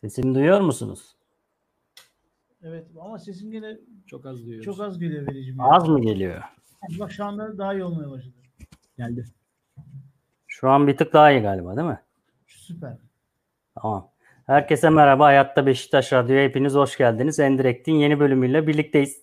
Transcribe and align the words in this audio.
Sesimi 0.00 0.34
duyuyor 0.34 0.60
musunuz? 0.60 1.16
Evet 2.62 2.86
ama 3.00 3.18
sesin 3.18 3.50
gene 3.50 3.76
Çok 4.06 4.26
az 4.26 4.36
duyuyoruz. 4.44 4.64
çok 4.64 4.80
az 4.80 4.98
geliyor 4.98 5.26
vericim. 5.26 5.60
Az 5.60 5.88
mı 5.88 6.00
geliyor? 6.00 6.42
Bak 6.98 7.12
şu 7.12 7.24
anda 7.24 7.58
daha 7.58 7.74
iyi 7.74 7.84
olmaya 7.84 8.10
başladı. 8.10 8.34
geldi. 8.98 9.24
Şu 10.46 10.70
an 10.70 10.86
bir 10.86 10.96
tık 10.96 11.12
daha 11.12 11.30
iyi 11.30 11.40
galiba 11.40 11.76
değil 11.76 11.88
mi? 11.88 12.00
Süper. 12.46 12.96
Tamam. 13.74 14.10
Herkese 14.46 14.90
merhaba. 14.90 15.24
Hayatta 15.24 15.66
Beşiktaş 15.66 16.12
Radyo'ya 16.12 16.44
hepiniz 16.44 16.74
hoş 16.74 16.96
geldiniz. 16.96 17.38
Endirekt'in 17.40 17.92
yeni 17.94 18.20
bölümüyle 18.20 18.66
birlikteyiz. 18.66 19.22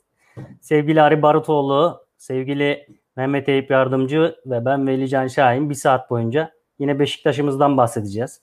Sevgili 0.61 1.01
Ari 1.01 1.21
Barutoğlu, 1.21 2.05
sevgili 2.17 2.87
Mehmet 3.15 3.49
Eyüp 3.49 3.71
Yardımcı 3.71 4.35
ve 4.45 4.65
ben 4.65 4.87
Velican 4.87 5.27
Şahin 5.27 5.69
bir 5.69 5.75
saat 5.75 6.09
boyunca 6.09 6.51
yine 6.79 6.99
Beşiktaş'ımızdan 6.99 7.77
bahsedeceğiz. 7.77 8.41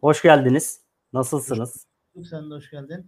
Hoş 0.00 0.22
geldiniz. 0.22 0.82
Nasılsınız? 1.12 1.86
Sen 2.30 2.50
de 2.50 2.54
hoş 2.54 2.70
geldin. 2.70 3.06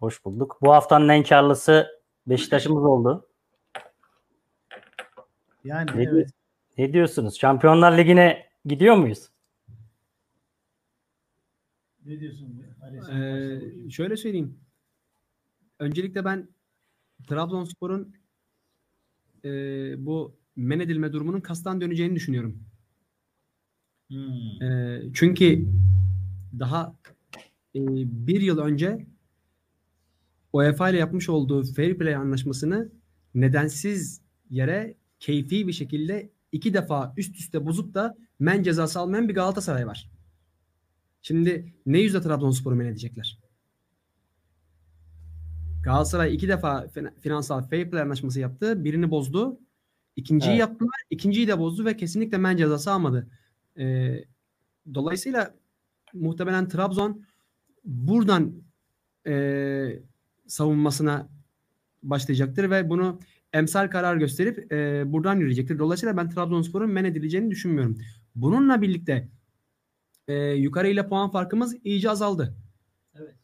Hoş 0.00 0.24
bulduk. 0.24 0.58
Bu 0.62 0.72
haftanın 0.72 1.08
en 1.08 1.22
karlısı 1.22 1.86
Beşiktaş'ımız 2.26 2.84
oldu. 2.84 3.28
Yani 5.64 5.90
Ne, 5.96 6.02
evet. 6.02 6.30
ne 6.78 6.92
diyorsunuz? 6.92 7.38
Şampiyonlar 7.38 7.98
Ligi'ne 7.98 8.46
gidiyor 8.64 8.96
muyuz? 8.96 9.28
Ne 12.04 12.20
diyorsun? 12.20 12.64
Ee, 13.12 13.90
şöyle 13.90 14.16
söyleyeyim. 14.16 14.60
Öncelikle 15.78 16.24
ben 16.24 16.48
Trabzonspor'un 17.28 18.16
e, 19.44 19.50
bu 20.06 20.36
men 20.56 20.80
edilme 20.80 21.12
durumunun 21.12 21.40
kastan 21.40 21.80
döneceğini 21.80 22.14
düşünüyorum. 22.14 22.62
Hmm. 24.08 24.62
E, 24.62 25.00
çünkü 25.14 25.66
daha 26.58 26.94
bir 27.74 28.40
yıl 28.40 28.58
önce 28.58 29.06
UEFA 30.52 30.90
ile 30.90 30.96
yapmış 30.98 31.28
olduğu 31.28 31.64
Fair 31.74 31.98
Play 31.98 32.14
anlaşmasını 32.14 32.92
nedensiz 33.34 34.20
yere 34.50 34.94
keyfi 35.20 35.68
bir 35.68 35.72
şekilde 35.72 36.30
iki 36.52 36.74
defa 36.74 37.14
üst 37.16 37.36
üste 37.36 37.66
bozup 37.66 37.94
da 37.94 38.16
men 38.38 38.62
cezası 38.62 39.00
almayan 39.00 39.28
bir 39.28 39.34
Galatasaray 39.34 39.86
var. 39.86 40.10
Şimdi 41.22 41.74
ne 41.86 41.98
yüzle 41.98 42.20
Trabzonspor'u 42.20 42.74
men 42.76 42.86
edecekler? 42.86 43.38
Galatasaray 45.82 46.34
iki 46.34 46.48
defa 46.48 46.86
fin- 46.86 47.20
finansal 47.20 47.62
fair 47.68 47.90
play 47.90 48.02
anlaşması 48.02 48.40
yaptı. 48.40 48.84
Birini 48.84 49.10
bozdu. 49.10 49.58
İkinciyi 50.16 50.50
Evet. 50.50 50.60
yaptılar. 50.60 50.94
ikinciyi 51.10 51.48
de 51.48 51.58
bozdu 51.58 51.84
ve 51.84 51.96
kesinlikle 51.96 52.38
men 52.38 52.56
cezası 52.56 52.92
almadı. 52.92 53.28
Ee, 53.78 54.24
dolayısıyla 54.94 55.54
muhtemelen 56.14 56.68
Trabzon 56.68 57.24
buradan 57.84 58.62
e, 59.26 60.02
savunmasına 60.46 61.28
başlayacaktır 62.02 62.70
ve 62.70 62.90
bunu 62.90 63.20
emsal 63.52 63.90
karar 63.90 64.16
gösterip 64.16 64.72
e, 64.72 65.04
buradan 65.12 65.36
yürüyecektir. 65.36 65.78
Dolayısıyla 65.78 66.16
ben 66.16 66.30
Trabzonspor'un 66.30 66.90
men 66.90 67.04
edileceğini 67.04 67.50
düşünmüyorum. 67.50 67.98
Bununla 68.34 68.82
birlikte 68.82 69.28
e, 70.28 70.34
yukarı 70.34 70.88
ile 70.88 71.08
puan 71.08 71.30
farkımız 71.30 71.76
iyice 71.84 72.10
azaldı. 72.10 72.56
Evet. 73.14 73.34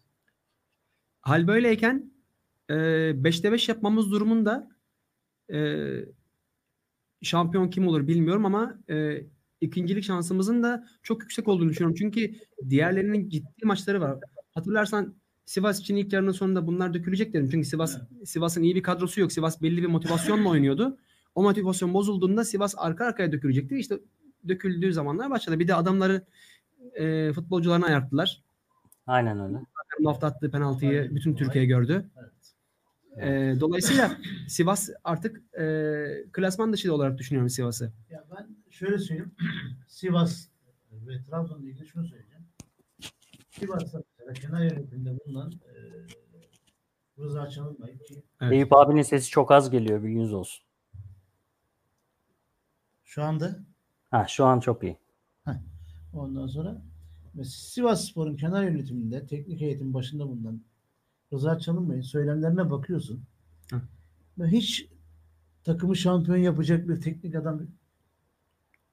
Hal 1.20 1.46
böyleyken 1.46 2.12
e, 2.68 2.74
5'te 2.74 3.52
5 3.52 3.68
yapmamız 3.68 4.10
durumunda 4.10 4.68
e, 5.52 5.88
şampiyon 7.22 7.70
kim 7.70 7.88
olur 7.88 8.08
bilmiyorum 8.08 8.46
ama 8.46 8.78
e, 8.90 9.22
ikincilik 9.60 10.04
şansımızın 10.04 10.62
da 10.62 10.86
çok 11.02 11.22
yüksek 11.22 11.48
olduğunu 11.48 11.68
düşünüyorum. 11.68 11.96
Çünkü 11.98 12.34
diğerlerinin 12.68 13.28
ciddi 13.28 13.64
maçları 13.66 14.00
var. 14.00 14.18
Hatırlarsan 14.50 15.14
Sivas 15.44 15.80
için 15.80 15.96
ilk 15.96 16.12
yarının 16.12 16.32
sonunda 16.32 16.66
bunlar 16.66 16.94
dökülecek 16.94 17.32
dedim. 17.32 17.48
Çünkü 17.50 17.68
Sivas 17.68 17.98
Sivas'ın 18.24 18.62
iyi 18.62 18.74
bir 18.74 18.82
kadrosu 18.82 19.20
yok. 19.20 19.32
Sivas 19.32 19.62
belli 19.62 19.82
bir 19.82 19.86
motivasyonla 19.86 20.48
oynuyordu. 20.48 20.98
O 21.34 21.42
motivasyon 21.42 21.94
bozulduğunda 21.94 22.44
Sivas 22.44 22.74
arka 22.78 23.04
arkaya 23.04 23.32
dökülecekti. 23.32 23.76
İşte 23.76 23.98
döküldüğü 24.48 24.92
zamanlar 24.92 25.30
başladı. 25.30 25.58
Bir 25.58 25.68
de 25.68 25.74
adamları 25.74 26.24
e, 26.94 27.32
futbolcularını 27.32 27.86
ayarttılar. 27.86 28.42
Aynen 29.06 29.40
öyle. 29.40 29.58
Bu 30.00 30.08
hafta 30.08 30.26
attığı 30.26 30.50
penaltıyı 30.50 31.10
bütün 31.14 31.34
Türkiye 31.34 31.64
gördü. 31.64 32.10
Evet. 32.18 32.32
E, 33.16 33.54
dolayısıyla 33.60 34.16
Sivas 34.48 34.88
artık 35.04 35.54
e, 35.58 35.64
klasman 36.32 36.72
dışı 36.72 36.94
olarak 36.94 37.18
düşünüyorum 37.18 37.50
Sivas'ı. 37.50 37.92
Ya 38.10 38.24
ben 38.36 38.56
şöyle 38.70 38.98
söyleyeyim. 38.98 39.34
Sivas 39.88 40.48
ve 40.92 41.22
Trabzon'la 41.22 41.68
ilgili 41.68 41.86
şunu 41.86 42.06
söyleyeceğim. 42.06 42.44
Sivas'ta 43.50 44.02
mesela 44.18 44.32
kenar 44.32 44.62
yönetiminde 44.62 45.18
bulunan 45.24 45.52
e, 45.52 45.74
Rıza 47.18 47.48
Çalınbay 47.48 47.98
ki 47.98 48.22
Evet. 48.40 48.52
Eyüp 48.52 48.72
abinin 48.72 49.02
sesi 49.02 49.30
çok 49.30 49.50
az 49.50 49.70
geliyor. 49.70 50.02
Bilginiz 50.02 50.32
olsun. 50.32 50.64
şu 53.04 53.22
anda 53.22 53.58
Ha, 54.10 54.26
şu 54.28 54.44
an 54.44 54.60
çok 54.60 54.82
iyi. 54.82 54.98
Ondan 56.12 56.46
sonra 56.46 56.82
Sivas 57.44 58.08
Spor'un 58.08 58.36
kenar 58.36 58.64
yönetiminde 58.64 59.26
teknik 59.26 59.60
heyetin 59.60 59.94
başında 59.94 60.28
bulunan 60.28 60.62
Rıza 61.32 61.58
Çalınbay'ın 61.58 62.02
söylemlerine 62.02 62.70
bakıyorsun. 62.70 63.22
Hı. 63.70 64.46
Hiç 64.46 64.88
takımı 65.64 65.96
şampiyon 65.96 66.36
yapacak 66.38 66.88
bir 66.88 67.00
teknik 67.00 67.34
adam 67.34 67.62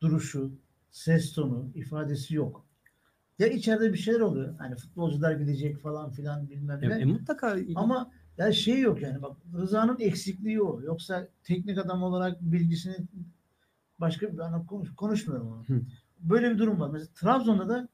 duruşu, 0.02 0.52
ses 0.92 1.34
tonu, 1.34 1.66
ifadesi 1.76 2.36
yok. 2.36 2.66
Ya 3.40 3.48
içeride 3.48 3.94
bir 3.94 3.98
şeyler 3.98 4.20
oluyor. 4.20 4.56
Hani 4.58 4.76
futbolcular 4.76 5.32
gidecek 5.32 5.80
falan 5.80 6.12
filan 6.12 6.50
bilmem 6.50 6.84
E, 6.84 6.90
ne. 6.90 7.02
e, 7.02 7.06
mutlaka 7.06 7.58
Ama 7.76 8.12
ya 8.38 8.52
şey 8.52 8.80
yok 8.80 9.02
yani 9.02 9.22
bak 9.22 9.38
Rıza'nın 9.54 10.00
eksikliği 10.00 10.62
o. 10.62 10.82
Yoksa 10.82 11.28
teknik 11.44 11.78
adam 11.78 12.04
olarak 12.04 12.42
bilgisini 12.42 12.96
başka 14.00 14.34
bir 14.34 14.40
ana 14.40 14.66
konuş, 14.66 14.96
konuşmuyorum 14.96 15.48
onu. 15.48 15.82
Böyle 16.20 16.52
bir 16.52 16.58
durum 16.58 16.80
var. 16.80 16.90
Mesela 16.90 17.10
Trabzon'da 17.16 17.70
da 17.70 17.88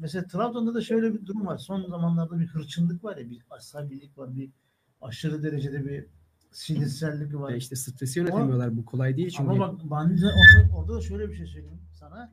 mesela 0.00 0.26
Trabzon'da 0.26 0.74
da 0.74 0.80
şöyle 0.80 1.14
bir 1.14 1.26
durum 1.26 1.46
var. 1.46 1.58
Son 1.58 1.90
zamanlarda 1.90 2.40
bir 2.40 2.46
hırçınlık 2.46 3.04
var 3.04 3.16
ya 3.16 3.30
bir 3.30 3.42
asabilik 3.50 4.18
var. 4.18 4.36
Bir 4.36 4.50
aşırı 5.00 5.42
derecede 5.42 5.84
bir 5.86 6.06
sinirsellik 6.50 7.34
var. 7.34 7.52
e, 7.52 7.56
işte 7.56 7.76
stresi 7.76 8.18
yönetemiyorlar. 8.18 8.76
Bu 8.76 8.84
kolay 8.84 9.16
değil 9.16 9.30
çünkü. 9.30 9.50
Ama 9.50 9.58
bak 9.58 9.80
bence 9.84 10.26
orada, 10.26 10.76
orada 10.76 10.94
da 10.94 11.00
şöyle 11.00 11.28
bir 11.28 11.34
şey 11.34 11.46
söyleyeyim 11.46 11.80
sana. 11.92 12.32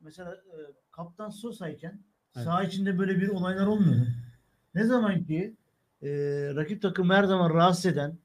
Mesela 0.00 0.34
e, 0.34 0.56
Kaptan 0.90 1.30
Sosa'yken 1.30 2.00
Evet. 2.36 2.44
saha 2.44 2.64
içinde 2.64 2.98
böyle 2.98 3.20
bir 3.20 3.28
olaylar 3.28 3.66
olmuyor. 3.66 4.06
Ne 4.74 4.84
zaman 4.84 5.24
ki 5.24 5.56
e, 6.02 6.08
rakip 6.54 6.82
takım 6.82 7.10
her 7.10 7.24
zaman 7.24 7.50
rahatsız 7.54 7.86
eden 7.86 8.18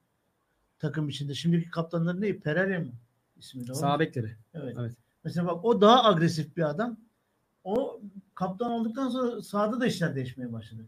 takım 0.80 1.10
içinde. 1.10 1.34
Şimdiki 1.34 1.70
kaptanların 1.70 2.22
ne? 2.22 2.38
Pereira 2.38 2.80
mı? 2.80 2.92
İsmi 3.38 3.68
de. 3.68 3.74
Sağ 3.74 4.00
bekleri. 4.00 4.36
Evet. 4.54 4.76
Evet. 4.80 4.94
Mesela 5.24 5.48
bak 5.48 5.66
o 5.66 5.82
daha 5.82 6.04
agresif 6.04 6.58
bir 6.58 6.70
adam. 6.70 6.98
O 7.64 8.02
kaptan 8.40 8.72
olduktan 8.72 9.10
sonra 9.10 9.42
sahada 9.42 9.80
da 9.80 9.86
işler 9.86 10.16
değişmeye 10.16 10.54
başladı. 10.54 10.82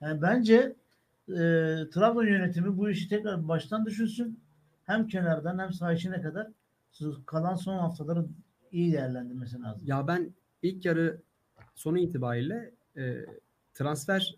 Yani 0.00 0.22
bence 0.22 0.54
e, 1.28 1.34
Trabzon 1.92 2.26
yönetimi 2.26 2.78
bu 2.78 2.90
işi 2.90 3.08
tekrar 3.08 3.48
baştan 3.48 3.86
düşünsün. 3.86 4.40
Hem 4.84 5.08
kenardan 5.08 5.58
hem 5.58 5.72
saha 5.72 5.92
içine 5.92 6.22
kadar 6.22 6.48
kalan 7.26 7.54
son 7.54 7.78
haftaları 7.78 8.24
iyi 8.72 8.92
değerlendirmesi 8.92 9.62
lazım. 9.62 9.82
Ya 9.86 10.08
ben 10.08 10.34
ilk 10.62 10.84
yarı 10.84 11.20
sonu 11.74 11.98
itibariyle 11.98 12.70
e, 12.96 13.26
transfer 13.74 14.34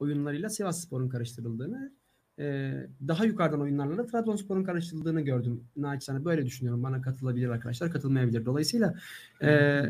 oyunlarıyla 0.00 0.48
Sivas 0.48 0.84
Spor'un 0.84 1.08
karıştırıldığını 1.08 1.92
e, 2.38 2.74
daha 3.08 3.24
yukarıdan 3.24 3.60
oyunlarla 3.60 3.98
da 3.98 4.06
Trabzonspor'un 4.06 4.64
karıştırıldığını 4.64 5.20
gördüm. 5.20 5.64
Naçizane 5.76 6.24
böyle 6.24 6.46
düşünüyorum. 6.46 6.82
Bana 6.82 7.02
katılabilir 7.02 7.48
arkadaşlar, 7.48 7.92
katılmayabilir. 7.92 8.46
Dolayısıyla 8.46 8.94
e, 9.42 9.82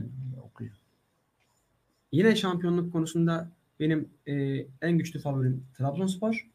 Okuyor. 0.44 0.87
Yine 2.12 2.36
şampiyonluk 2.36 2.92
konusunda 2.92 3.50
benim 3.80 4.08
e, 4.26 4.66
en 4.82 4.98
güçlü 4.98 5.20
favorim 5.20 5.64
Trabzonspor. 5.78 6.48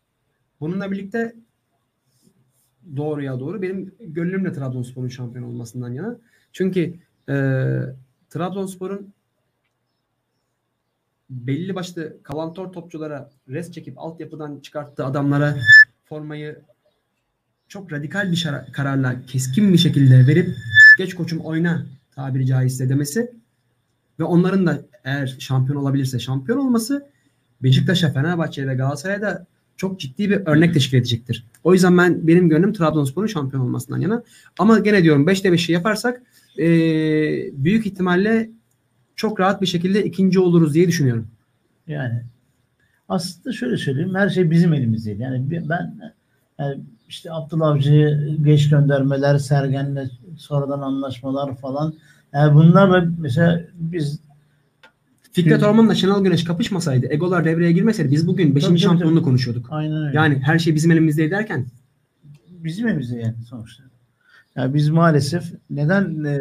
Bununla 0.59 0.91
birlikte 0.91 1.35
doğruya 2.95 3.39
doğru 3.39 3.61
benim 3.61 3.95
gönlüm 3.99 4.45
de 4.45 4.53
Trabzonspor'un 4.53 5.07
şampiyon 5.07 5.43
olmasından 5.43 5.93
yana. 5.93 6.17
Çünkü 6.51 6.93
e, 7.29 7.35
Trabzonspor'un 8.29 9.13
belli 11.29 11.75
başlı 11.75 12.23
kalantor 12.23 12.73
topçulara 12.73 13.29
res 13.49 13.71
çekip 13.71 13.93
altyapıdan 13.97 14.59
çıkarttığı 14.59 15.05
adamlara 15.05 15.57
formayı 16.05 16.61
çok 17.67 17.91
radikal 17.91 18.31
bir 18.31 18.35
şara- 18.35 18.71
kararla 18.71 19.25
keskin 19.25 19.73
bir 19.73 19.77
şekilde 19.77 20.27
verip 20.27 20.55
geç 20.97 21.15
koçum 21.15 21.39
oyna 21.39 21.85
tabiri 22.15 22.45
caizse 22.45 22.89
demesi 22.89 23.42
ve 24.19 24.23
onların 24.23 24.67
da 24.67 24.81
eğer 25.03 25.35
şampiyon 25.39 25.81
olabilirse 25.81 26.19
şampiyon 26.19 26.57
olması 26.57 27.07
Beşiktaş'a, 27.63 28.09
Fenerbahçe'ye 28.11 28.67
ve 28.67 28.75
Galatasaray'a 28.75 29.21
da 29.21 29.45
çok 29.77 29.99
ciddi 29.99 30.29
bir 30.29 30.41
örnek 30.45 30.73
teşkil 30.73 30.97
edecektir. 30.97 31.45
O 31.63 31.73
yüzden 31.73 31.97
ben 31.97 32.27
benim 32.27 32.49
gönlüm 32.49 32.73
Trabzonspor'un 32.73 33.27
şampiyon 33.27 33.63
olmasından 33.63 33.99
yana. 33.99 34.23
Ama 34.59 34.79
gene 34.79 35.03
diyorum 35.03 35.27
5'te 35.27 35.49
5'i 35.49 35.73
yaparsak 35.73 36.21
eee, 36.57 37.51
büyük 37.53 37.85
ihtimalle 37.85 38.49
çok 39.15 39.39
rahat 39.39 39.61
bir 39.61 39.67
şekilde 39.67 40.03
ikinci 40.03 40.39
oluruz 40.39 40.73
diye 40.73 40.87
düşünüyorum. 40.87 41.27
Yani 41.87 42.23
aslında 43.09 43.55
şöyle 43.55 43.77
söyleyeyim 43.77 44.15
her 44.15 44.29
şey 44.29 44.51
bizim 44.51 44.73
elimizdeydi. 44.73 45.21
Yani 45.21 45.51
ben 45.69 46.13
yani 46.59 46.81
işte 47.09 47.31
Abdullah 47.31 47.67
Avcı'yı 47.67 48.37
geç 48.43 48.69
göndermeler, 48.69 49.37
Sergen'le 49.37 50.09
sonradan 50.37 50.79
anlaşmalar 50.81 51.55
falan. 51.57 51.93
Yani 52.33 52.55
bunlarla 52.55 53.05
mesela 53.17 53.61
biz 53.73 54.19
Fikret. 55.31 55.63
Orman'la 55.63 55.95
Şenol 55.95 56.23
Güneş 56.23 56.43
kapışmasaydı, 56.43 57.07
egolar 57.09 57.45
devreye 57.45 57.71
girmeseydi 57.71 58.11
biz 58.11 58.27
bugün 58.27 58.55
5. 58.55 58.63
Tabii, 58.63 58.71
tabii, 58.71 58.79
şampiyonluğu 58.79 59.23
konuşuyorduk. 59.23 59.67
aynen 59.69 60.05
öyle. 60.07 60.17
Yani 60.17 60.39
her 60.39 60.59
şey 60.59 60.75
bizim 60.75 60.91
elimizde 60.91 61.31
derken 61.31 61.65
bizim 62.49 62.87
elimizde 62.87 63.19
yani 63.19 63.35
sonuçta. 63.49 63.83
Yani 64.55 64.73
biz 64.73 64.89
maalesef 64.89 65.43
neden 65.69 66.23
e, 66.23 66.39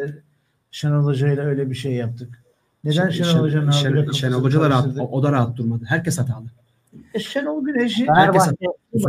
Şenol 0.71 1.05
Hoca 1.05 1.33
ile 1.33 1.41
öyle 1.41 1.71
bir 1.71 1.75
şey 1.75 1.93
yaptık? 1.93 2.43
Neden 2.85 3.09
Şen- 3.09 3.25
Şenol 3.25 3.43
Hoca'nın 3.45 3.71
Şen- 3.71 3.73
Şenol 3.73 4.05
kafasını 4.05 4.35
Hoca 4.35 4.61
da 4.61 4.71
rahat, 4.71 4.99
o, 4.99 5.09
o 5.09 5.23
da 5.23 5.33
rahat 5.33 5.57
durmadı. 5.57 5.85
Herkes 5.89 6.19
hatalı. 6.19 6.47
E, 7.15 7.19
Şenol 7.19 7.65
Güneş'i 7.65 8.07
Fenerbahçe. 8.07 8.55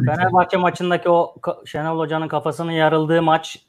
Fenerbahçe 0.05 0.57
maçındaki 0.57 1.09
o 1.09 1.35
Şenol 1.65 1.99
Hoca'nın 1.99 2.27
kafasının 2.27 2.71
yarıldığı 2.71 3.21
maç 3.21 3.65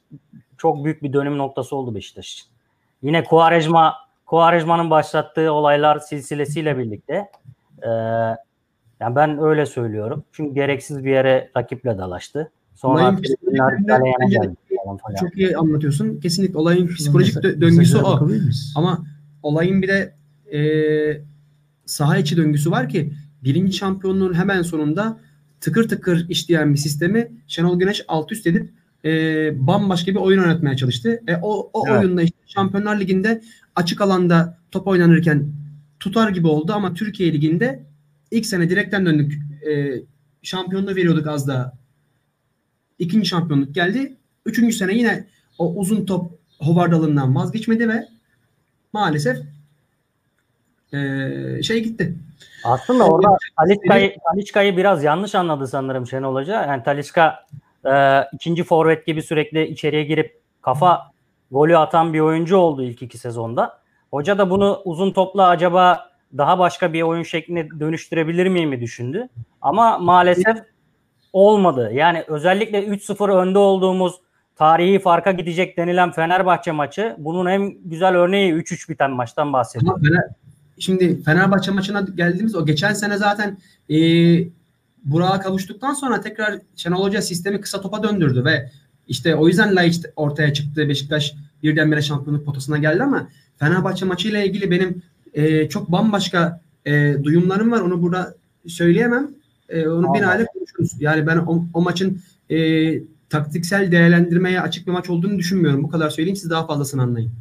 çok 0.57 0.85
büyük 0.85 1.03
bir 1.03 1.13
dönüm 1.13 1.37
noktası 1.37 1.75
oldu 1.75 1.95
Beşiktaş 1.95 2.33
için. 2.33 2.54
Yine 3.05 3.23
Kuarejma 3.23 3.93
Kuarejma'nın 4.25 4.89
başlattığı 4.89 5.51
olaylar 5.51 5.99
silsilesiyle 5.99 6.77
birlikte 6.77 7.13
e, 7.81 7.89
yani 8.99 9.15
ben 9.15 9.39
öyle 9.39 9.65
söylüyorum. 9.65 10.23
Çünkü 10.31 10.53
gereksiz 10.55 11.05
bir 11.05 11.11
yere 11.11 11.51
rakiple 11.57 11.97
dalaştı. 11.97 12.51
Sonra 12.75 13.11
bence- 13.11 13.33
geldi. 14.29 14.55
Çok 15.19 15.37
iyi 15.37 15.57
anlatıyorsun. 15.57 16.19
Kesinlikle 16.19 16.57
olayın 16.57 16.87
psikolojik 16.87 17.35
dö- 17.35 17.61
döngüsü 17.61 17.97
o. 17.97 18.29
Ama 18.75 19.05
olayın 19.43 19.81
bir 19.81 19.87
de 19.87 20.15
e, 20.57 20.59
saha 21.85 22.17
içi 22.17 22.37
döngüsü 22.37 22.71
var 22.71 22.89
ki 22.89 23.13
birinci 23.43 23.73
şampiyonluğun 23.73 24.33
hemen 24.33 24.61
sonunda 24.61 25.17
tıkır 25.61 25.89
tıkır 25.89 26.29
işleyen 26.29 26.73
bir 26.73 26.77
sistemi 26.77 27.31
Şenol 27.47 27.79
Güneş 27.79 28.05
alt 28.07 28.31
üst 28.31 28.47
edip 28.47 28.73
e, 29.05 29.11
bambaşka 29.67 30.11
bir 30.11 30.15
oyun 30.19 30.41
oynatmaya 30.41 30.77
çalıştı. 30.77 31.21
E, 31.27 31.35
o 31.41 31.69
o 31.73 31.83
Evet. 31.87 31.99
oyunda 31.99 32.21
işte 32.21 32.37
Şampiyonlar 32.47 32.99
Ligi'nde 32.99 33.41
açık 33.75 34.01
alanda 34.01 34.57
top 34.71 34.87
oynanırken 34.87 35.47
tutar 35.99 36.29
gibi 36.29 36.47
oldu 36.47 36.73
ama 36.73 36.93
Türkiye 36.93 37.33
Ligi'nde 37.33 37.83
ilk 38.31 38.45
sene 38.45 38.69
direkten 38.69 39.05
döndük. 39.05 39.33
E, 39.67 40.01
şampiyonluğu 40.43 40.95
veriyorduk 40.95 41.27
az 41.27 41.47
daha. 41.47 41.73
İkinci 42.99 43.27
şampiyonluk 43.27 43.75
geldi. 43.75 44.15
Üçüncü 44.45 44.75
sene 44.75 44.93
yine 44.93 45.27
o 45.57 45.73
uzun 45.73 46.05
top 46.05 46.31
hovardalından 46.59 47.35
vazgeçmedi 47.35 47.89
ve 47.89 48.07
maalesef 48.93 49.37
eee, 50.93 51.59
şey 51.63 51.83
gitti. 51.83 52.15
Aslında 52.63 53.07
orada 53.07 53.37
Talisca'yı, 53.57 54.15
Talisca'yı 54.31 54.77
biraz 54.77 55.03
yanlış 55.03 55.35
anladı 55.35 55.67
sanırım 55.67 56.07
Şenol 56.07 56.35
Hoca. 56.35 56.65
Yani 56.65 56.83
Talisca 56.83 57.35
e, 57.85 58.25
ikinci 58.33 58.63
forvet 58.63 59.05
gibi 59.05 59.21
sürekli 59.21 59.67
içeriye 59.67 60.03
girip 60.03 60.41
kafa 60.61 61.01
golü 61.51 61.77
atan 61.77 62.13
bir 62.13 62.19
oyuncu 62.19 62.57
oldu 62.57 62.83
ilk 62.83 63.01
iki 63.01 63.17
sezonda. 63.17 63.79
Hoca 64.11 64.37
da 64.37 64.49
bunu 64.49 64.81
uzun 64.85 65.11
topla 65.11 65.47
acaba 65.47 66.09
daha 66.37 66.59
başka 66.59 66.93
bir 66.93 67.01
oyun 67.01 67.23
şekline 67.23 67.69
dönüştürebilir 67.79 68.47
miyim 68.47 68.69
mi 68.69 68.81
düşündü. 68.81 69.29
Ama 69.61 69.97
maalesef 69.97 70.57
olmadı. 71.33 71.89
Yani 71.93 72.23
özellikle 72.27 72.85
3-0 72.85 73.31
önde 73.31 73.57
olduğumuz 73.57 74.15
tarihi 74.55 74.99
farka 74.99 75.31
gidecek 75.31 75.77
denilen 75.77 76.11
Fenerbahçe 76.11 76.71
maçı 76.71 77.15
bunun 77.17 77.45
en 77.45 77.73
güzel 77.85 78.15
örneği 78.15 78.53
3-3 78.53 78.89
biten 78.89 79.11
maçtan 79.11 79.53
bahsediyorum. 79.53 80.01
Şimdi 80.79 81.23
Fenerbahçe 81.23 81.71
maçına 81.71 82.01
geldiğimiz 82.15 82.55
o 82.55 82.65
geçen 82.65 82.93
sene 82.93 83.17
zaten 83.17 83.57
eee 83.89 84.47
Burak'a 85.05 85.39
kavuştuktan 85.39 85.93
sonra 85.93 86.21
tekrar 86.21 86.59
Şenol 86.75 87.03
Hoca 87.03 87.21
sistemi 87.21 87.61
kısa 87.61 87.81
topa 87.81 88.03
döndürdü 88.03 88.45
ve 88.45 88.69
işte 89.07 89.35
o 89.35 89.47
yüzden 89.47 89.75
Laiç 89.75 90.01
ortaya 90.15 90.53
çıktı. 90.53 90.89
Beşiktaş 90.89 91.33
birdenbire 91.63 92.01
şampiyonluk 92.01 92.45
potasına 92.45 92.77
geldi 92.77 93.03
ama 93.03 93.27
Fenerbahçe 93.57 94.05
maçıyla 94.05 94.43
ilgili 94.43 94.71
benim 94.71 95.01
eee, 95.33 95.69
çok 95.69 95.91
bambaşka 95.91 96.61
eee, 96.85 97.23
duyumlarım 97.23 97.71
var. 97.71 97.81
Onu 97.81 98.01
burada 98.01 98.35
söyleyemem. 98.67 99.27
Eee, 99.69 99.87
onu 99.87 100.13
bir 100.13 100.21
hale 100.21 100.45
konuşuruz. 100.45 100.91
Yani 101.01 101.27
ben 101.27 101.37
o, 101.37 101.65
o 101.73 101.81
maçın 101.81 102.21
eee, 102.49 103.03
taktiksel 103.29 103.91
değerlendirmeye 103.91 104.61
açık 104.61 104.87
bir 104.87 104.91
maç 104.91 105.09
olduğunu 105.09 105.37
düşünmüyorum. 105.37 105.83
Bu 105.83 105.89
kadar 105.89 106.09
söyleyeyim 106.09 106.35
siz 106.35 106.49
daha 106.49 106.67
fazlasını 106.67 107.01
anlayın. 107.01 107.31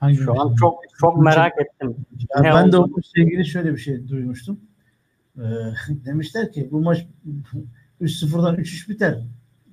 Hangi 0.00 0.16
Şu 0.16 0.40
an 0.40 0.54
çok 0.54 0.78
çok 1.00 1.18
merak 1.22 1.52
ettim. 1.60 1.94
Ya 2.36 2.42
Ne 2.42 2.54
ben 2.54 2.72
de 2.72 2.76
oldu? 2.76 2.90
o 2.92 2.96
maçla 2.96 3.22
ilgili 3.22 3.46
şöyle 3.46 3.72
bir 3.72 3.78
şey 3.78 4.08
duymuştum. 4.08 4.60
Ee, 5.38 5.42
demişler 6.06 6.52
ki 6.52 6.68
bu 6.72 6.80
maç 6.80 7.06
3-0'dan 8.00 8.56
3-3 8.56 8.88
biter. 8.88 9.18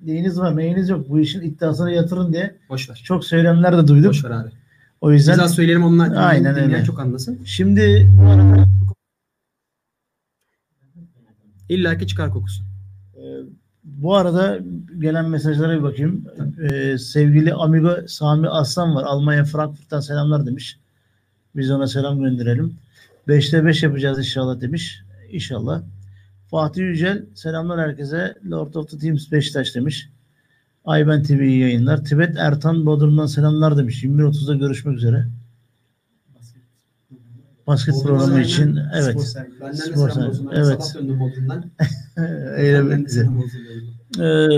Neyiniz 0.02 0.38
var 0.38 0.56
neyiniz 0.56 0.88
yok. 0.88 1.08
Bu 1.08 1.20
işin 1.20 1.40
iddiasına 1.40 1.90
yatırın 1.90 2.32
diye 2.32 2.56
Boş 2.68 2.90
ver. 2.90 3.02
çok 3.04 3.24
söylemler 3.24 3.76
de 3.76 3.88
duydum. 3.88 4.10
Boş 4.10 4.24
ver 4.24 4.30
abi. 4.30 4.50
O 5.00 5.12
yüzden 5.12 5.38
Biz 5.44 5.50
söyleyelim 5.54 5.84
onlar 5.84 6.28
Aynen 6.28 6.56
öyle. 6.58 6.84
çok 6.84 7.00
anlasın. 7.00 7.40
şimdi 7.44 8.08
bu 8.18 8.26
arada 8.26 8.66
İlla 11.68 11.98
ki 11.98 12.06
çıkar 12.06 12.30
kokusu. 12.30 12.62
e, 13.16 13.22
bu 13.84 14.16
arada 14.16 14.58
gelen 14.98 15.28
mesajlara 15.30 15.78
bir 15.78 15.82
bakayım. 15.82 16.24
Ee, 16.70 16.98
sevgili 16.98 17.54
amigo 17.54 17.96
Sami 18.06 18.48
Aslan 18.48 18.94
var. 18.94 19.04
Almanya 19.04 19.44
Frankfurt'tan 19.44 20.00
selamlar 20.00 20.46
demiş. 20.46 20.78
Biz 21.56 21.70
ona 21.70 21.86
selam 21.86 22.20
gönderelim. 22.20 22.74
5'te 23.28 23.64
5 23.64 23.82
yapacağız 23.82 24.18
inşallah 24.18 24.60
demiş. 24.60 25.02
İnşallah. 25.34 25.82
Fatih 26.50 26.82
Yücel 26.82 27.26
selamlar 27.34 27.80
herkese. 27.80 28.34
Lord 28.50 28.74
of 28.74 28.90
the 28.90 28.98
Teams 28.98 29.32
Beşiktaş 29.32 29.74
demiş. 29.74 30.08
Ayben 30.84 31.22
TV 31.22 31.40
iyi 31.40 31.60
yayınlar. 31.60 32.04
Tibet 32.04 32.36
Ertan 32.38 32.86
Bodrum'dan 32.86 33.26
selamlar 33.26 33.76
demiş. 33.76 34.04
21.30'da 34.04 34.54
görüşmek 34.54 34.96
üzere. 34.96 35.26
Basket 37.66 38.02
programı 38.02 38.40
için 38.40 38.78
evet. 38.94 39.36
Benden 39.60 39.72
de 39.72 39.76
Spor 39.76 40.10
selam 40.10 40.28
olsun. 40.28 40.50
Evet. 40.54 40.82
Sabah 40.82 41.02
döndüm 41.02 41.20
Bodrum'dan. 41.20 41.64
Olsun. 43.38 43.60
Ee, 44.22 44.48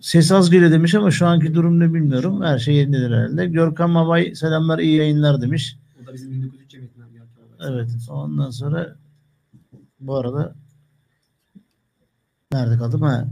ses 0.00 0.32
az 0.32 0.50
geliyor 0.50 0.70
demiş 0.70 0.94
ama 0.94 1.10
şu 1.10 1.26
anki 1.26 1.54
durum 1.54 1.80
ne 1.80 1.94
bilmiyorum. 1.94 2.42
Her 2.42 2.58
şey 2.58 2.74
yerindedir 2.74 3.10
herhalde. 3.10 3.46
Görkem 3.46 3.90
Mabay 3.90 4.34
selamlar 4.34 4.78
iyi 4.78 4.96
yayınlar 4.96 5.40
demiş. 5.40 5.76
O 6.02 6.06
da 6.06 6.14
bizim 6.14 6.32
1903 6.32 6.70
cemiyetinden 6.70 7.08
bir 7.14 7.20
arkadaş. 7.20 7.70
Evet. 7.70 7.90
Ondan 8.10 8.50
sonra 8.50 8.96
bu 10.00 10.16
arada 10.16 10.54
nerede 12.52 12.78
kaldım? 12.78 13.02
Ha. 13.02 13.28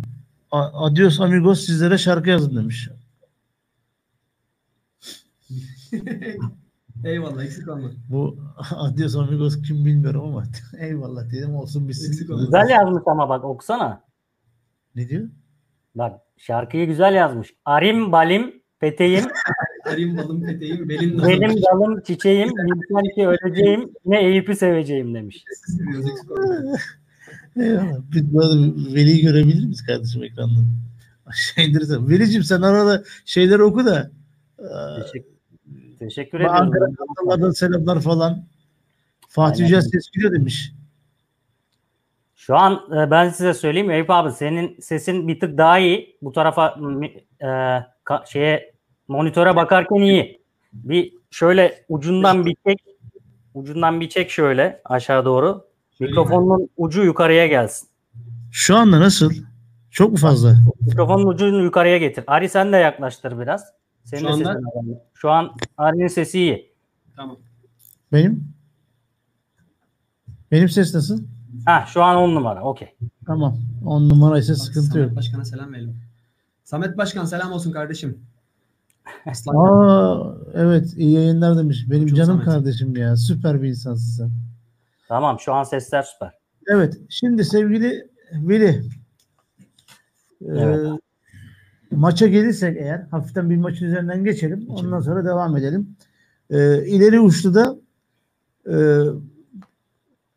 Adios 0.52 1.20
amigos 1.20 1.66
sizlere 1.66 1.99
şarkı 1.99 2.30
yazın 2.30 2.56
demiş. 2.56 2.88
Eyvallah 7.04 7.44
eksik 7.44 7.68
olma. 7.68 7.88
Bu 8.08 8.38
Adios 8.76 9.16
amigos 9.16 9.62
kim 9.62 9.85
bilmiyorum 9.85 10.25
ama 10.25 10.44
eyvallah 10.78 11.30
dedim 11.30 11.54
olsun 11.56 11.88
Eksik 11.88 12.11
bitsin. 12.12 12.32
olma. 12.32 12.44
Güzel 12.44 12.68
yazmış 12.70 13.02
ama 13.06 13.28
bak 13.28 13.44
okusana. 13.44 14.02
Ne 14.94 15.08
diyor? 15.08 15.28
Bak 15.94 16.20
şarkıyı 16.37 16.87
güzel 16.87 17.14
yazmış. 17.14 17.54
Arim 17.64 18.12
balim 18.12 18.62
peteğim, 18.80 19.25
Arayayım 19.86 20.16
balım 20.16 20.44
peteğim 20.46 20.88
belim 20.88 21.16
nazım. 21.18 21.30
benim 21.30 21.62
dalım 21.62 22.00
çiçeğim, 22.00 22.48
bilsen 22.48 23.14
ki 23.14 23.28
öleceğim, 23.28 23.90
ne 24.04 24.24
Eyüp'ü 24.24 24.56
seveceğim 24.56 25.14
demiş. 25.14 25.44
Eyvallah. 27.56 28.00
Biz 28.12 28.34
bu 28.34 28.40
arada 28.40 28.54
Veli'yi 28.94 29.22
görebilir 29.22 29.64
miyiz 29.64 29.86
kardeşim 29.86 30.22
ekrandan? 30.22 30.66
Aşağı 31.26 31.64
indirirsen. 31.64 32.08
Veli'cim 32.08 32.42
sen 32.42 32.62
arada 32.62 33.02
şeyleri 33.24 33.62
oku 33.62 33.84
da. 33.84 34.10
Teşekkür, 35.02 35.30
teşekkür 35.98 36.40
Bak 36.40 36.50
Ankara 36.50 36.84
ediyorum. 36.84 36.94
Kartallar'dan 36.94 37.50
selamlar 37.50 38.00
falan. 38.00 38.44
Fatih. 39.28 39.64
Yücel 39.64 39.80
ses 39.80 40.10
gidiyor 40.10 40.32
demiş. 40.32 40.72
Şu 42.36 42.56
an 42.56 42.80
e, 42.96 43.10
ben 43.10 43.28
size 43.28 43.54
söyleyeyim 43.54 43.90
Eyüp 43.90 44.10
abi 44.10 44.32
senin 44.32 44.80
sesin 44.80 45.28
bir 45.28 45.40
tık 45.40 45.58
daha 45.58 45.78
iyi. 45.78 46.16
Bu 46.22 46.32
tarafa 46.32 46.78
e, 47.40 47.46
ka- 48.04 48.32
şeye 48.32 48.75
monitöre 49.08 49.56
bakarken 49.56 49.96
iyi. 49.96 50.40
Bir 50.72 51.12
şöyle 51.30 51.84
ucundan 51.88 52.46
bir 52.46 52.56
çek. 52.66 52.78
Ucundan 53.54 54.00
bir 54.00 54.08
çek 54.08 54.30
şöyle 54.30 54.80
aşağı 54.84 55.25
doğru. 55.25 55.64
Mikrofonun 56.00 56.68
ucu 56.76 57.04
yukarıya 57.04 57.46
gelsin. 57.46 57.88
Şu 58.52 58.76
anda 58.76 59.00
nasıl? 59.00 59.32
Çok 59.90 60.10
mu 60.12 60.16
fazla? 60.16 60.56
Mikrofonun 60.80 61.26
ucunu 61.26 61.62
yukarıya 61.62 61.98
getir. 61.98 62.25
Ari 62.26 62.48
sen 62.48 62.72
de 62.72 62.76
yaklaştır 62.76 63.38
biraz. 63.40 63.64
Senin 64.04 64.20
Şu 64.20 64.28
anda- 64.28 64.54
sesin. 64.54 64.98
Şu 65.14 65.30
an 65.30 65.50
Ari'nin 65.78 66.08
sesi 66.08 66.38
iyi. 66.38 66.72
Tamam. 67.16 67.36
Benim? 68.12 68.44
Benim 70.52 70.68
ses 70.68 70.94
nasıl? 70.94 71.22
Ha 71.66 71.84
şu 71.88 72.02
an 72.02 72.16
10 72.16 72.34
numara. 72.34 72.62
Okey. 72.62 72.94
Tamam. 73.26 73.56
10 73.86 74.08
numara 74.08 74.38
ise 74.38 74.54
sıkıntı 74.54 74.86
Samet 74.86 75.08
yok. 75.08 75.16
Başkan'a 75.16 75.44
selam 75.44 75.72
verelim. 75.72 75.96
Samet 76.64 76.98
Başkan 76.98 77.25
selam 77.25 77.52
olsun 77.52 77.72
kardeşim. 77.72 78.18
Aslan. 79.26 79.54
Aa, 79.54 80.34
evet 80.54 80.94
iyi 80.96 81.12
yayınlar 81.12 81.58
demiş. 81.58 81.86
Benim 81.90 82.06
Çok 82.06 82.16
canım 82.16 82.44
kardeşim 82.44 82.96
ya. 82.96 83.16
Süper 83.16 83.62
bir 83.62 83.68
insansın 83.68 84.10
sen. 84.25 84.30
Tamam 85.08 85.40
şu 85.40 85.54
an 85.54 85.62
sesler 85.62 86.02
süper. 86.02 86.30
Evet. 86.66 87.00
Şimdi 87.08 87.44
sevgili 87.44 88.10
Veli 88.32 88.82
Evet. 90.46 90.86
e, 90.86 91.96
maça 91.96 92.26
gelirsek 92.26 92.76
eğer 92.76 93.06
hafiften 93.10 93.50
bir 93.50 93.56
maçın 93.56 93.86
üzerinden 93.86 94.25
geçelim. 94.25 94.66
Ondan 94.68 95.00
sonra 95.00 95.25
devam 95.25 95.56
edelim. 95.56 95.96
E, 96.50 96.86
ileri 96.86 97.20
uçta 97.20 97.76
e, 98.70 98.76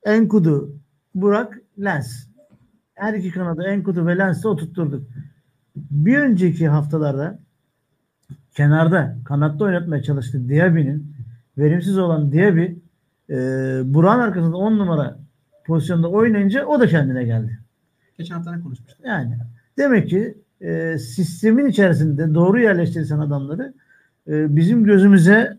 Enkudu, 0.03 0.75
Burak, 1.15 1.61
Lens. 1.79 2.27
Her 2.93 3.13
iki 3.13 3.31
kanadı 3.31 3.63
Enkudu 3.63 4.05
ve 4.07 4.17
Lens'i 4.17 4.47
oturtturduk. 4.47 5.07
Bir 5.75 6.17
önceki 6.17 6.67
haftalarda 6.67 7.39
kenarda 8.59 9.17
kanatta 9.25 9.65
oynatmaya 9.65 10.03
çalıştık 10.03 10.49
Diaby'nin 10.49 11.15
verimsiz 11.57 11.97
olan 11.97 12.31
Diaby 12.31 12.65
e, 13.29 13.35
Burak'ın 13.93 14.19
arkasında 14.19 14.57
10 14.57 14.77
numara 14.77 15.19
pozisyonda 15.65 16.09
oynayınca 16.09 16.65
o 16.65 16.79
da 16.79 16.87
kendine 16.87 17.23
geldi. 17.23 17.59
Geçen 18.17 18.35
hafta 18.35 18.55
ne 18.55 18.61
konuşmuştuk? 18.61 19.05
Yani 19.05 19.37
demek 19.77 20.09
ki 20.09 20.37
e, 20.61 20.97
sistemin 20.97 21.65
içerisinde 21.65 22.33
doğru 22.33 22.59
yerleştirirsen 22.59 23.19
adamları 23.19 23.73
e, 24.27 24.55
bizim 24.55 24.83
gözümüze 24.83 25.57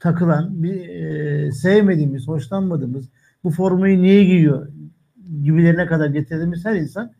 takılan, 0.00 0.62
bir 0.62 0.88
e, 0.88 1.52
sevmediğimiz, 1.52 2.28
hoşlanmadığımız, 2.28 3.08
bu 3.44 3.50
formayı 3.50 4.02
niye 4.02 4.24
giyiyor 4.24 4.68
gibilerine 5.42 5.86
kadar 5.86 6.06
getirdiğimiz 6.06 6.64
her 6.64 6.74
insan 6.74 7.12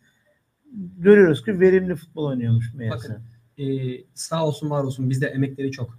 görüyoruz 0.99 1.45
ki 1.45 1.61
verimli 1.61 1.95
futbol 1.95 2.25
oynuyormuş 2.25 2.75
meğerse. 2.75 3.09
Bakın. 3.09 3.23
Ee, 3.59 4.01
sağ 4.15 4.47
olsun 4.47 4.71
var 4.71 4.85
olsun 4.85 5.11
bizde 5.11 5.27
emekleri 5.27 5.71
çok. 5.71 5.99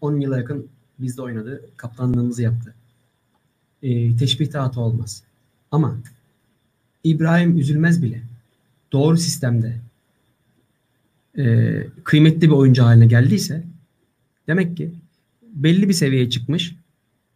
10 0.00 0.20
yıla 0.20 0.38
yakın 0.38 0.68
bizde 0.98 1.22
oynadı. 1.22 1.70
Kaptanlığımızı 1.76 2.42
yaptı. 2.42 2.74
Ee, 3.82 4.16
teşbih 4.16 4.50
tahtı 4.50 4.80
olmaz. 4.80 5.22
Ama 5.70 5.98
İbrahim 7.04 7.58
üzülmez 7.58 8.02
bile. 8.02 8.22
Doğru 8.92 9.16
sistemde 9.16 9.76
e, 11.38 11.86
kıymetli 12.04 12.40
bir 12.40 12.54
oyuncu 12.54 12.82
haline 12.82 13.06
geldiyse 13.06 13.64
demek 14.46 14.76
ki 14.76 14.90
belli 15.42 15.88
bir 15.88 15.94
seviyeye 15.94 16.30
çıkmış 16.30 16.74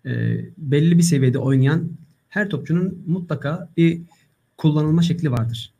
e, 0.06 0.40
belli 0.58 0.98
bir 0.98 1.02
seviyede 1.02 1.38
oynayan 1.38 1.88
her 2.28 2.50
topçunun 2.50 3.02
mutlaka 3.06 3.68
bir 3.76 4.00
kullanılma 4.56 5.02
şekli 5.02 5.30
vardır. 5.30 5.72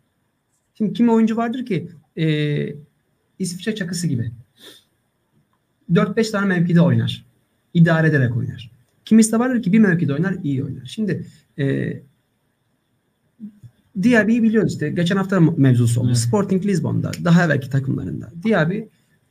Şimdi 0.74 0.92
kimi 0.92 1.10
oyuncu 1.10 1.36
vardır 1.36 1.66
ki 1.66 1.88
e, 2.18 2.26
İsviçre 3.42 3.74
çakısı 3.74 4.06
gibi 4.06 4.30
4-5 5.92 6.30
tane 6.30 6.46
mevkide 6.46 6.80
oynar. 6.80 7.24
İdare 7.74 8.08
ederek 8.08 8.36
oynar. 8.36 8.70
Kimisi 9.04 9.32
de 9.32 9.38
vardır 9.38 9.62
ki 9.62 9.72
bir 9.72 9.78
mevkide 9.78 10.12
oynar, 10.12 10.36
iyi 10.42 10.64
oynar. 10.64 10.84
Şimdi 10.86 11.26
e, 11.58 11.92
Diaby'i 14.02 14.42
biliyoruz 14.42 14.72
işte. 14.72 14.90
Geçen 14.90 15.16
hafta 15.16 15.40
mevzusu 15.40 16.00
oldu. 16.00 16.08
Evet. 16.08 16.18
Sporting 16.18 16.66
Lisbon'da, 16.66 17.10
daha 17.24 17.44
evvelki 17.44 17.70
takımlarında. 17.70 18.28
Diaby 18.44 18.80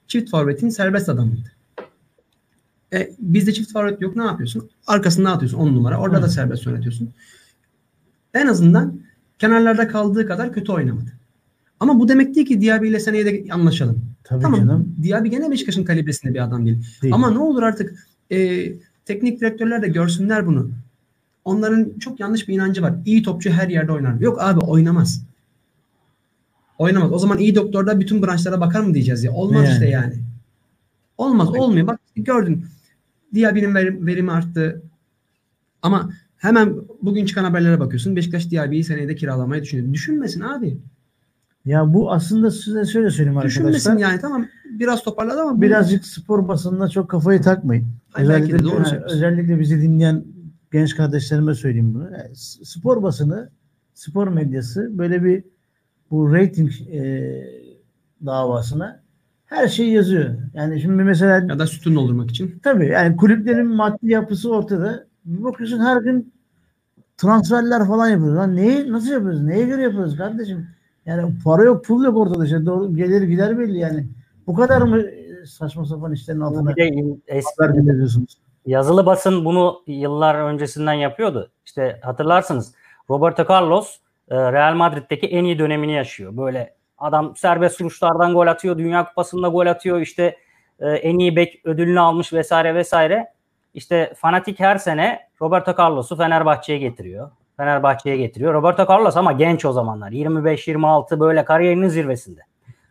çift 0.07 0.31
forvetin 0.31 0.69
serbest 0.69 1.09
adamıydı. 1.09 1.51
E, 2.93 3.11
bizde 3.19 3.53
çift 3.53 3.73
forvet 3.73 4.01
yok. 4.01 4.15
Ne 4.15 4.23
yapıyorsun? 4.23 4.69
Arkasından 4.87 5.31
atıyorsun 5.31 5.57
10 5.57 5.67
numara. 5.67 5.99
Orada 5.99 6.17
da 6.17 6.25
Evet. 6.25 6.31
serbest 6.31 6.67
oynatıyorsun. 6.67 7.09
En 8.33 8.47
azından 8.47 8.99
kenarlarda 9.39 9.87
kaldığı 9.87 10.27
kadar 10.27 10.53
kötü 10.53 10.71
oynamadı. 10.71 11.20
Ama 11.81 11.99
bu 11.99 12.07
demek 12.07 12.35
değil 12.35 12.47
ki 12.47 12.61
Diaby 12.61 12.87
ile 12.87 12.99
seneye 12.99 13.25
de 13.25 13.53
anlaşalım. 13.53 14.01
Tabii 14.23 14.41
tamam. 14.41 14.59
canım. 14.59 14.95
Diaby 15.03 15.29
gene 15.29 15.51
Beşiktaş'ın 15.51 15.83
kalibresinde 15.83 16.33
bir 16.33 16.43
adam 16.43 16.65
değil. 16.65 16.77
Değil. 17.01 17.13
Ama 17.13 17.31
ne 17.31 17.39
olur 17.39 17.63
artık 17.63 18.07
e, 18.31 18.67
teknik 19.05 19.41
direktörler 19.41 19.81
de 19.81 19.87
görsünler 19.87 20.47
bunu. 20.47 20.71
Onların 21.45 21.99
çok 21.99 22.19
yanlış 22.19 22.47
bir 22.47 22.53
inancı 22.53 22.81
var. 22.81 22.93
İyi 23.05 23.23
topçu 23.23 23.49
her 23.49 23.67
yerde 23.67 23.91
oynar. 23.91 24.19
Yok 24.19 24.41
abi 24.41 24.59
oynamaz. 24.59 25.25
Oynamaz. 26.77 27.13
O 27.13 27.19
zaman 27.19 27.37
iyi 27.37 27.55
doktorda 27.55 27.99
bütün 27.99 28.23
branşlara 28.23 28.61
bakar 28.61 28.81
mı 28.81 28.93
diyeceğiz 28.93 29.23
ya. 29.23 29.31
Olmaz 29.31 29.63
Yani. 29.65 29.73
işte 29.73 29.89
yani. 29.89 30.13
Olmaz. 31.17 31.49
Olmuyor. 31.49 31.87
Bak 31.87 31.99
gördün. 32.15 32.65
Diaby'nin 33.35 33.75
verim, 33.75 34.07
verimi 34.07 34.31
arttı. 34.31 34.81
Ama 35.81 36.09
hemen 36.37 36.75
bugün 37.01 37.25
çıkan 37.25 37.43
haberlere 37.43 37.79
bakıyorsun. 37.79 38.15
Beşiktaş 38.15 38.51
Diaby'yi 38.51 38.83
seneye 38.83 39.07
de 39.07 39.15
kiralamayı 39.15 39.61
düşünüyor. 39.61 39.93
Düşünmesin 39.93 40.41
abi. 40.41 40.77
Ya 41.65 41.93
bu 41.93 42.11
aslında 42.11 42.51
size 42.51 42.85
şöyle 42.85 43.09
söyleyeyim 43.09 43.41
Düşünmesin 43.41 43.89
arkadaşlar. 43.89 44.09
yani. 44.11 44.21
Tamam 44.21 44.45
biraz 44.79 45.03
toparladı 45.03 45.41
ama 45.41 45.61
Birazcık 45.61 46.05
spor 46.05 46.47
basınına 46.47 46.89
çok 46.89 47.09
kafayı 47.09 47.41
takmayın. 47.41 47.87
Hayır, 48.11 48.29
belki 48.29 48.49
de 48.51 48.53
özellikle, 48.55 48.71
doğru 48.75 48.85
söylüyorsun. 48.85 49.15
özellikle 49.17 49.59
bizi 49.59 49.81
dinleyen 49.81 50.23
genç 50.71 50.95
kardeşlerime 50.95 51.55
söyleyeyim 51.55 51.93
bunu. 51.93 52.03
Yani 52.03 52.35
s- 52.35 52.65
spor 52.65 53.03
basını, 53.03 53.49
spor 53.93 54.27
medyası 54.27 54.97
böyle 54.97 55.23
bir 55.23 55.43
bu 56.11 56.33
rating 56.35 56.71
e, 56.93 57.43
davasına 58.25 59.01
her 59.45 59.67
şeyi 59.67 59.93
yazıyor. 59.93 60.29
Yani 60.53 60.81
şimdi 60.81 61.03
mesela 61.03 61.35
ya 61.35 61.59
da 61.59 61.67
sütun 61.67 61.95
doldurmak 61.95 62.29
için. 62.29 62.59
tabii 62.63 62.87
yani 62.87 63.17
kulüplerin 63.17 63.67
maddi 63.67 64.11
yapısı 64.11 64.51
ortada. 64.53 65.05
Bir 65.25 65.43
bakıyorsun 65.43 65.79
her 65.79 66.01
gün 66.01 66.33
transferler 67.17 67.87
falan 67.87 68.09
yapıyoruz. 68.09 68.35
Lan 68.37 68.55
neyi 68.55 68.91
nasıl 68.91 69.11
yapıyoruz? 69.11 69.41
Neye 69.41 69.65
göre 69.65 69.81
yapıyoruz 69.81 70.17
kardeşim? 70.17 70.67
Yani 71.05 71.33
para 71.43 71.63
yok, 71.63 71.85
pul 71.85 72.03
yok 72.03 72.17
ortada. 72.17 72.45
İşte 72.45 72.65
doğru 72.65 72.95
gelir 72.95 73.21
gider 73.21 73.59
belli 73.59 73.77
yani. 73.77 74.07
Bu 74.47 74.55
kadar 74.55 74.81
mı 74.81 75.01
e, 75.01 75.45
saçma 75.45 75.85
sapan 75.85 76.13
işlerin 76.13 76.39
altına 76.39 76.71
haber 76.71 77.75
dinliyorsunuz? 77.75 78.37
yazılı 78.65 79.05
basın 79.05 79.45
bunu 79.45 79.83
yıllar 79.87 80.35
öncesinden 80.35 80.93
yapıyordu. 80.93 81.51
İşte 81.65 81.99
hatırlarsınız 82.03 82.73
Roberto 83.09 83.53
Carlos 83.53 83.97
e, 84.29 84.51
Real 84.51 84.73
Madrid'deki 84.73 85.27
en 85.27 85.43
iyi 85.43 85.59
dönemini 85.59 85.93
yaşıyor. 85.93 86.37
Böyle 86.37 86.75
adam 86.97 87.35
serbest 87.35 87.81
vuruşlardan 87.81 88.33
gol 88.33 88.47
atıyor, 88.47 88.77
Dünya 88.77 89.05
Kupası'nda 89.05 89.47
gol 89.47 89.65
atıyor, 89.65 90.01
işte 90.01 90.37
e, 90.79 90.89
en 90.89 91.19
iyi 91.19 91.35
bek 91.35 91.61
ödülünü 91.65 91.99
almış 91.99 92.33
vesaire 92.33 92.75
vesaire. 92.75 93.33
İşte 93.73 94.13
fanatik 94.17 94.59
her 94.59 94.77
sene 94.77 95.19
Roberto 95.41 95.75
Carlos'u 95.79 96.15
Fenerbahçe'ye 96.15 96.79
getiriyor. 96.79 97.31
Fenerbahçe'ye 97.61 98.17
getiriyor. 98.17 98.53
Roberto 98.53 98.85
Carlos 98.89 99.17
ama 99.17 99.31
genç 99.31 99.65
o 99.65 99.71
zamanlar. 99.71 100.11
25-26 100.11 101.19
böyle 101.19 101.45
kariyerinin 101.45 101.87
zirvesinde. 101.87 102.41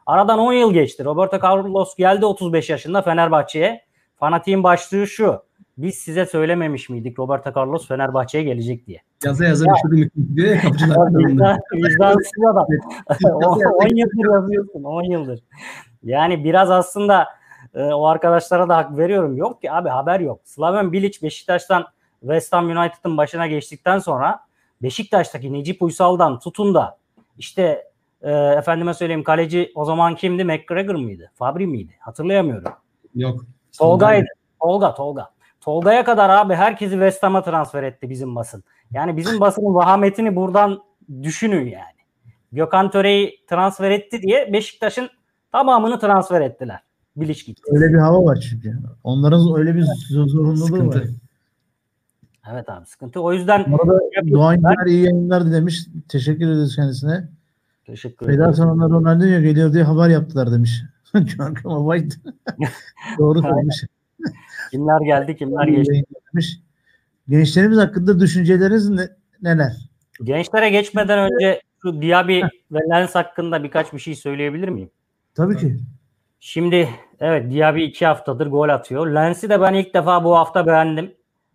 Aradan 0.06 0.38
10 0.38 0.52
yıl 0.52 0.72
geçti. 0.72 1.04
Roberto 1.04 1.38
Carlos 1.42 1.96
geldi 1.96 2.26
35 2.26 2.70
yaşında 2.70 3.02
Fenerbahçe'ye. 3.02 3.82
Fanatiğin 4.16 4.62
başlığı 4.62 5.06
şu. 5.06 5.42
Biz 5.78 5.94
size 5.94 6.26
söylememiş 6.26 6.88
miydik 6.88 7.18
Roberto 7.18 7.52
Carlos 7.56 7.88
Fenerbahçe'ye 7.88 8.44
gelecek 8.44 8.86
diye. 8.86 9.02
Yaza 9.24 9.44
yaza 9.44 9.64
düşürdüm 9.64 9.98
hüküm 9.98 10.36
diyor 10.36 10.48
ya 10.54 10.60
kapıcılar. 10.60 11.08
Vicdan, 11.14 11.58
vicdansız 11.72 12.44
adam. 12.52 12.66
Yaza 13.10 13.28
yaza 13.28 13.70
10 13.70 13.96
yıldır 13.96 14.32
yazıyorsun 14.32 14.82
10 14.82 15.02
yıldır. 15.02 15.40
Yani 16.02 16.44
biraz 16.44 16.70
aslında 16.70 17.26
e, 17.74 17.82
o 17.82 18.06
arkadaşlara 18.06 18.68
da 18.68 18.76
hak 18.76 18.98
veriyorum. 18.98 19.36
Yok 19.36 19.62
ki 19.62 19.72
abi 19.72 19.88
haber 19.88 20.20
yok. 20.20 20.40
Slaven 20.44 20.92
Bilic 20.92 21.18
Beşiktaş'tan 21.22 21.84
West 22.20 22.52
Ham 22.52 22.66
United'ın 22.66 23.16
başına 23.16 23.46
geçtikten 23.46 23.98
sonra 23.98 24.49
Beşiktaş'taki 24.82 25.52
Necip 25.52 25.82
Uysal'dan 25.82 26.38
tutun 26.38 26.74
da 26.74 26.98
işte 27.38 27.84
e, 28.22 28.32
efendime 28.32 28.94
söyleyeyim 28.94 29.24
kaleci 29.24 29.72
o 29.74 29.84
zaman 29.84 30.14
kimdi? 30.14 30.44
McGregor 30.44 30.94
mıydı? 30.94 31.30
Fabri 31.34 31.66
miydi? 31.66 31.92
Hatırlayamıyorum. 31.98 32.72
Yok. 33.14 33.44
Tolga'ydı. 33.78 34.26
Tolga, 34.62 34.94
Tolga. 34.94 35.30
Tolga'ya 35.60 36.04
kadar 36.04 36.30
abi 36.30 36.54
herkesi 36.54 36.92
West 36.92 37.22
Ham'a 37.22 37.42
transfer 37.42 37.82
etti 37.82 38.10
bizim 38.10 38.36
basın. 38.36 38.64
Yani 38.92 39.16
bizim 39.16 39.40
basının 39.40 39.74
vahametini 39.74 40.36
buradan 40.36 40.82
düşünün 41.22 41.64
yani. 41.64 42.00
Gökhan 42.52 42.90
Töre'yi 42.90 43.44
transfer 43.50 43.90
etti 43.90 44.22
diye 44.22 44.52
Beşiktaş'ın 44.52 45.08
tamamını 45.52 45.98
transfer 45.98 46.40
ettiler. 46.40 46.80
Bilic 47.16 47.44
gitti. 47.46 47.62
Öyle 47.66 47.92
bir 47.94 47.98
hava 47.98 48.24
var 48.24 48.46
çünkü. 48.50 48.78
Onların 49.04 49.58
öyle 49.58 49.74
bir 49.74 49.82
zor- 50.10 50.26
zorunluluğu 50.26 50.88
var. 50.88 51.02
Evet 52.52 52.68
abi 52.68 52.86
sıkıntı. 52.86 53.20
O 53.20 53.32
yüzden 53.32 53.64
Bu 53.72 53.82
arada 53.82 54.00
Doğan 54.32 54.56
Güler 54.56 54.86
iyi 54.86 55.04
yayınlar 55.04 55.52
demiş. 55.52 55.86
Teşekkür 56.08 56.46
ederiz 56.46 56.76
kendisine. 56.76 57.28
teşekkür 57.86 58.26
Feda 58.26 58.34
ederim. 58.42 58.54
sonunda 58.54 58.84
Ronaldinho 58.94 59.40
geliyor 59.40 59.72
diye 59.72 59.82
haber 59.82 60.08
yaptılar 60.08 60.52
demiş. 60.52 60.82
Ama 61.64 61.96
White 61.96 62.16
doğru 63.18 63.42
söylemiş. 63.42 63.84
Kimler 64.70 65.00
geldi 65.00 65.36
kimler 65.36 65.68
geçti. 65.68 66.04
demiş. 66.32 66.60
Gençlerimiz 67.28 67.78
hakkında 67.78 68.20
düşünceleriniz 68.20 68.90
ne- 68.90 69.08
neler? 69.42 69.72
Gençlere 70.24 70.70
geçmeden 70.70 71.18
önce 71.18 71.62
şu 71.82 72.02
Diaby 72.02 72.40
ve 72.72 72.78
Lens 72.90 73.14
hakkında 73.14 73.62
birkaç 73.62 73.92
bir 73.92 73.98
şey 73.98 74.14
söyleyebilir 74.14 74.68
miyim? 74.68 74.90
Tabii 75.34 75.56
ki. 75.56 75.76
Şimdi 76.40 76.88
evet 77.20 77.52
Diaby 77.52 77.84
iki 77.84 78.06
haftadır 78.06 78.46
gol 78.46 78.68
atıyor. 78.68 79.06
Lens'i 79.06 79.48
de 79.50 79.60
ben 79.60 79.74
ilk 79.74 79.94
defa 79.94 80.24
bu 80.24 80.36
hafta 80.36 80.66
beğendim. 80.66 81.12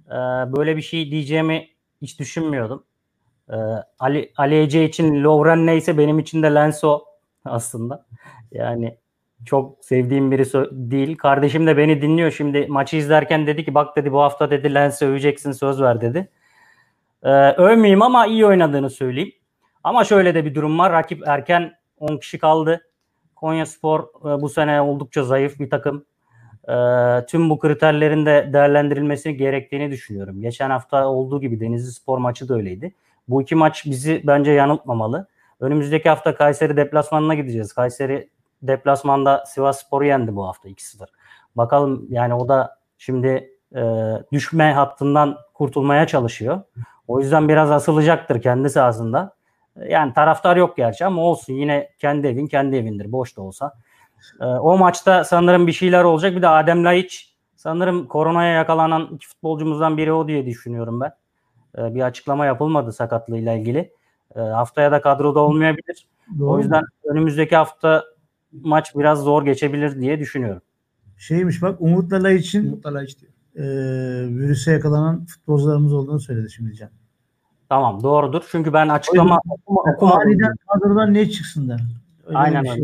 Ee, 0.08 0.14
böyle 0.58 0.78
bir 0.78 0.82
şey 0.82 1.12
diyeceğimi 1.12 1.68
hiç 2.02 2.20
düşünmüyordum. 2.20 2.84
Ee, 3.50 3.56
Ali, 4.00 4.34
Ali 4.38 4.56
Ece 4.56 4.86
için 4.86 5.24
Lovren 5.24 5.66
neyse 5.66 5.98
benim 5.98 6.20
için 6.20 6.44
de 6.44 6.56
Lens 6.56 6.84
o 6.84 7.06
aslında. 7.46 8.06
Yani 8.52 8.98
çok 9.46 9.86
sevdiğim 9.86 10.32
biri 10.32 10.46
değil. 10.92 11.18
Kardeşim 11.18 11.68
de 11.68 11.78
beni 11.78 12.02
dinliyor 12.02 12.32
şimdi 12.32 12.68
maçı 12.68 12.98
izlerken 12.98 13.48
dedi 13.48 13.66
ki 13.66 13.74
bak 13.74 13.96
dedi 13.96 14.12
bu 14.12 14.22
hafta 14.22 14.52
dedi 14.52 14.74
Lens'i 14.74 15.06
öveceksin 15.06 15.52
söz 15.52 15.82
ver 15.82 16.02
dedi. 16.02 16.30
Ee, 17.24 17.52
övmeyeyim 17.52 18.02
ama 18.02 18.26
iyi 18.26 18.46
oynadığını 18.46 18.90
söyleyeyim. 18.90 19.32
Ama 19.84 20.04
şöyle 20.04 20.36
de 20.36 20.46
bir 20.46 20.56
durum 20.56 20.80
var. 20.80 20.92
Rakip 20.92 21.28
erken 21.28 21.74
10 21.98 22.18
kişi 22.18 22.40
kaldı. 22.40 22.82
Konya 23.36 23.66
Spor 23.66 24.00
e, 24.00 24.42
bu 24.42 24.50
sene 24.50 24.82
oldukça 24.82 25.24
zayıf 25.24 25.60
bir 25.60 25.70
takım. 25.70 26.06
E, 26.70 26.76
tüm 27.26 27.50
bu 27.50 27.60
kriterlerin 27.60 28.26
de 28.26 28.50
değerlendirilmesini 28.54 29.38
gerektiğini 29.38 29.92
düşünüyorum. 29.92 30.42
Geçen 30.42 30.70
hafta 30.70 31.08
olduğu 31.08 31.42
gibi 31.42 31.60
Denizli 31.60 31.92
Spor 31.92 32.18
maçı 32.18 32.50
da 32.50 32.56
öyleydi. 32.56 32.94
Bu 33.28 33.42
iki 33.42 33.56
maç 33.56 33.86
bizi 33.86 34.22
bence 34.24 34.52
yanıltmamalı. 34.52 35.28
Önümüzdeki 35.60 36.10
hafta 36.10 36.36
Kayseri 36.36 36.78
deplasmanına 36.78 37.36
gideceğiz. 37.36 37.74
Kayseri 37.74 38.30
deplasmanda 38.62 39.44
Sivas 39.46 39.86
Spor'u 39.86 40.06
yendi 40.06 40.36
bu 40.36 40.48
hafta 40.48 40.70
2-0. 40.70 41.06
Bakalım 41.56 42.08
yani 42.10 42.34
o 42.34 42.48
da 42.48 42.80
şimdi 42.98 43.50
e, 43.76 43.84
düşme 44.32 44.74
hattından 44.74 45.38
kurtulmaya 45.54 46.08
çalışıyor. 46.08 46.62
O 47.08 47.20
yüzden 47.20 47.50
biraz 47.50 47.72
asılacaktır 47.72 48.42
kendi 48.42 48.70
sahasında. 48.70 49.36
Yani 49.88 50.14
taraftar 50.14 50.58
yok 50.58 50.78
gerçi 50.78 51.06
ama 51.06 51.22
olsun 51.22 51.54
yine 51.54 51.90
kendi 52.00 52.28
evin 52.28 52.48
kendi 52.48 52.76
evindir 52.76 53.12
boş 53.12 53.38
da 53.38 53.42
olsa. 53.42 53.74
E, 54.42 54.46
o 54.46 54.78
maçta 54.78 55.24
sanırım 55.24 55.68
bir 55.68 55.72
şeyler 55.72 56.04
olacak. 56.04 56.36
Bir 56.36 56.42
de 56.42 56.48
Adem 56.48 56.86
Laiç 56.86 57.36
sanırım 57.56 58.08
koronaya 58.08 58.54
yakalanan 58.54 59.10
iki 59.12 59.28
futbolcumuzdan 59.28 59.98
biri 59.98 60.14
o 60.14 60.28
diye 60.28 60.46
düşünüyorum 60.46 61.02
ben. 61.02 61.12
E, 61.78 61.96
bir 61.96 62.02
açıklama 62.02 62.46
yapılmadı 62.46 62.94
sakatlığıyla 62.94 63.54
ilgili. 63.54 63.94
E, 64.36 64.40
haftaya 64.40 64.92
da 64.92 65.02
kadroda 65.02 65.40
olmayabilir. 65.40 66.08
Doğru. 66.40 66.52
O 66.52 66.60
yüzden 66.60 66.84
önümüzdeki 67.04 67.56
hafta 67.56 68.04
maç 68.52 68.96
biraz 68.96 69.20
zor 69.20 69.46
geçebilir 69.46 70.02
diye 70.02 70.20
düşünüyorum. 70.20 70.62
Şeymiş 71.18 71.62
bak 71.62 71.82
Umut 71.82 72.14
Laiç'in 72.14 72.68
Umut 72.68 72.86
Laiç 72.86 73.18
diyor. 73.20 73.32
E, 73.56 73.64
virüse 74.30 74.72
yakalanan 74.72 75.26
futbolcularımız 75.26 75.94
olduğunu 75.94 76.20
söyledi 76.20 76.52
şimdi 76.52 76.76
Can. 76.76 76.90
Tamam 77.70 78.04
doğrudur. 78.04 78.44
Çünkü 78.52 78.74
ben 78.74 78.90
açıklama 78.90 79.40
okumadım. 79.68 80.28
Aniden 80.28 80.54
kadrodan 80.68 81.14
ne 81.14 81.30
çıksın 81.30 81.70
der. 81.70 81.80
Öyle 82.26 82.38
Aynen 82.38 82.64
şey. 82.64 82.84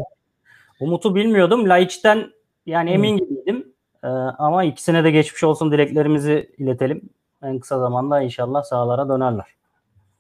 Umut'u 0.82 1.16
bilmiyordum. 1.16 1.70
Laiç'ten 1.70 2.32
yani 2.66 2.90
emin 2.90 3.18
gibiydim. 3.18 3.74
Ee, 4.04 4.08
ama 4.38 4.64
ikisine 4.64 5.04
de 5.04 5.12
geçmiş 5.12 5.44
olsun 5.44 5.72
dileklerimizi 5.72 6.50
iletelim. 6.58 7.10
En 7.44 7.60
kısa 7.60 7.80
zamanda 7.80 8.22
inşallah 8.22 8.64
sahalara 8.64 9.10
dönerler. 9.10 9.46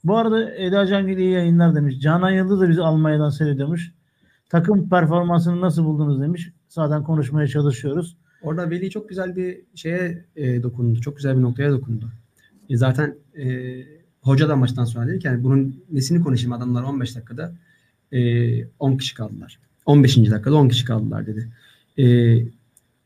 Bu 0.03 0.18
arada 0.18 0.56
Eda 0.56 0.88
Cangil 0.88 1.18
iyi 1.18 1.32
yayınlar 1.32 1.75
demiş. 1.75 2.00
Canan 2.00 2.32
Yıldız 2.32 2.62
da 2.62 2.70
bizi 2.70 2.82
Almanya'dan 2.82 3.30
seyrediyormuş. 3.30 3.91
Takım 4.50 4.89
performansını 4.89 5.62
nasıl 5.62 5.86
buldunuz 5.86 6.22
demiş. 6.22 6.50
Zaten 6.70 7.03
konuşmaya 7.03 7.48
çalışıyoruz. 7.48 8.18
Orada 8.41 8.70
Veli 8.70 8.89
çok 8.89 9.10
güzel 9.10 9.36
bir 9.36 9.62
şeye 9.75 10.25
e, 10.36 10.63
dokundu. 10.63 11.01
Çok 11.01 11.15
güzel 11.15 11.38
bir 11.38 11.41
noktaya 11.41 11.72
dokundu. 11.72 12.10
E, 12.70 12.77
zaten 12.77 13.15
e, 13.38 13.46
hoca 14.22 14.50
da 14.50 14.56
maçtan 14.56 14.86
sonra 14.86 15.08
dedi 15.08 15.20
ki 15.20 15.27
yani 15.27 15.44
bunun 15.44 15.84
nesini 15.91 16.24
konuşayım 16.24 16.53
adamlar 16.53 16.84
15 16.84 17.15
dakikada 17.15 17.53
e, 18.12 18.20
10 18.80 18.98
kişi 18.98 19.15
kaldılar. 19.15 19.60
15. 19.85 20.17
dakikada 20.17 20.55
10 20.55 20.69
kişi 20.69 20.85
kaldılar 20.85 21.27
dedi. 21.27 21.47
E, 21.97 22.05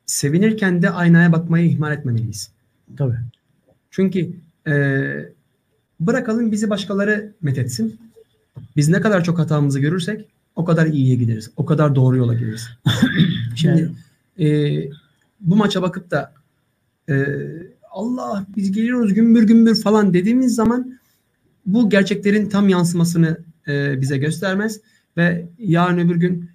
sevinirken 0.06 0.82
de 0.82 0.90
aynaya 0.90 1.32
bakmayı 1.32 1.70
ihmal 1.70 1.94
etmemeliyiz. 1.94 2.52
Tabii. 2.98 3.18
Çünkü 3.92 4.32
e, 4.68 4.74
bırakalım 6.00 6.52
bizi 6.52 6.70
başkaları 6.70 7.34
methetsin. 7.42 8.00
Biz 8.76 8.90
ne 8.90 9.02
kadar 9.02 9.24
çok 9.24 9.40
hatamızı 9.40 9.80
görürsek 9.80 10.26
o 10.56 10.66
kadar 10.66 10.86
iyiye 10.86 11.16
gideriz. 11.16 11.52
O 11.58 11.66
kadar 11.66 11.96
doğru 11.96 12.18
yola 12.18 12.34
gireriz. 12.34 12.68
Şimdi 13.56 13.92
e, 14.40 14.48
bu 15.42 15.56
maça 15.56 15.82
bakıp 15.82 16.12
da 16.12 16.34
e, 17.10 17.26
Allah 17.92 18.46
biz 18.56 18.72
geliyoruz 18.72 19.14
gümbür 19.14 19.44
gümbür 19.44 19.82
falan 19.82 20.14
dediğimiz 20.14 20.56
zaman 20.56 21.00
bu 21.66 21.90
gerçeklerin 21.90 22.50
tam 22.50 22.70
yansımasını 22.70 23.38
e, 23.68 24.02
bize 24.02 24.18
göstermez 24.18 24.80
ve 25.18 25.48
yarın 25.60 25.98
öbür 25.98 26.16
gün 26.16 26.50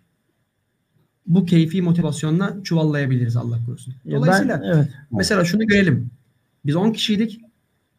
bu 1.27 1.45
keyfi 1.45 1.83
motivasyonla 1.83 2.57
çuvallayabiliriz 2.65 3.37
Allah 3.37 3.57
korusun. 3.67 3.95
Dolayısıyla 4.11 4.61
ben, 4.63 4.69
evet. 4.69 4.89
mesela 5.11 5.45
şunu 5.45 5.67
görelim. 5.67 6.11
Biz 6.67 6.77
10 6.77 6.93
kişiydik. 6.93 7.41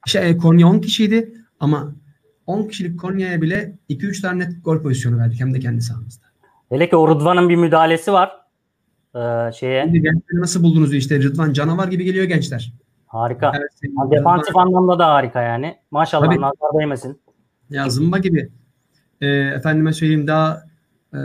Şey, 0.06 0.38
Konya 0.38 0.68
10 0.68 0.80
kişiydi 0.80 1.34
ama 1.60 1.96
10 2.48 2.68
kişilik 2.68 3.00
Konya'ya 3.00 3.42
bile 3.42 3.78
2-3 3.90 4.22
tane 4.22 4.44
net 4.44 4.66
gol 4.66 4.82
pozisyonu 4.82 5.18
verdik 5.18 5.40
hem 5.40 5.54
de 5.54 5.60
kendi 5.60 5.82
sahamızda. 5.82 6.26
Hele 6.70 6.90
ki 6.90 6.96
o 6.96 7.10
Rıdvan'ın 7.10 7.50
bir 7.50 7.56
müdahalesi 7.56 8.14
var. 8.14 8.32
Ee, 9.16 9.52
şeye. 9.52 9.84
Şimdi 9.84 10.02
gençleri 10.02 10.42
nasıl 10.42 10.64
buldunuz 10.64 10.94
işte 10.94 11.20
Rıdvan 11.24 11.54
canavar 11.54 11.88
gibi 11.88 12.04
geliyor 12.04 12.26
gençler. 12.26 12.74
Harika. 13.08 13.52
Evet, 13.56 13.94
Defansif 14.12 14.58
anlamda 14.58 15.00
da 15.00 15.08
harika 15.08 15.42
yani. 15.42 15.78
Maşallah 15.92 16.26
Tabii. 16.26 16.42
nazar 16.42 16.80
değmesin. 16.80 17.22
Ya 17.70 17.90
zımba 17.90 18.18
gibi. 18.18 18.50
Ee, 19.22 19.28
efendime 19.28 19.94
söyleyeyim 19.94 20.28
daha 20.28 20.64
e, 21.14 21.20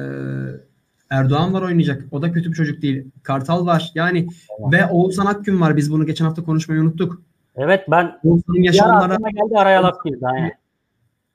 Erdoğan 1.10 1.54
var 1.54 1.62
oynayacak. 1.62 2.04
O 2.10 2.22
da 2.22 2.32
kötü 2.32 2.50
bir 2.50 2.54
çocuk 2.56 2.82
değil. 2.82 3.04
Kartal 3.22 3.66
var. 3.66 3.92
Yani 3.94 4.26
tamam. 4.56 4.72
ve 4.72 4.86
Oğuzhan 4.86 5.26
Akgün 5.26 5.60
var. 5.60 5.76
Biz 5.76 5.92
bunu 5.92 6.06
geçen 6.06 6.24
hafta 6.24 6.44
konuşmayı 6.44 6.80
unuttuk. 6.80 7.22
Evet 7.56 7.84
ben 7.90 8.18
Oğuzhan'ın 8.24 8.62
yaşamlara 8.62 9.16
geldi 9.16 9.58
araya 9.58 9.82
laf 9.82 10.04
girdi. 10.04 10.18
Yani. 10.22 10.52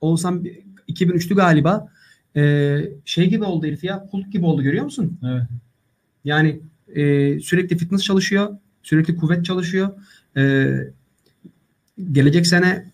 Oğuzhan 0.01 0.45
2003'lü 0.89 1.35
galiba. 1.35 1.87
Ee, 2.35 2.79
şey 3.05 3.29
gibi 3.29 3.43
oldu 3.43 3.65
herif 3.65 3.83
ya. 3.83 4.07
Hulk 4.11 4.31
gibi 4.31 4.45
oldu 4.45 4.61
görüyor 4.61 4.83
musun? 4.83 5.19
Evet. 5.25 5.43
Yani 6.23 6.61
e, 6.95 7.39
sürekli 7.39 7.77
fitness 7.77 8.03
çalışıyor. 8.03 8.57
Sürekli 8.83 9.15
kuvvet 9.15 9.45
çalışıyor. 9.45 9.89
E, 10.37 10.73
gelecek 12.11 12.47
sene 12.47 12.91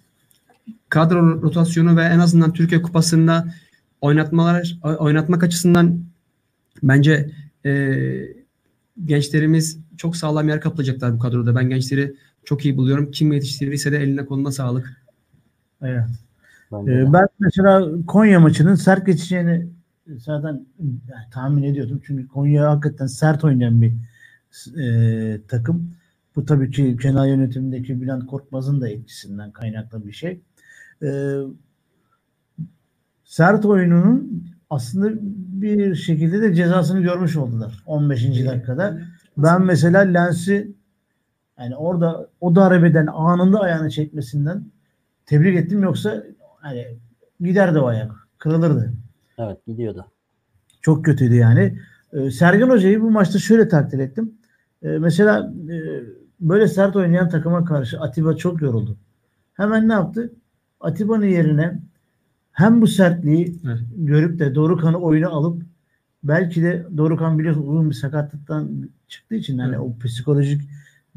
kadro 0.90 1.42
rotasyonu 1.42 1.98
ve 1.98 2.04
en 2.04 2.20
azından 2.20 2.54
Türkiye 2.54 2.82
Kupası'nda 2.82 3.48
oynatmalar 4.02 4.78
oynatmak 4.84 5.44
açısından 5.44 6.00
bence 6.84 7.32
e, 7.66 7.94
gençlerimiz 9.06 9.80
çok 9.98 10.18
sağlam 10.18 10.50
yer 10.50 10.62
kaplayacaklar 10.62 11.14
bu 11.14 11.20
kadroda. 11.20 11.56
Ben 11.56 11.70
gençleri 11.70 12.16
çok 12.44 12.66
iyi 12.66 12.78
buluyorum. 12.78 13.12
Kim 13.12 13.32
yetiştirdiyse 13.32 13.92
de 13.92 13.98
eline 13.98 14.26
koluna 14.26 14.52
sağlık. 14.52 15.02
Evet. 15.82 16.06
Ben, 16.72 16.88
ee, 16.88 17.14
ben 17.14 17.28
mesela 17.40 17.88
Konya 18.08 18.40
maçının 18.40 18.76
sert 18.76 19.06
geçeceğini 19.06 19.68
zaten 20.18 20.66
yani, 20.82 21.30
tahmin 21.32 21.64
ediyordum. 21.64 22.02
Çünkü 22.04 22.28
Konya 22.28 22.72
hakikaten 22.72 23.08
sert 23.08 23.44
oynayan 23.44 23.82
bir 23.82 23.94
e, 24.82 25.42
takım. 25.48 25.92
Bu 26.36 26.46
tabii 26.46 26.72
ki 26.72 26.98
genel 27.02 27.28
yönetimindeki 27.28 28.02
Bülent 28.02 28.26
Korkmaz'ın 28.26 28.82
da 28.82 28.90
etkisinden 28.90 29.52
kaynaklı 29.52 30.08
bir 30.08 30.12
şey. 30.12 30.42
E, 31.04 31.10
sert 33.24 33.66
oyununun 33.66 34.48
aslında 34.70 35.10
bir 35.62 35.96
şekilde 35.96 36.42
de 36.42 36.54
cezasını 36.54 37.02
görmüş 37.02 37.36
oldular 37.36 37.84
15. 37.86 38.46
dakikada. 38.46 39.02
Ben 39.38 39.62
mesela 39.62 40.00
Lens'i 40.00 40.72
yani 41.60 41.76
orada 41.76 42.30
o 42.42 42.56
darbeden 42.56 43.08
anında 43.08 43.60
ayağını 43.60 43.90
çekmesinden 43.90 44.64
tebrik 45.26 45.58
ettim 45.58 45.84
yoksa 45.84 46.24
hani 46.60 46.88
giderdi 47.42 47.80
o 47.80 47.86
ayak. 47.86 48.12
Kırılırdı. 48.38 48.94
Evet 49.38 49.66
gidiyordu. 49.66 50.06
Çok 50.82 51.06
kötüydü 51.06 51.36
yani. 51.36 51.80
Ee, 52.14 52.32
Sergen 52.32 52.70
Hoca'yı 52.70 53.02
bu 53.02 53.12
maçta 53.12 53.40
şöyle 53.40 53.68
takdir 53.68 54.00
ettim. 54.00 54.34
Ee, 54.84 54.88
mesela 54.88 55.54
e, 55.72 55.78
böyle 56.40 56.68
sert 56.68 56.96
oynayan 56.96 57.30
takıma 57.30 57.66
karşı 57.66 58.00
Atiba 58.00 58.36
çok 58.36 58.62
yoruldu. 58.62 58.98
Hemen 59.54 59.90
ne 59.90 59.94
yaptı? 59.94 60.34
Atiba'nın 60.80 61.26
yerine 61.26 61.80
hem 62.58 62.82
bu 62.82 62.88
sertliği 62.88 63.56
evet. 63.66 63.80
görüp 63.96 64.40
de 64.40 64.56
Dorukan'ı 64.56 64.98
oyuna 64.98 65.30
alıp 65.30 65.62
belki 66.24 66.64
de 66.64 66.86
Dorukan 66.98 67.40
biliyorsun 67.40 67.68
uzun 67.68 67.90
bir 67.90 67.96
sakatlıktan 67.96 68.90
çıktığı 69.08 69.36
için 69.36 69.58
hani 69.58 69.70
evet. 69.70 69.80
o 69.80 70.06
psikolojik 70.06 70.62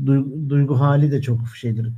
duygu, 0.07 0.51
duygu 0.51 0.81
hali 0.81 1.13
de 1.13 1.23
çok 1.23 1.39
şeydir 1.55 1.93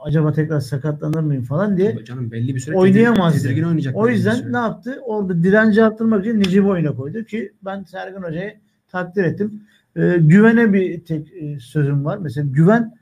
acaba 0.00 0.32
tekrar 0.32 0.60
sakatlanır 0.60 1.20
mıyım 1.20 1.44
falan 1.44 1.76
diye 1.76 2.04
canım 2.04 2.30
belli 2.30 2.54
bir 2.54 2.60
süre 2.60 2.76
oynayamazdı. 2.76 3.48
O 3.94 4.08
yüzden 4.08 4.52
ne 4.52 4.56
yaptı? 4.56 5.00
Orada 5.04 5.42
direnci 5.42 5.84
arttırmak 5.84 6.26
için 6.26 6.40
Necip 6.40 6.66
oyuna 6.66 6.94
koydu 6.94 7.24
ki 7.24 7.52
ben 7.64 7.82
Sergen 7.82 8.22
Hoca'yı 8.22 8.54
takdir 8.88 9.24
ettim. 9.24 9.62
Ee, 9.96 10.16
güvene 10.20 10.72
bir 10.72 11.04
tek 11.04 11.32
e, 11.32 11.60
sözüm 11.60 12.04
var. 12.04 12.18
Mesela 12.18 12.48
güven 12.50 12.94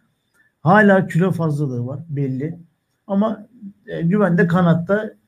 hala 0.61 1.07
kilo 1.07 1.33
fazlalığı 1.33 1.87
var 1.87 2.01
belli. 2.09 2.59
Ama 3.07 3.47
e, 3.87 4.03
güven 4.03 4.39
de 4.39 4.47
kanatta 4.47 5.19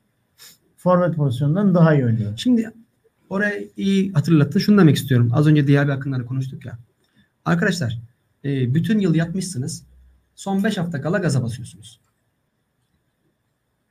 forvet 0.82 1.16
pozisyonundan 1.16 1.74
daha 1.74 1.94
iyi 1.94 2.04
oynuyor. 2.04 2.32
Şimdi 2.36 2.70
oraya 3.30 3.60
iyi 3.76 4.12
hatırlattı. 4.12 4.60
Şunu 4.60 4.78
demek 4.78 4.96
istiyorum. 4.96 5.30
Az 5.32 5.46
önce 5.46 5.66
diğer 5.66 5.86
bir 5.86 5.92
hakkında 5.92 6.24
konuştuk 6.24 6.66
ya. 6.66 6.78
Arkadaşlar 7.44 7.98
e, 8.44 8.74
bütün 8.74 8.98
yıl 8.98 9.14
yatmışsınız 9.14 9.84
Son 10.40 10.64
5 10.64 10.78
hafta 10.78 11.00
kala 11.00 11.18
gaza 11.18 11.42
basıyorsunuz. 11.42 12.00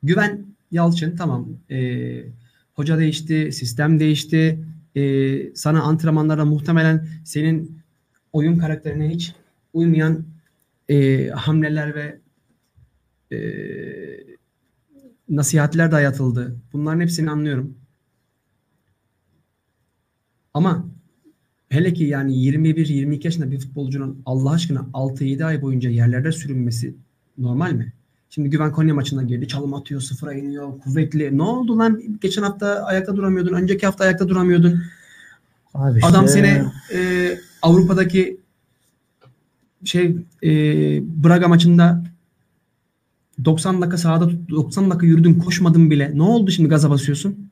Güven 0.04 0.45
Yalçın 0.71 1.15
tamam. 1.15 1.49
E, 1.71 2.23
hoca 2.73 2.99
değişti, 2.99 3.52
sistem 3.52 3.99
değişti. 3.99 4.60
E, 4.95 5.56
sana 5.56 5.82
antrenmanlara 5.82 6.45
muhtemelen 6.45 7.08
senin 7.25 7.82
oyun 8.34 8.58
karakterine 8.58 9.10
hiç 9.10 9.34
uymayan 9.73 10.25
e, 10.89 11.28
hamleler 11.28 11.95
ve 11.95 12.19
e, 13.32 13.38
nasihatler 15.29 15.91
dayatıldı. 15.91 16.55
Bunların 16.73 17.01
hepsini 17.01 17.31
anlıyorum. 17.31 17.73
Ama 20.53 20.85
hele 21.69 21.93
ki 21.93 22.03
yani 22.03 22.33
21-22 22.33 23.25
yaşında 23.25 23.51
bir 23.51 23.59
futbolcunun 23.59 24.21
Allah 24.25 24.51
aşkına 24.51 24.79
6-7 24.93 25.45
ay 25.45 25.61
boyunca 25.61 25.89
yerlerde 25.89 26.31
sürünmesi 26.31 26.95
normal 27.37 27.71
mi? 27.71 27.93
Şimdi 28.29 28.49
Güven 28.49 28.71
Konya 28.71 28.93
maçına 28.93 29.23
girdi. 29.23 29.47
Çalım 29.47 29.73
atıyor, 29.73 30.01
sıfıra 30.01 30.33
iniyor, 30.33 30.79
kuvvetli. 30.79 31.37
Ne 31.37 31.41
oldu 31.41 31.77
lan? 31.77 32.01
Geçen 32.21 32.43
hafta 32.43 32.83
ayakta 32.83 33.15
duramıyordun. 33.15 33.53
Önceki 33.53 33.85
hafta 33.85 34.03
ayakta 34.03 34.29
duramıyordun. 34.29 34.81
Abi 35.73 35.97
işte, 35.99 36.09
Adam 36.09 36.27
seni 36.27 36.63
e, 36.93 37.29
Avrupa'daki 37.61 38.37
şey 39.85 40.15
e, 40.43 40.51
Braga 41.23 41.47
maçında 41.47 42.03
90 43.45 43.82
dakika 43.82 43.97
sahada 43.97 44.28
tut- 44.30 44.49
90 44.49 44.89
dakika 44.89 45.06
yürüdün 45.06 45.34
koşmadın 45.39 45.91
bile. 45.91 46.12
Ne 46.15 46.21
oldu 46.23 46.52
şimdi 46.52 46.69
gaza 46.69 46.89
basıyorsun? 46.89 47.49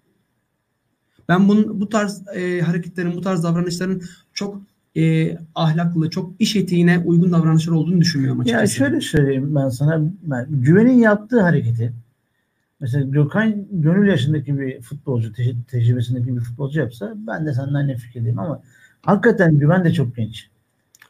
Ben 1.29 1.47
bunun, 1.49 1.81
bu 1.81 1.89
tarz 1.89 2.23
e, 2.35 2.61
hareketlerin, 2.61 3.15
bu 3.15 3.21
tarz 3.21 3.43
davranışların 3.43 4.01
çok 4.33 4.61
e, 4.97 5.37
ahlaklı, 5.55 6.09
çok 6.09 6.33
iş 6.39 6.55
etiğine 6.55 6.99
uygun 6.99 7.31
davranışlar 7.31 7.73
olduğunu 7.73 8.01
düşünmüyorum 8.01 8.39
açıkçası. 8.39 8.61
Ya 8.61 8.67
şöyle 8.67 9.01
söyleyeyim 9.01 9.55
ben 9.55 9.69
sana. 9.69 10.01
Ben, 10.23 10.47
güvenin 10.49 10.99
yaptığı 10.99 11.41
hareketi 11.41 11.93
mesela 12.79 13.05
Gökhan 13.05 13.65
Gönül 13.71 14.07
yaşındaki 14.07 14.59
bir 14.59 14.81
futbolcu, 14.81 15.33
te- 15.33 15.55
tecrübesindeki 15.67 16.35
bir 16.35 16.41
futbolcu 16.41 16.79
yapsa 16.79 17.13
ben 17.15 17.45
de 17.45 17.53
senden 17.53 17.73
aynı 17.73 17.95
fikirdeyim 17.95 18.39
ama 18.39 18.61
hakikaten 19.01 19.57
güven 19.59 19.85
de 19.85 19.93
çok 19.93 20.15
genç. 20.15 20.47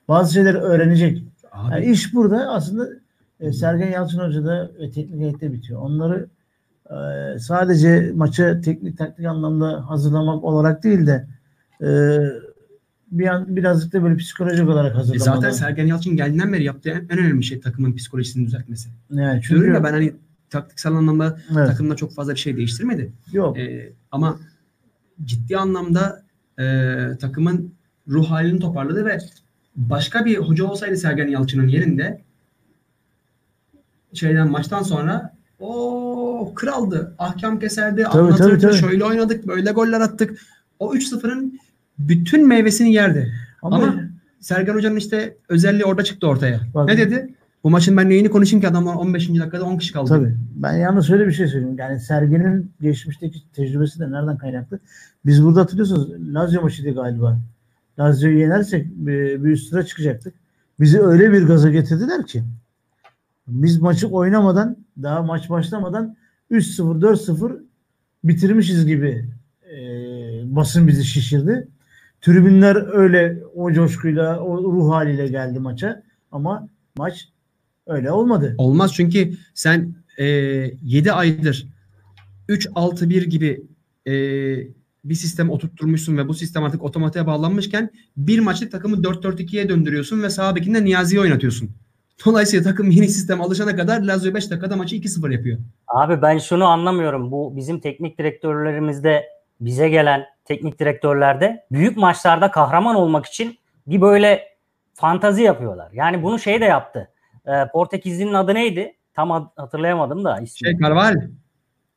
Bazı 0.07 0.33
şeyleri 0.33 0.57
öğrenecek. 0.57 1.23
Abi, 1.51 1.73
Yani 1.73 1.85
iş 1.91 2.13
burada 2.13 2.49
aslında 2.49 2.89
e, 3.39 3.53
Sergen 3.53 3.91
Yalçın 3.91 4.19
Hoca'da 4.19 4.71
ve 4.79 4.91
teknik 4.91 5.19
heyette 5.19 5.53
bitiyor. 5.53 5.81
Onları 5.81 6.27
e, 6.89 7.39
sadece 7.39 8.11
maça 8.15 8.61
teknik 8.61 8.97
taktik 8.97 9.25
anlamda 9.25 9.89
hazırlamak 9.89 10.43
olarak 10.43 10.83
değil 10.83 11.07
de 11.07 11.27
e, 11.81 11.87
bir 13.11 13.27
an, 13.27 13.55
birazcık 13.55 13.93
da 13.93 14.03
böyle 14.03 14.17
psikolojik 14.17 14.69
olarak 14.69 14.91
e, 14.91 14.95
hazırlamak. 14.95 15.35
zaten 15.35 15.51
Sergen 15.51 15.85
Yalçın 15.85 16.15
geldiğinden 16.15 16.53
beri 16.53 16.63
yaptığı 16.63 16.89
en, 16.89 17.19
önemli 17.19 17.43
şey 17.43 17.59
takımın 17.59 17.95
psikolojisini 17.95 18.45
düzeltmesi. 18.45 18.89
yani 19.11 19.41
çünkü 19.41 19.61
Diyorum 19.61 19.73
ya 19.73 19.83
ben 19.83 19.91
hani 19.91 20.13
taktiksel 20.49 20.93
anlamda 20.93 21.39
evet, 21.51 21.67
takımda 21.67 21.95
çok 21.95 22.13
fazla 22.13 22.33
bir 22.33 22.39
şey 22.39 22.57
değiştirmedi. 22.57 23.11
yok. 23.31 23.57
Ee, 23.59 23.93
ama 24.11 24.39
ciddi 25.25 25.57
anlamda 25.57 26.23
e, 26.59 26.63
takımın 27.19 27.73
ruh 28.07 28.31
halini 28.31 28.59
toparladı 28.59 29.05
ve 29.05 29.19
başka 29.75 30.25
bir 30.25 30.37
hoca 30.37 30.65
olsaydı 30.65 30.97
Sergen 30.97 31.27
Yalçın'ın 31.27 31.67
yerinde 31.67 32.21
şeyden 34.17 34.47
maçtan 34.47 34.83
sonra 34.83 35.33
o 35.59 36.51
kraldı. 36.55 37.15
Ahkam 37.19 37.59
keserdi, 37.59 38.03
Tabii, 38.11 38.21
anlatırdı. 38.23 38.49
tabii, 38.49 38.61
tabii. 38.61 38.73
Şöyle 38.73 39.05
oynadık, 39.05 39.47
böyle 39.47 39.71
goller 39.71 40.01
attık. 40.01 40.39
O 40.79 40.95
3-0'ın 40.95 41.59
bütün 41.99 42.47
meyvesini 42.47 42.93
yerdi. 42.93 43.33
Ama, 43.61 43.75
ama- 43.75 43.95
Sergen 44.39 44.73
Hoca'nın 44.73 44.95
işte 44.95 45.37
özelliği 45.49 45.85
orada 45.85 46.03
çıktı 46.03 46.27
ortaya. 46.27 46.59
Bak- 46.73 46.87
ne 46.87 46.97
dedi? 46.97 47.33
Bu 47.63 47.69
maçın 47.69 47.97
ben 47.97 48.09
neyini 48.09 48.29
konuşayım 48.29 48.61
ki 48.61 48.67
adamlar 48.67 48.95
15. 48.95 49.39
dakikada 49.39 49.63
10 49.65 49.77
kişi 49.77 49.93
kaldı. 49.93 50.09
tabii. 50.09 50.35
Ben 50.55 50.73
yalnız 50.73 51.07
şöyle 51.07 51.27
bir 51.27 51.31
şey 51.31 51.47
söyleyeyim. 51.47 51.75
Yani 51.79 51.99
Sergen'in 51.99 52.71
geçmişteki 52.81 53.51
tecrübesi 53.53 53.99
de 53.99 54.11
nereden 54.11 54.37
kaynaklı? 54.37 54.79
Biz 55.25 55.43
burada 55.43 55.61
hatırlıyorsunuz 55.61 56.11
Lazio 56.33 56.61
maçıydı 56.61 56.93
galiba. 56.95 57.39
Lazio'yu 57.99 58.39
yenersek 58.39 58.85
bir, 58.87 59.39
üst 59.41 59.69
tura 59.71 59.83
çıkacaktık. 59.85 60.33
Bizi 60.79 61.01
öyle 61.01 61.31
bir 61.33 61.43
gaza 61.47 61.69
getirdiler 61.69 62.25
ki 62.25 62.43
biz 63.47 63.81
maçı 63.81 64.07
oynamadan 64.07 64.77
daha 65.03 65.21
maç 65.21 65.49
başlamadan 65.49 66.15
3-0 66.51 67.01
4-0 67.01 67.61
bitirmişiz 68.23 68.85
gibi 68.85 69.25
e, 69.71 69.75
basın 70.55 70.87
bizi 70.87 71.05
şişirdi. 71.05 71.67
Tribünler 72.21 72.93
öyle 72.93 73.43
o 73.55 73.71
coşkuyla 73.71 74.39
o 74.39 74.63
ruh 74.63 74.91
haliyle 74.93 75.27
geldi 75.27 75.59
maça 75.59 76.03
ama 76.31 76.69
maç 76.97 77.29
öyle 77.87 78.11
olmadı. 78.11 78.55
Olmaz 78.57 78.93
çünkü 78.93 79.33
sen 79.53 79.95
e, 80.17 80.25
7 80.25 81.11
aydır 81.11 81.67
3-6-1 82.49 83.23
gibi 83.23 83.63
e, 84.07 84.13
bir 85.05 85.15
sistem 85.15 85.49
oturtturmuşsun 85.49 86.17
ve 86.17 86.27
bu 86.27 86.33
sistem 86.33 86.63
artık 86.63 86.83
otomatiğe 86.83 87.27
bağlanmışken 87.27 87.89
bir 88.17 88.39
maçlık 88.39 88.71
takımı 88.71 88.95
4-4-2'ye 88.95 89.69
döndürüyorsun 89.69 90.23
ve 90.23 90.29
sağ 90.29 90.55
bekinde 90.55 90.83
Niyazi'yi 90.83 91.21
oynatıyorsun. 91.21 91.69
Dolayısıyla 92.25 92.63
takım 92.71 92.91
yeni 92.91 93.07
sisteme 93.07 93.43
alışana 93.43 93.75
kadar 93.75 94.01
Lazio 94.01 94.33
5 94.33 94.51
dakikada 94.51 94.75
maçı 94.75 94.95
2-0 94.95 95.31
yapıyor. 95.33 95.57
Abi 95.87 96.21
ben 96.21 96.37
şunu 96.37 96.65
anlamıyorum. 96.65 97.31
Bu 97.31 97.55
bizim 97.55 97.79
teknik 97.79 98.17
direktörlerimizde 98.19 99.25
bize 99.61 99.89
gelen 99.89 100.25
teknik 100.45 100.79
direktörlerde 100.79 101.65
büyük 101.71 101.97
maçlarda 101.97 102.51
kahraman 102.51 102.95
olmak 102.95 103.25
için 103.25 103.57
bir 103.87 104.01
böyle 104.01 104.43
fantazi 104.93 105.43
yapıyorlar. 105.43 105.89
Yani 105.93 106.23
bunu 106.23 106.39
şey 106.39 106.61
de 106.61 106.65
yaptı. 106.65 107.11
Ee, 107.47 107.51
Portekizli'nin 107.73 108.33
adı 108.33 108.53
neydi? 108.53 108.95
Tam 109.13 109.31
ad- 109.31 109.51
hatırlayamadım 109.55 110.23
da 110.25 110.39
ismini. 110.39 110.71
Şey 110.71 110.79
Carvalho 110.79 111.19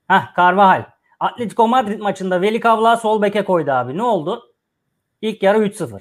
Hah 0.08 0.36
Carvajal. 0.36 0.84
Atletico 1.20 1.68
Madrid 1.68 2.00
maçında 2.00 2.42
Veli 2.42 2.60
Kavla 2.60 2.96
sol 2.96 3.22
beke 3.22 3.44
koydu 3.44 3.70
abi. 3.70 3.96
Ne 3.96 4.02
oldu? 4.02 4.42
İlk 5.22 5.42
yarı 5.42 5.58
3-0. 5.58 6.00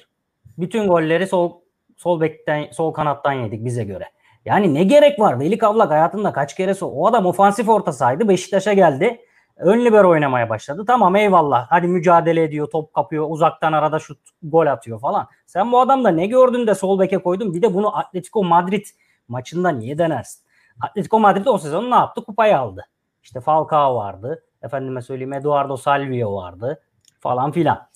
Bütün 0.57 0.87
golleri 0.87 1.27
sol 1.27 1.51
sol 1.99 2.21
bekten 2.21 2.67
sol 2.71 2.93
kanattan 2.93 3.33
yedik 3.33 3.65
bize 3.65 3.83
göre. 3.83 4.05
Yani 4.45 4.73
ne 4.73 4.83
gerek 4.83 5.19
var? 5.19 5.39
Veli 5.39 5.57
Kavlak 5.57 5.91
hayatında 5.91 6.33
kaç 6.33 6.55
kere 6.55 6.73
so 6.73 6.87
o 6.87 7.07
adam 7.07 7.25
ofansif 7.25 7.69
orta 7.69 7.91
sahaydı. 7.91 8.27
Beşiktaş'a 8.27 8.73
geldi. 8.73 9.21
Ön 9.57 9.85
libero 9.85 10.09
oynamaya 10.09 10.49
başladı. 10.49 10.83
Tamam 10.87 11.15
eyvallah. 11.15 11.67
Hadi 11.69 11.87
mücadele 11.87 12.43
ediyor, 12.43 12.67
top 12.71 12.93
kapıyor, 12.93 13.25
uzaktan 13.29 13.73
arada 13.73 13.99
şut, 13.99 14.19
gol 14.43 14.67
atıyor 14.67 14.99
falan. 14.99 15.27
Sen 15.45 15.71
bu 15.71 15.79
adamda 15.79 16.09
ne 16.09 16.27
gördün 16.27 16.67
de 16.67 16.75
sol 16.75 16.99
beke 16.99 17.17
koydun? 17.17 17.53
Bir 17.53 17.61
de 17.61 17.73
bunu 17.73 17.97
Atletico 17.97 18.43
Madrid 18.43 18.85
maçında 19.27 19.69
niye 19.69 19.97
denersin? 19.97 20.45
Atletico 20.81 21.19
Madrid 21.19 21.45
o 21.45 21.57
sezon 21.57 21.91
ne 21.91 21.95
yaptı? 21.95 22.23
Kupayı 22.23 22.59
aldı. 22.59 22.85
İşte 23.23 23.41
Falcao 23.41 23.95
vardı. 23.95 24.43
Efendime 24.61 25.01
söyleyeyim 25.01 25.33
Eduardo 25.33 25.77
Salvio 25.77 26.35
vardı. 26.35 26.81
Falan 27.19 27.51
filan. 27.51 27.88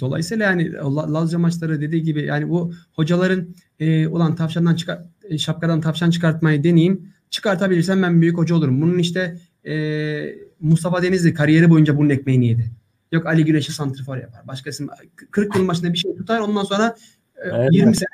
Dolayısıyla 0.00 0.44
yani 0.46 0.72
La- 0.72 1.14
Lazio 1.14 1.38
maçları 1.38 1.80
dediği 1.80 2.02
gibi 2.02 2.22
yani 2.22 2.48
bu 2.48 2.72
hocaların 2.92 3.48
e, 3.80 4.06
ulan 4.06 4.36
tavşandan 4.36 4.74
çıkar 4.74 5.02
e, 5.24 5.38
şapkadan 5.38 5.80
tavşan 5.80 6.10
çıkartmayı 6.10 6.64
deneyeyim. 6.64 7.12
Çıkartabilirsem 7.30 8.02
ben 8.02 8.20
büyük 8.22 8.38
hoca 8.38 8.54
olurum. 8.54 8.82
Bunun 8.82 8.98
işte 8.98 9.38
e, 9.66 10.34
Mustafa 10.60 11.02
Denizli 11.02 11.34
kariyeri 11.34 11.70
boyunca 11.70 11.96
bunun 11.96 12.10
ekmeğini 12.10 12.46
yedi. 12.48 12.70
Yok 13.12 13.26
Ali 13.26 13.44
Güneş'i 13.44 13.72
santrifor 13.72 14.16
yapar. 14.16 14.46
Başkası 14.48 14.86
40 15.30 15.56
yıl 15.56 15.68
başında 15.68 15.92
bir 15.92 15.98
şey 15.98 16.16
tutar 16.16 16.40
ondan 16.40 16.64
sonra 16.64 16.96
e, 17.36 17.48
Evet. 17.48 17.68
20 17.72 17.96
sene 17.96 18.08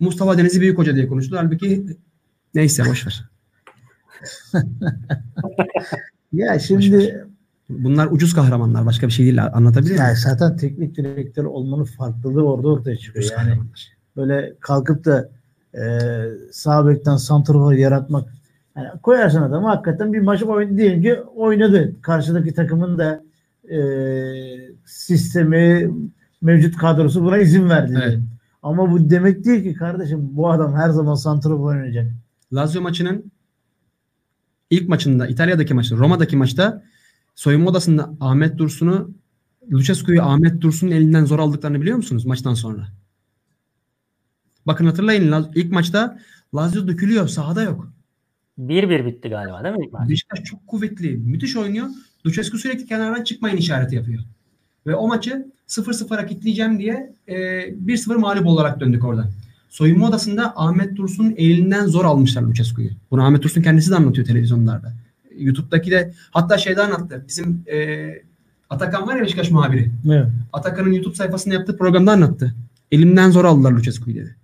Mustafa 0.00 0.38
Denizli 0.38 0.60
büyük 0.60 0.78
hoca 0.78 0.96
diye 0.96 1.06
konuştular. 1.08 1.44
Halbuki 1.44 1.86
neyse 2.54 2.82
boş 2.86 3.06
ver. 3.06 3.24
Ya 6.32 6.58
şimdi 6.58 7.26
Bunlar 7.68 8.08
ucuz 8.10 8.34
kahramanlar. 8.34 8.86
Başka 8.86 9.06
bir 9.06 9.12
şey 9.12 9.26
değil. 9.26 9.44
Anlatabilir 9.44 9.90
miyim? 9.90 10.02
yani 10.02 10.16
zaten 10.16 10.56
teknik 10.56 10.96
direktör 10.96 11.44
olmanın 11.44 11.84
farklılığı 11.84 12.44
orada 12.48 12.68
ortaya 12.68 12.96
çıkıyor. 12.96 13.24
Ucuz 13.24 13.30
Yani 13.32 13.48
kahramanlar. 13.48 13.88
böyle 14.16 14.54
kalkıp 14.60 15.04
da 15.04 15.28
e, 15.74 15.82
sağ 16.52 16.88
bekten 16.88 17.16
santrafor 17.16 17.72
yaratmak 17.72 18.28
yani 18.76 18.88
koyarsan 19.02 19.42
adamı 19.42 19.66
hakikaten 19.68 20.12
bir 20.12 20.20
maç 20.20 20.42
oynadı 20.42 20.76
diyelim 20.76 21.02
ki 21.02 21.20
oynadı. 21.36 21.92
Karşıdaki 22.02 22.54
takımın 22.54 22.98
da 22.98 23.22
e, 23.70 23.78
sistemi 24.84 25.90
mevcut 26.42 26.76
kadrosu 26.76 27.24
buna 27.24 27.38
izin 27.38 27.68
verdi. 27.68 28.00
Evet. 28.04 28.18
Ama 28.62 28.90
bu 28.90 29.10
demek 29.10 29.44
değil 29.44 29.62
ki 29.62 29.74
kardeşim 29.74 30.18
bu 30.22 30.50
adam 30.50 30.74
her 30.74 30.90
zaman 30.90 31.14
santrafor 31.14 31.74
oynayacak. 31.74 32.06
Lazio 32.52 32.82
maçının 32.82 33.24
ilk 34.70 34.88
maçında, 34.88 35.26
İtalya'daki 35.26 35.74
maçta, 35.74 35.96
Roma'daki 35.96 36.36
maçta 36.36 36.82
soyunma 37.34 37.70
odasında 37.70 38.14
Ahmet 38.20 38.58
Dursun'u 38.58 39.10
Lucescu'yu 39.72 40.22
Ahmet 40.22 40.60
Dursun'un 40.60 40.90
elinden 40.90 41.24
zor 41.24 41.38
aldıklarını 41.38 41.80
biliyor 41.80 41.96
musunuz 41.96 42.26
maçtan 42.26 42.54
sonra? 42.54 42.88
Bakın 44.66 44.86
hatırlayın 44.86 45.50
ilk 45.54 45.72
maçta 45.72 46.18
Lazio 46.54 46.88
dökülüyor. 46.88 47.28
Sahada 47.28 47.62
yok. 47.62 47.88
1-1 48.58 49.06
bitti 49.06 49.28
galiba 49.28 49.64
değil 49.64 49.74
mi 49.74 49.84
ilk 49.86 49.92
maç? 49.92 50.08
Beşiktaş 50.08 50.44
çok 50.44 50.66
kuvvetli. 50.66 51.16
Müthiş 51.16 51.56
oynuyor. 51.56 51.86
Lucescu 52.26 52.58
sürekli 52.58 52.86
kenardan 52.86 53.24
çıkmayın 53.24 53.56
işareti 53.56 53.96
yapıyor. 53.96 54.22
Ve 54.86 54.94
o 54.94 55.08
maçı 55.08 55.46
0-0'a 55.68 56.26
kitleyeceğim 56.26 56.78
diye 56.78 57.14
e, 57.26 57.34
1-0 57.34 58.16
mağlup 58.16 58.46
olarak 58.46 58.80
döndük 58.80 59.04
oradan. 59.04 59.30
Soyunma 59.68 60.08
odasında 60.08 60.52
Ahmet 60.56 60.96
Dursun'un 60.96 61.34
elinden 61.36 61.86
zor 61.86 62.04
almışlar 62.04 62.42
Lucescu'yu. 62.42 62.90
Bunu 63.10 63.24
Ahmet 63.24 63.42
Dursun 63.42 63.62
kendisi 63.62 63.90
de 63.90 63.96
anlatıyor 63.96 64.26
televizyonlarda. 64.26 64.92
YouTube'daki 65.38 65.90
de 65.90 66.12
hatta 66.30 66.58
şeyde 66.58 66.82
anlattı. 66.82 67.24
Bizim 67.28 67.64
e, 67.72 68.08
Atakan 68.70 69.06
var 69.06 69.16
ya 69.16 69.22
Beşiktaş 69.22 69.50
muhabiri. 69.50 69.90
Evet. 70.06 70.26
Atakan'ın 70.52 70.92
YouTube 70.92 71.14
sayfasında 71.14 71.54
yaptığı 71.54 71.76
programda 71.78 72.12
anlattı. 72.12 72.54
Elimden 72.92 73.30
zor 73.30 73.44
aldılar 73.44 73.72
Lucescu'yu 73.72 74.16
dedi. 74.16 74.36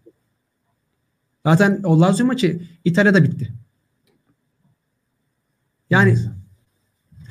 Zaten 1.47 1.81
o 1.85 2.01
Lazio 2.01 2.27
maçı 2.27 2.61
İtalya'da 2.85 3.25
bitti. 3.25 3.53
Yani 5.91 6.19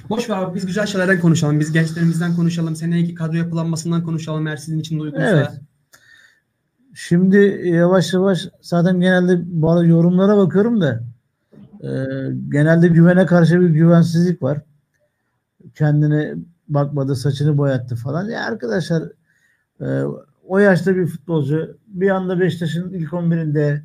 boş 0.10 0.30
ver 0.30 0.38
abi 0.38 0.56
biz 0.56 0.65
güzel 0.65 0.86
şeylerden 0.86 1.19
konuşalım. 1.19 1.60
Biz 1.60 1.72
gençlerimizden 1.72 2.36
konuşalım. 2.36 2.76
Seneki 2.76 3.15
kadro 3.15 3.38
yapılanmasından 3.38 4.04
konuşalım 4.04 4.48
eğer 4.48 4.58
sizin 4.58 4.80
için 4.80 4.98
de 4.98 5.02
uygunsa. 5.02 5.30
Evet. 5.30 5.50
Şimdi 6.93 7.38
yavaş 7.65 8.13
yavaş 8.13 8.48
zaten 8.62 9.00
genelde 9.02 9.41
bu 9.45 9.72
arada 9.72 9.86
yorumlara 9.86 10.38
bakıyorum 10.38 10.82
da 10.82 11.04
e, 11.84 11.88
genelde 12.50 12.88
güvene 12.88 13.26
karşı 13.26 13.62
bir 13.62 13.70
güvensizlik 13.70 14.44
var. 14.44 14.62
Kendine 15.76 16.36
bakmadı, 16.68 17.15
saçını 17.15 17.58
boyattı 17.58 17.96
falan. 17.96 18.30
Ya 18.30 18.44
arkadaşlar 18.44 19.04
e, 19.82 20.04
o 20.48 20.58
yaşta 20.58 20.96
bir 20.96 21.06
futbolcu 21.06 21.78
bir 21.88 22.10
anda 22.10 22.39
Beşiktaş'ın 22.39 22.94
ilk 22.94 23.10
11'inde 23.10 23.82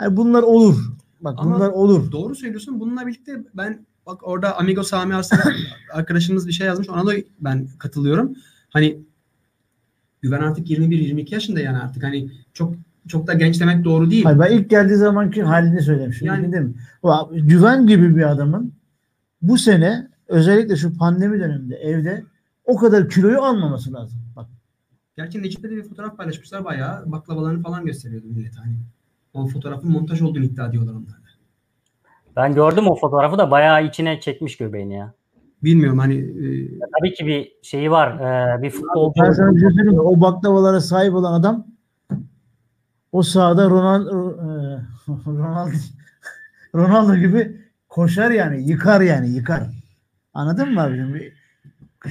yani 0.00 0.16
bunlar 0.16 0.42
olur. 0.42 0.76
Bak 1.20 1.34
Ama 1.38 1.54
bunlar 1.56 1.68
olur. 1.68 2.12
Doğru 2.12 2.34
söylüyorsun. 2.34 2.80
Bununla 2.80 3.06
birlikte 3.06 3.44
ben 3.54 3.86
bak 4.06 4.28
orada 4.28 4.58
Amigo 4.58 4.82
Sami 4.82 5.14
Arslan 5.14 5.40
arkadaşımız 5.92 6.48
bir 6.48 6.52
şey 6.52 6.66
yazmış. 6.66 6.88
Ona 6.88 7.06
da 7.06 7.12
ben 7.40 7.68
katılıyorum. 7.78 8.34
Hani 8.70 9.02
Güven 10.22 10.40
artık 10.40 10.70
21-22 10.70 11.34
yaşında 11.34 11.60
yani 11.60 11.78
artık 11.78 12.02
hani 12.02 12.30
çok 12.52 12.74
çok 13.08 13.26
da 13.26 13.32
genç 13.32 13.60
demek 13.60 13.84
doğru 13.84 14.10
değil. 14.10 14.24
Hayır, 14.24 14.38
ben 14.38 14.50
ilk 14.52 14.70
geldiği 14.70 14.96
zamanki 14.96 15.42
halini 15.42 15.82
söylemişim. 15.82 16.26
Yani- 16.26 16.52
değil 16.52 16.64
mi? 16.64 16.74
Güven 17.32 17.86
gibi 17.86 18.16
bir 18.16 18.30
adamın 18.30 18.74
bu 19.42 19.58
sene 19.58 20.08
özellikle 20.28 20.76
şu 20.76 20.98
pandemi 20.98 21.40
döneminde 21.40 21.76
evde 21.76 22.24
o 22.64 22.76
kadar 22.76 23.08
kiloyu 23.08 23.42
almaması 23.42 23.92
lazım. 23.92 24.18
Bak 24.36 24.46
Gerçi 25.16 25.42
Necip'te 25.42 25.70
de 25.70 25.76
bir 25.76 25.82
fotoğraf 25.82 26.16
paylaşmışlar 26.16 26.64
bayağı 26.64 27.12
baklavalarını 27.12 27.62
falan 27.62 27.84
gösteriyordu 27.86 28.26
millet 28.30 28.56
hani. 28.56 28.76
O 29.34 29.46
fotoğrafın 29.46 29.90
montaj 29.90 30.22
olduğunu 30.22 30.44
iddia 30.44 30.66
ediyorlar 30.66 30.92
onlar 30.92 31.08
da. 31.08 31.22
Ben 32.36 32.54
gördüm 32.54 32.86
o 32.88 32.94
fotoğrafı 32.96 33.38
da 33.38 33.50
bayağı 33.50 33.86
içine 33.86 34.20
çekmiş 34.20 34.56
göbeğini 34.56 34.94
ya. 34.94 35.12
Bilmiyorum 35.64 35.98
hani 35.98 36.14
e, 36.14 36.68
Tabii 36.98 37.14
ki 37.14 37.26
bir 37.26 37.52
şeyi 37.62 37.90
var. 37.90 38.08
e, 38.58 38.62
bir 38.62 38.70
futbolcu. 38.70 39.22
ben 39.22 39.32
sana 39.32 39.54
bir 39.54 39.60
şey 39.60 39.70
söyleyeyim? 39.70 40.00
O 40.00 40.20
baklavalara 40.20 40.80
sahip 40.80 41.14
olan 41.14 41.32
adam 41.40 41.66
o 43.12 43.22
sahada 43.22 43.70
Ronaldo 43.70 44.36
Ronaldo 45.26 45.76
Ronaldo 46.74 47.16
gibi 47.16 47.60
koşar 47.88 48.30
yani. 48.30 48.70
Yıkar 48.70 49.00
yani. 49.00 49.30
Yıkar. 49.30 49.62
Anladın 50.34 50.74
mı 50.74 50.82
abicim? 50.82 51.32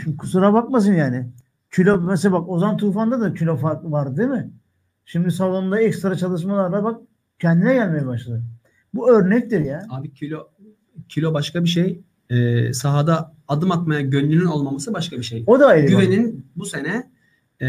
Şimdi 0.04 0.18
kusura 0.18 0.54
bakmasın 0.54 0.94
yani. 0.94 1.28
Kilo 1.72 2.02
mesela 2.02 2.34
bak 2.34 2.50
Ozan 2.50 2.78
Tufan'da 2.78 3.22
da 3.22 3.34
kilo 3.34 3.58
farkı 3.58 3.92
var 3.92 4.18
değil 4.18 4.30
mi? 4.30 4.52
Şimdi 5.06 5.32
salonda 5.32 5.82
ekstra 5.82 6.16
çalışmalarla 6.16 6.84
bak 6.84 7.02
kendine 7.40 7.74
gelmeye 7.74 8.08
başladı. 8.08 8.44
Bu 8.94 9.12
örnektir 9.12 9.60
ya. 9.60 9.86
abi 9.90 10.14
kilo 10.14 10.48
kilo 11.10 11.34
başka 11.34 11.64
bir 11.64 11.70
şey. 11.70 12.02
E, 12.30 12.74
sahada 12.74 13.34
adım 13.48 13.72
atmaya 13.72 14.02
gönlünün 14.02 14.46
olmaması 14.46 14.94
başka 14.94 15.18
bir 15.18 15.24
şey. 15.24 15.44
O 15.48 15.60
da 15.60 15.68
ayrı. 15.68 15.84
bak. 15.84 16.02
Güven'in 16.02 16.46
bu 16.56 16.66
sene 16.66 17.12
e, 17.62 17.68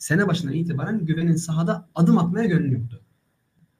sene 0.00 0.28
başından 0.28 0.54
itibaren 0.54 1.06
Güven'in 1.06 1.36
sahada 1.36 1.88
adım 1.94 2.18
atmaya 2.18 2.44
gönlü 2.44 2.72
yoktu. 2.74 3.00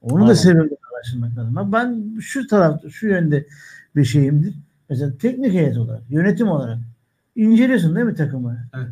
Onu 0.01 0.15
Aynen. 0.15 0.29
da 0.29 0.35
sebebini 0.35 0.77
araştırmak 0.95 1.37
lazım. 1.37 1.57
Ama 1.57 1.71
Ben 1.73 2.19
şu 2.19 2.47
tarafta, 2.47 2.89
şu 2.89 3.07
yönde 3.07 3.47
bir 3.95 4.05
şeyimdir. 4.05 4.55
Mesela 4.89 5.17
teknik 5.17 5.53
heyet 5.53 5.77
olarak, 5.77 6.01
yönetim 6.09 6.47
olarak 6.47 6.79
inceliyorsun 7.35 7.95
değil 7.95 8.05
mi 8.05 8.15
takımı? 8.15 8.57
Evet. 8.75 8.89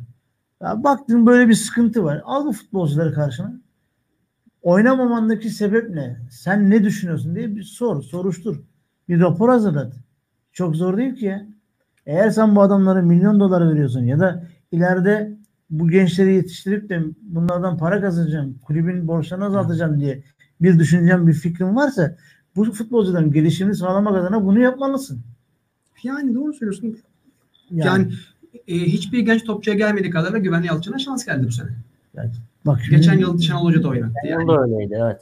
Ya 0.62 0.84
baktın 0.84 1.26
böyle 1.26 1.50
bir 1.50 1.54
sıkıntı 1.54 2.04
var. 2.04 2.22
Al 2.26 2.46
bu 2.46 2.52
futbolcuları 2.52 3.14
karşına. 3.14 3.54
Oynamamandaki 4.62 5.50
sebep 5.50 5.90
ne? 5.90 6.18
Sen 6.32 6.70
ne 6.70 6.84
düşünüyorsun 6.84 7.36
diye 7.36 7.56
bir 7.56 7.64
sor, 7.64 8.02
soruştur. 8.02 8.62
Bir 9.10 9.20
rapor 9.20 9.50
hazırlat. 9.50 9.94
Çok 10.52 10.76
zor 10.76 10.98
değil 10.98 11.16
ki 11.16 11.26
ya. 11.26 11.46
Eğer 12.06 12.30
sen 12.30 12.56
bu 12.56 12.62
adamlara 12.62 13.02
milyon 13.02 13.40
dolar 13.40 13.72
veriyorsun 13.72 14.04
ya 14.04 14.20
da 14.20 14.44
ileride 14.72 15.39
bu 15.70 15.90
gençleri 15.90 16.34
yetiştirip 16.34 16.90
de 16.90 17.02
bunlardan 17.22 17.78
para 17.78 18.02
kazanacağım, 18.02 18.56
kulübün 18.66 19.08
borçlarını 19.08 19.46
azaltacağım 19.46 20.00
diye 20.00 20.24
bir 20.62 20.80
düşüncem, 20.80 21.28
bir 21.28 21.34
fikrin 21.34 21.76
varsa 21.76 22.16
bu 22.56 22.72
futbolcuların 22.72 23.32
gelişimini 23.32 23.76
sağlamak 23.76 24.16
adına 24.16 24.46
bunu 24.46 24.60
yapmalısın. 24.60 25.22
Yani 26.04 26.36
doğru 26.36 26.54
söylüyorsun. 26.54 26.98
Yani, 27.72 27.88
Yani, 27.88 28.14
e, 28.68 28.76
hiçbir 28.76 29.20
genç 29.20 29.44
topçuya 29.44 29.78
gelmediği 29.78 30.12
kadar 30.12 30.34
da 30.34 30.38
Güven 30.38 30.62
Yalçın'a 30.64 31.00
şans 31.00 31.26
geldi 31.26 31.48
bu 31.48 31.52
sene. 31.52 31.70
bak 32.66 32.80
şimdi- 32.82 32.96
Geçen 32.98 33.18
yıl 33.18 33.40
Şenol 33.40 33.66
Hoca 33.66 33.84
da 33.84 33.88
oynattı. 33.88 34.14
Yani. 34.26 34.52
Yani. 34.52 34.60
öyleydi 34.60 34.98
evet. 35.04 35.22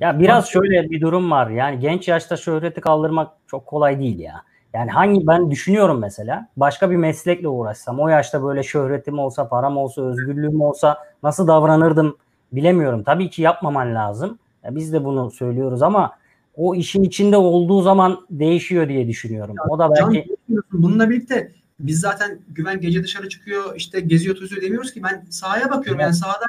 Ya 0.00 0.20
biraz 0.20 0.46
şöyle 0.48 0.90
bir 0.90 1.00
durum 1.00 1.30
var. 1.30 1.50
Yani 1.50 1.80
genç 1.80 2.08
yaşta 2.08 2.36
şöhreti 2.36 2.80
kaldırmak 2.80 3.32
çok 3.46 3.66
kolay 3.66 3.98
değil 3.98 4.18
ya. 4.18 4.42
Yani 4.74 4.90
hangi 4.90 5.26
ben 5.26 5.50
düşünüyorum 5.50 5.98
mesela 5.98 6.48
başka 6.56 6.90
bir 6.90 6.96
meslekle 6.96 7.48
uğraşsam 7.48 8.00
o 8.00 8.08
yaşta 8.08 8.42
böyle 8.42 8.62
şöhretim 8.62 9.18
olsa, 9.18 9.48
param 9.48 9.76
olsa, 9.76 10.02
özgürlüğüm 10.02 10.60
olsa 10.60 10.98
nasıl 11.22 11.46
davranırdım 11.46 12.16
bilemiyorum. 12.52 13.02
Tabii 13.02 13.30
ki 13.30 13.42
yapmaman 13.42 13.94
lazım. 13.94 14.38
Ya 14.64 14.74
biz 14.74 14.92
de 14.92 15.04
bunu 15.04 15.30
söylüyoruz 15.30 15.82
ama 15.82 16.12
o 16.56 16.74
işin 16.74 17.02
içinde 17.02 17.36
olduğu 17.36 17.82
zaman 17.82 18.26
değişiyor 18.30 18.88
diye 18.88 19.08
düşünüyorum. 19.08 19.56
O 19.68 19.78
da 19.78 19.90
Can, 19.98 20.14
belki 20.14 20.36
bununla 20.72 21.10
birlikte 21.10 21.52
biz 21.80 22.00
zaten 22.00 22.38
Güven 22.48 22.80
gece 22.80 23.02
dışarı 23.02 23.28
çıkıyor 23.28 23.76
işte 23.76 24.00
geziyor 24.00 24.36
tozuyor 24.36 24.62
demiyoruz 24.62 24.92
ki 24.92 25.02
ben 25.02 25.24
sahaya 25.30 25.70
bakıyorum 25.70 26.00
yani 26.00 26.14
sahada 26.14 26.46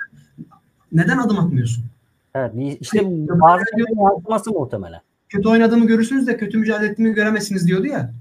neden 0.92 1.18
adım 1.18 1.40
atmıyorsun? 1.40 1.84
evet, 2.36 2.54
işte 2.82 3.00
Hayır, 3.00 3.28
bazı 3.30 3.64
yansıması 3.98 4.52
muhtemelen. 4.52 5.02
Kötü 5.36 5.50
oynadığımı 5.50 5.88
görürsünüz 5.88 6.28
de 6.28 6.38
kötü 6.38 6.58
mücadele 6.58 6.90
ettiğimi 6.92 7.14
göremezsiniz 7.14 7.68
diyordu 7.68 7.86
ya. 7.86 8.14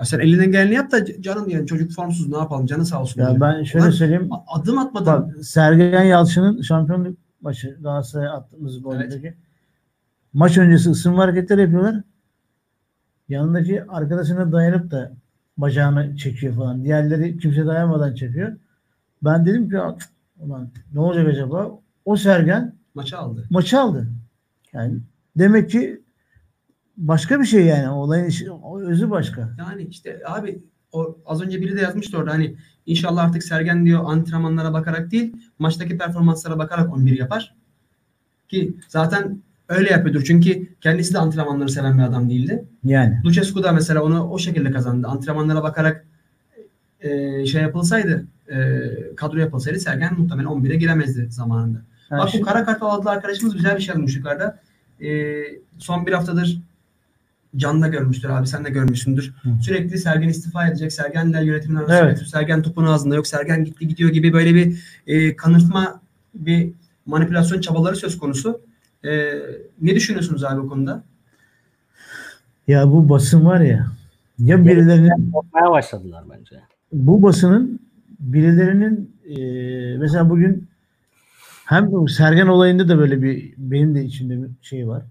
Ya 0.00 0.04
sen 0.06 0.18
elinden 0.18 0.52
geleni 0.52 0.74
yap 0.74 0.92
da 0.92 1.04
c- 1.04 1.22
canım 1.22 1.48
yani 1.48 1.66
çocuk 1.66 1.92
formsuz 1.92 2.28
ne 2.28 2.36
yapalım 2.38 2.66
canı 2.66 2.86
sağ 2.86 3.02
olsun. 3.02 3.20
ya 3.20 3.28
diyor. 3.28 3.40
ben 3.40 3.62
şöyle 3.64 3.84
Ulan 3.84 3.90
söyleyeyim. 3.92 4.28
adım 4.48 4.78
atmadın. 4.78 5.06
Bak 5.36 5.44
Sergen 5.44 6.02
Yalçın'ın 6.04 6.62
şampiyonluk 6.62 7.18
maçı 7.40 7.78
Galatasaray'a 7.82 8.32
attığımız 8.32 8.82
goldeki 8.82 9.34
maç 10.32 10.58
öncesi 10.58 10.90
ısınma 10.90 11.22
hareketleri 11.22 11.60
yapıyorlar. 11.60 12.02
Yanındaki 13.28 13.84
arkadaşına 13.84 14.52
dayanıp 14.52 14.90
da 14.90 15.12
bacağını 15.58 16.16
çekiyor 16.16 16.54
falan. 16.54 16.84
Diğerleri 16.84 17.38
kimse 17.38 17.66
dayanmadan 17.66 18.14
çekiyor. 18.14 18.56
Ben 19.22 19.46
dedim 19.46 19.68
ki 19.68 19.74
"Ya, 19.74 19.96
ulan 20.40 20.68
ne 20.94 21.00
olacak 21.00 21.28
acaba? 21.28 21.70
O 22.04 22.16
Sergen 22.16 22.74
Maçı 22.94 23.18
aldı. 23.18 23.46
maçı 23.50 23.80
aldı. 23.80 24.06
Yani 24.72 24.98
demek 25.36 25.70
ki 25.70 25.99
başka 27.00 27.40
bir 27.40 27.44
şey 27.44 27.64
yani. 27.66 27.88
Olayın 27.88 28.32
özü 28.86 29.10
başka. 29.10 29.50
Yani 29.58 29.82
işte 29.82 30.20
abi 30.26 30.58
o 30.92 31.18
az 31.26 31.42
önce 31.42 31.60
biri 31.60 31.76
de 31.76 31.80
yazmıştı 31.80 32.18
orada 32.18 32.30
hani 32.30 32.56
inşallah 32.86 33.24
artık 33.24 33.42
Sergen 33.42 33.86
diyor 33.86 34.00
antrenmanlara 34.04 34.72
bakarak 34.72 35.10
değil 35.10 35.36
maçtaki 35.58 35.98
performanslara 35.98 36.58
bakarak 36.58 36.92
11 36.94 37.18
yapar. 37.18 37.54
Ki 38.48 38.74
zaten 38.88 39.42
öyle 39.68 39.90
yapıyordur. 39.90 40.24
Çünkü 40.24 40.68
kendisi 40.80 41.14
de 41.14 41.18
antrenmanları 41.18 41.68
seven 41.68 41.98
bir 41.98 42.02
adam 42.02 42.30
değildi. 42.30 42.64
Yani. 42.84 43.20
Lucescu 43.24 43.62
da 43.62 43.72
mesela 43.72 44.02
onu 44.02 44.30
o 44.30 44.38
şekilde 44.38 44.70
kazandı. 44.70 45.06
Antrenmanlara 45.06 45.62
bakarak 45.62 46.06
e, 47.00 47.46
şey 47.46 47.62
yapılsaydı 47.62 48.26
e, 48.52 48.56
kadro 49.16 49.38
yapılsaydı 49.38 49.80
Sergen 49.80 50.20
muhtemelen 50.20 50.48
11'e 50.48 50.76
giremezdi 50.76 51.26
zamanında. 51.30 51.78
Yani 52.10 52.20
Bak 52.20 52.26
bu 52.26 52.30
şimdi- 52.30 52.44
kara 52.44 52.64
kartal 52.64 52.98
adlı 53.00 53.10
arkadaşımız 53.10 53.54
güzel 53.56 53.76
bir 53.76 53.82
şey 53.82 53.94
yazmış 53.94 54.16
yukarıda. 54.16 54.58
Ee, 55.04 55.42
son 55.78 56.06
bir 56.06 56.12
haftadır 56.12 56.60
Can 57.56 57.82
da 57.82 57.88
görmüştür 57.88 58.28
abi 58.28 58.46
sen 58.46 58.64
de 58.64 58.70
görmüşsündür. 58.70 59.32
Hı. 59.42 59.48
Sürekli 59.62 59.98
Sergen 59.98 60.28
istifa 60.28 60.66
edecek. 60.68 60.92
Sergen'le 60.92 61.42
yönetimin 61.44 61.76
arasında 61.76 61.98
Evet. 61.98 62.18
Sergen 62.18 62.62
topun 62.62 62.86
ağzında 62.86 63.14
yok. 63.14 63.26
Sergen 63.26 63.64
gitti 63.64 63.88
gidiyor 63.88 64.10
gibi 64.10 64.32
böyle 64.32 64.54
bir 64.54 64.84
e, 65.06 65.36
kanırtma 65.36 66.00
bir 66.34 66.72
manipülasyon 67.06 67.60
çabaları 67.60 67.96
söz 67.96 68.18
konusu. 68.18 68.60
E, 69.04 69.32
ne 69.82 69.94
düşünüyorsunuz 69.94 70.44
abi 70.44 70.62
bu 70.62 70.68
konuda? 70.68 71.02
ya 72.68 72.90
bu 72.90 73.08
basın 73.08 73.44
var 73.44 73.60
ya 73.60 73.86
ya 74.38 74.64
birilerinin 74.66 75.30
Korkmaya 75.32 75.70
başladılar 75.70 76.24
bence. 76.30 76.56
bu 76.92 77.22
basının 77.22 77.80
birilerinin 78.20 79.16
e, 79.28 79.36
mesela 79.98 80.30
bugün 80.30 80.68
hem 81.64 82.08
Sergen 82.08 82.46
olayında 82.46 82.88
da 82.88 82.98
böyle 82.98 83.22
bir 83.22 83.54
benim 83.58 83.94
de 83.94 84.04
içimde 84.04 84.42
bir 84.42 84.48
şey 84.62 84.88
var. 84.88 85.02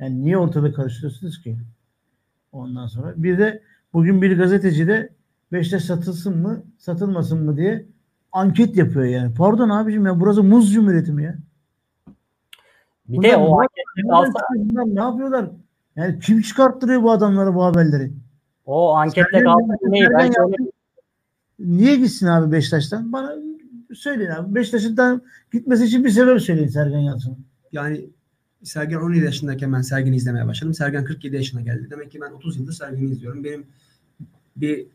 Yani 0.00 0.24
niye 0.24 0.36
ortada 0.38 0.72
karıştırıyorsunuz 0.72 1.42
ki? 1.42 1.56
Ondan 2.52 2.86
sonra 2.86 3.14
bir 3.16 3.38
de 3.38 3.62
bugün 3.92 4.22
bir 4.22 4.36
gazeteci 4.38 4.86
de 4.88 5.08
Beşiktaş 5.52 5.84
satılsın 5.84 6.38
mı 6.38 6.62
satılmasın 6.78 7.44
mı 7.44 7.56
diye 7.56 7.86
anket 8.32 8.76
yapıyor 8.76 9.04
yani. 9.04 9.34
Pardon 9.34 9.68
abicim 9.68 10.06
ya 10.06 10.20
burası 10.20 10.42
muz 10.42 10.72
cumhuriyeti 10.72 11.12
mi 11.12 11.24
ya? 11.24 11.34
Bir 13.08 13.16
Bunlar 13.16 13.30
de 13.30 13.36
o 13.36 13.46
bunlar- 14.02 14.32
kalsa 14.32 14.84
ne 14.86 15.00
yapıyorlar? 15.00 15.50
Yani 15.96 16.18
kim 16.20 16.40
çıkarttırıyor 16.42 17.02
bu 17.02 17.10
adamlara 17.10 17.54
bu 17.54 17.64
haberleri? 17.64 18.12
o 18.66 18.90
anketle 18.94 19.22
Sergen- 19.38 19.44
kalsa 19.44 19.88
neyi? 19.88 20.08
Ben 20.18 20.32
şöyle. 20.32 20.56
Niye 21.58 21.96
gitsin 21.96 22.26
abi 22.26 22.52
Beşiktaş'tan? 22.52 23.12
Bana 23.12 23.32
söyleyin 23.94 24.30
abi. 24.30 24.54
Beşiktaş'tan 24.54 25.22
gitmesi 25.52 25.84
için 25.84 26.04
bir 26.04 26.10
sebep 26.10 26.42
söyleyin 26.42 26.68
Sergen 26.68 26.98
Yalçın'ın. 26.98 27.38
Yani 27.72 28.10
Sergen 28.64 28.98
17 28.98 29.24
yaşındayken 29.24 29.72
ben 29.72 29.82
Sergen'i 29.82 30.16
izlemeye 30.16 30.46
başladım. 30.46 30.74
Sergen 30.74 31.04
47 31.04 31.36
yaşına 31.36 31.60
geldi. 31.60 31.88
Demek 31.90 32.12
ki 32.12 32.20
ben 32.20 32.32
30 32.32 32.56
yıldır 32.56 32.72
Sergen'i 32.72 33.10
izliyorum. 33.10 33.44
Benim 33.44 33.66
bir 34.56 34.86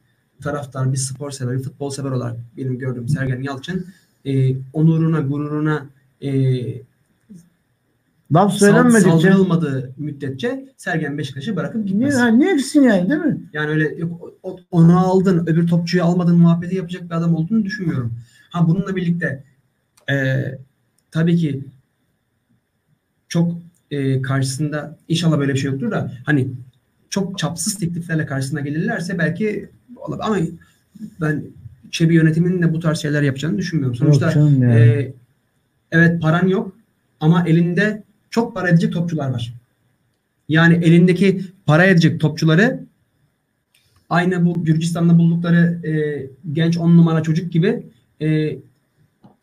taraftar, 0.42 0.94
bir 0.94 0.98
spor 0.98 1.32
sever, 1.32 1.58
bir 1.58 1.64
futbol 1.64 1.90
sever 1.90 2.12
olarak 2.12 2.38
benim 2.58 2.80
gördüğüm 2.80 3.08
Sergen 3.08 3.42
Yalçın 3.42 3.86
e, 4.26 4.56
onuruna, 4.74 5.20
gururuna 5.20 5.86
e, 6.22 6.32
Laf 8.32 8.54
söylenmedikçe 8.54 9.10
saldırılmadığı 9.10 9.94
müddetçe 9.98 10.74
Sergen 10.78 11.18
Beşiktaş'ı 11.18 11.56
bırakıp 11.56 11.88
gitmez. 11.88 12.16
ha, 12.16 12.28
niye 12.28 12.56
gitsin 12.56 12.82
yani 12.82 13.10
değil 13.10 13.22
mi? 13.22 13.42
Yani 13.54 13.70
öyle 13.70 13.96
yok, 13.98 14.34
onu 14.72 15.00
aldın, 15.00 15.48
öbür 15.48 15.68
topçuyu 15.68 16.04
almadın 16.04 16.38
muhabbeti 16.38 16.76
yapacak 16.76 17.04
bir 17.04 17.16
adam 17.16 17.36
olduğunu 17.36 17.66
düşünmüyorum. 17.66 18.14
Ha 18.50 18.68
bununla 18.68 18.96
birlikte 18.96 19.44
e, 20.10 20.46
tabii 21.12 21.38
ki 21.38 21.64
çok 23.30 23.58
e, 23.92 24.22
karşısında 24.22 24.98
inşallah 25.08 25.40
böyle 25.40 25.54
bir 25.54 25.60
şey 25.60 25.72
yoktur 25.72 25.92
da 25.92 26.12
hani 26.24 26.48
çok 27.10 27.38
çapsız 27.38 27.76
tekliflerle 27.78 28.26
karşısına 28.26 28.62
gelirlerse 28.62 29.18
belki 29.18 29.70
olabilir. 29.96 30.26
Ama 30.28 30.38
ben 31.22 31.44
Çebi 31.92 32.16
yönetiminin 32.16 32.62
de 32.62 32.74
bu 32.74 32.80
tarz 32.80 32.98
şeyler 32.98 33.22
yapacağını 33.22 33.58
düşünmüyorum. 33.58 33.96
Sonuçta 33.96 34.50
e, 34.66 35.14
evet 35.92 36.22
paran 36.22 36.48
yok 36.48 36.76
ama 37.20 37.48
elinde 37.48 38.04
çok 38.30 38.56
para 38.56 38.70
edecek 38.70 38.94
topçular 38.94 39.30
var. 39.30 39.54
Yani 40.50 40.86
elindeki 40.86 41.42
para 41.66 41.86
edecek 41.86 42.20
topçuları 42.20 42.80
aynı 44.10 44.46
bu 44.46 44.64
Gürcistan'da 44.64 45.18
buldukları 45.18 45.88
e, 45.88 46.26
genç 46.54 46.78
on 46.78 46.98
numara 46.98 47.24
çocuk 47.24 47.52
gibi 47.52 47.84
e, 48.22 48.58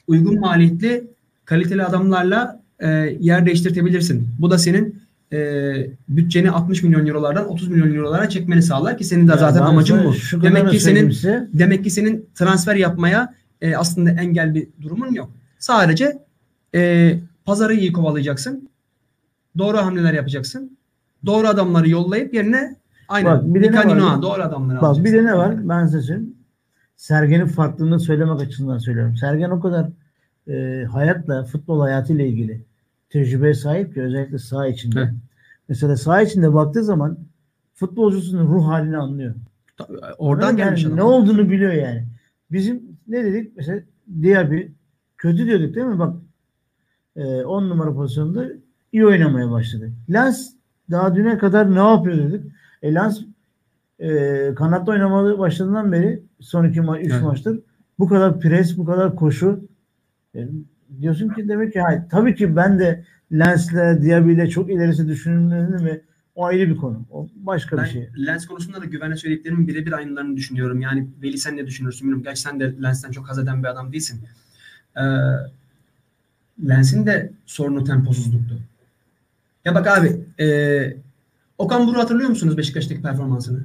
uygun 0.07 0.40
maliyetli 0.40 1.05
kaliteli 1.44 1.85
adamlarla 1.85 2.63
e, 2.85 2.88
yer 3.20 3.47
değiştirtebilirsin. 3.47 4.29
Bu 4.38 4.51
da 4.51 4.59
senin 4.59 5.03
e, 5.33 5.73
bütçeni 6.09 6.51
60 6.51 6.83
milyon 6.83 7.07
eurolardan 7.07 7.49
30 7.49 7.68
milyon 7.68 7.94
eurolara 7.94 8.29
çekmeni 8.29 8.62
sağlar 8.62 8.99
ki 8.99 9.05
senin 9.05 9.29
de 9.29 9.33
Ya 9.33 9.38
zaten 9.38 9.62
ben 9.62 9.66
amacın 9.66 10.05
bu. 10.05 10.42
Demek 10.42 10.70
ki 10.70 10.81
senin 10.81 11.11
size. 11.11 11.49
demek 11.53 11.85
ki 11.85 11.90
senin 11.90 12.29
transfer 12.35 12.77
yapmaya 12.77 13.35
e, 13.61 13.77
aslında 13.77 14.11
engel 14.11 14.55
bir 14.55 14.68
durumun 14.83 15.14
yok. 15.14 15.31
Sadece 15.59 16.18
e, 16.75 17.14
pazarı 17.44 17.75
iyi 17.75 17.92
kovalayacaksın. 17.92 18.68
Doğru 19.59 19.79
hamleler 19.79 20.12
yapacaksın. 20.12 20.79
Doğru 21.27 21.49
adamları 21.49 21.88
yollayıp 21.88 22.35
yerine 22.35 22.77
aynen 23.09 23.33
Bak, 23.37 23.55
bir 23.55 23.62
de 23.62 23.73
ne 23.73 24.03
var? 24.03 24.23
Doğru 24.23 24.42
adamları 24.42 24.77
Bak 24.77 24.85
alacaksın. 24.85 25.05
bir 25.05 25.18
de 25.18 25.25
ne 25.25 25.37
var? 25.37 25.68
Ben 25.68 25.87
size 25.87 26.01
söyleyeyim. 26.01 26.35
Sergen'in 26.97 27.47
farklılığını 27.47 28.01
söylemek 28.01 28.40
açısından 28.40 28.79
söylüyorum. 28.79 29.16
Sergen 29.16 29.51
o 29.51 29.61
kadar 29.61 29.90
e, 30.49 30.85
hayatla, 30.85 31.44
futbol 31.44 31.81
hayatıyla 31.81 32.25
ilgili 32.25 32.61
tecrübeye 33.14 33.55
sahip 33.55 33.94
ki 33.94 34.03
özellikle 34.03 34.38
saha 34.38 34.66
içinde. 34.66 35.00
Evet. 35.00 35.12
Mesela 35.68 35.96
saha 35.96 36.22
içinde 36.22 36.55
baktığı 36.55 36.85
zaman 36.85 37.18
futbolcusunun 37.74 38.46
ruh 38.55 38.66
halini 38.68 38.96
anlıyor. 38.96 39.35
Oradan 40.18 40.46
Yani 40.46 40.57
gelmiş 40.57 40.85
adam. 40.85 40.96
Ne 40.96 41.03
olduğunu 41.03 41.50
biliyor 41.50 41.72
yani. 41.72 42.05
Bizim 42.53 42.83
ne 43.09 43.24
dedik? 43.24 43.57
Mesela 43.57 43.81
Diaby 44.22 44.61
kötü 45.16 45.46
diyorduk 45.46 45.74
değil 45.74 45.87
mi? 45.87 45.98
Bak 45.98 46.16
10 47.46 47.68
numara 47.68 47.94
pozisyonda 47.94 48.48
iyi 48.92 49.07
oynamaya 49.07 49.50
başladı. 49.50 49.92
Lens 50.12 50.53
daha 50.90 51.14
düne 51.14 51.38
kadar 51.38 51.74
ne 51.74 51.79
yapıyor 51.90 52.16
dedik. 52.16 52.53
E, 52.83 52.94
Lens 52.94 53.20
e, 53.98 54.55
kanatta 54.57 54.92
oynamaya 54.92 55.38
başladığından 55.38 55.92
beri 55.92 56.22
son 56.40 56.64
iki 56.68 56.81
ma 56.81 57.00
üç 57.00 57.12
Evet. 57.12 57.22
maçtır 57.22 57.61
bu 57.98 58.09
kadar 58.09 58.40
pres, 58.40 58.79
bu 58.79 58.85
kadar 58.85 59.16
koşu 59.16 59.61
E, 60.35 60.48
diyorsun 61.01 61.29
ki 61.29 61.49
demek 61.49 61.73
ki 61.73 61.81
hayır. 61.81 62.03
Tabii 62.11 62.35
ki 62.35 62.57
ben 62.57 62.79
de 62.79 63.05
Lens'le, 63.33 64.03
Diaby'yle 64.03 64.49
çok 64.49 64.70
ilerisi 64.70 65.09
düşünüldüğünü 65.09 65.83
mi 65.83 66.01
o 66.35 66.44
ayrı 66.44 66.68
bir 66.68 66.77
konu. 66.77 67.05
O 67.11 67.29
başka 67.35 67.77
bir 67.77 67.83
Ben 67.83 67.87
şey. 67.87 68.09
Lens 68.27 68.47
konusunda 68.47 68.81
da 68.81 68.85
güvenle 68.85 69.16
söylediklerimin 69.16 69.68
birebir 69.68 69.92
aynılarını 69.92 70.37
düşünüyorum. 70.37 70.81
Yani 70.81 71.09
Veli 71.23 71.38
sen 71.38 71.57
ne 71.57 71.66
düşünürsün 71.66 72.01
bilmiyorum. 72.01 72.23
Gerçi 72.23 72.40
sen 72.40 72.61
de 72.61 72.83
Lens'ten 72.83 73.11
çok 73.11 73.29
haz 73.29 73.38
eden 73.38 73.62
bir 73.62 73.68
adam 73.68 73.92
değilsin. 73.92 74.20
Ee, 74.97 75.01
Lens'in 76.68 77.07
de 77.07 77.33
sorunu 77.47 77.85
temposuzluktu. 77.85 78.59
Ya 79.64 79.75
bak 79.75 79.87
abi 79.87 80.20
e, 80.40 80.97
Okan 81.59 81.87
Buruk'u 81.87 82.01
hatırlıyor 82.01 82.29
musunuz 82.29 82.57
Beşiktaş'taki 82.57 83.03
performansını? 83.03 83.64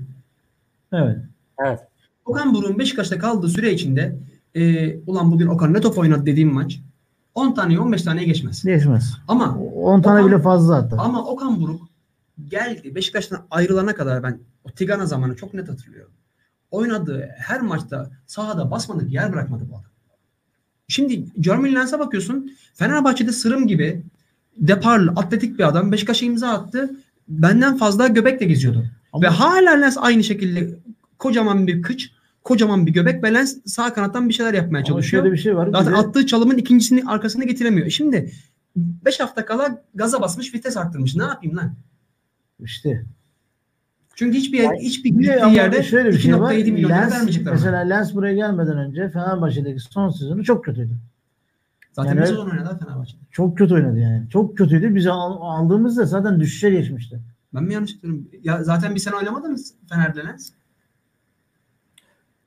Evet. 0.94 1.18
Evet. 1.66 1.80
Okan 2.26 2.54
Buruk'un 2.54 2.80
Beşiktaş'ta 2.80 3.20
kaldığı 3.20 3.50
süre 3.50 3.74
içinde 3.74 4.16
e, 4.56 4.96
ulan 4.98 5.32
bugün 5.32 5.48
Okan 5.48 5.74
ne 5.74 5.82
top 5.82 5.98
oynadı 5.98 6.26
dediğim 6.26 6.54
maç 6.54 6.80
10 7.40 7.54
taneye 7.54 7.80
15 7.80 8.02
taneye 8.02 8.26
geçmez. 8.26 8.64
Değişmez. 8.66 9.18
Ama 9.28 9.58
10 9.76 10.02
tane 10.02 10.20
Okan- 10.22 10.28
bile 10.32 10.42
fazla 10.42 10.76
hatta. 10.76 10.98
ama 10.98 11.26
Okan 11.26 11.62
Buruk 11.62 11.82
geldi. 12.50 12.96
Beşiktaş'tan 12.96 13.42
ayrılana 13.52 13.96
kadar 13.96 14.24
ben 14.24 14.40
o 14.64 14.70
Tigana 14.72 15.06
zamanı 15.06 15.36
çok 15.36 15.54
net 15.54 15.70
hatırlıyorum. 15.70 16.12
Oynadığı 16.72 17.30
her 17.38 17.62
maçta 17.62 18.10
sahada 18.28 18.72
basmadık 18.72 19.14
yer 19.14 19.34
bırakmadı 19.34 19.64
bu 19.72 19.74
adam. 19.76 19.84
Şimdi 20.88 21.26
Jermaine 21.44 21.76
Lens'e 21.76 22.00
bakıyorsun. 22.00 22.52
Fenerbahçe'de 22.74 23.32
sırım 23.32 23.68
gibi 23.68 24.04
deparlı, 24.58 25.12
atletik 25.16 25.60
bir 25.60 25.68
adam. 25.68 25.92
Beşiktaş'a 25.92 26.26
imza 26.26 26.50
attı. 26.50 26.92
Benden 27.28 27.78
fazla 27.78 28.08
göbekle 28.08 28.46
geziyordu. 28.46 28.86
Ama- 29.14 29.24
Ve 29.24 29.28
hala 29.28 29.72
Lens 29.72 29.98
aynı 30.00 30.24
şekilde 30.24 30.76
kocaman 31.20 31.68
bir 31.68 31.82
kıç, 31.82 32.12
kocaman 32.44 32.86
bir 32.86 32.94
göbek 32.94 33.24
ve 33.24 33.34
Lens 33.34 33.58
sağ 33.66 33.94
kanattan 33.94 34.30
bir 34.30 34.34
şeyler 34.34 34.54
yapmaya 34.54 34.78
Ama 34.78 34.86
çalışıyor. 34.86 35.24
şöyle 35.24 35.34
bir 35.34 35.40
şey 35.40 35.56
var. 35.58 35.70
Zaten 35.72 35.94
de- 35.94 35.98
attığı 35.98 36.26
çalımın 36.26 36.58
ikincisini 36.58 37.04
arkasına 37.08 37.44
getiremiyor. 37.44 37.88
E 37.88 37.90
Şimdi 37.90 38.32
5 38.76 39.20
hafta 39.20 39.46
kala 39.46 39.84
gaza 39.96 40.22
basmış, 40.22 40.54
vites 40.54 40.78
arttırmış. 40.78 41.16
Ne 41.16 41.24
yapayım 41.24 41.58
lan? 41.58 41.74
işte. 42.60 43.06
Çünkü 44.16 44.38
hiçbir 44.38 44.58
yer, 44.58 44.76
hiçbir 44.76 45.10
gittiği 45.10 45.56
yerde 45.56 45.84
şöyle 45.84 46.10
bir 46.10 46.20
şey 46.20 46.40
var. 46.40 46.54
2.7 46.54 46.72
milyon 46.72 46.90
Lens, 46.90 47.12
vermeyecekler. 47.14 47.52
ona. 47.52 47.56
mesela 47.60 47.78
Lens 47.80 48.14
buraya 48.16 48.36
gelmeden 48.36 48.78
önce 48.78 49.10
Fenerbahçe'deki 49.10 49.80
son 49.80 50.10
sezonu 50.10 50.44
çok 50.44 50.66
kötüydü. 50.66 50.94
Zaten 51.92 52.10
yani- 52.10 52.22
bir 52.22 52.26
sezon 52.26 52.50
oynadı 52.50 52.80
Fenerbahçe'de. 52.86 53.22
Çok 53.32 53.58
kötü 53.58 53.74
oynadı 53.74 54.00
yani. 54.00 54.30
Çok 54.30 54.58
kötüydü. 54.58 54.96
Biz 54.96 55.08
al- 55.08 55.38
aldığımızda 55.42 56.06
zaten 56.06 56.40
düşüşe 56.40 56.70
geçmişti. 56.70 57.20
Ben 57.54 57.64
mi 57.64 57.74
yanlış 57.74 57.96
hatırlıyorum? 57.96 58.28
Ya 58.44 58.64
zaten 58.64 58.96
bir 58.96 59.00
sene 59.00 59.16
oynamadı 59.16 59.50
mı 59.50 59.58
Fener'de 59.90 60.20
Lens? 60.26 60.50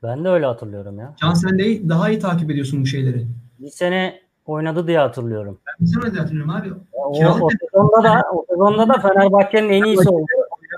Ben 0.03 0.25
de 0.25 0.29
öyle 0.29 0.47
hatırlıyorum 0.47 0.99
ya. 0.99 1.15
Can 1.21 1.35
sen 1.35 1.59
de 1.59 1.89
daha 1.89 2.11
iyi 2.11 2.19
takip 2.19 2.51
ediyorsun 2.51 2.83
bu 2.83 2.87
şeyleri. 2.87 3.27
Bir 3.59 3.69
sene 3.71 4.21
oynadı 4.47 4.87
diye 4.87 4.99
hatırlıyorum. 4.99 5.59
Ben 5.67 5.87
bir 5.87 5.93
sene 5.93 6.03
oynadı 6.05 6.19
hatırlıyorum 6.19 6.51
abi. 6.51 6.69
O, 6.93 7.13
Kiralık 7.13 7.43
o 7.43 7.49
sezonda 7.51 8.03
da 8.09 8.23
o 8.35 8.45
sezonda 8.51 8.89
da 8.89 9.01
Fenerbahçe'nin 9.01 9.69
en 9.69 9.85
iyisi 9.85 10.09
oldu. 10.09 10.27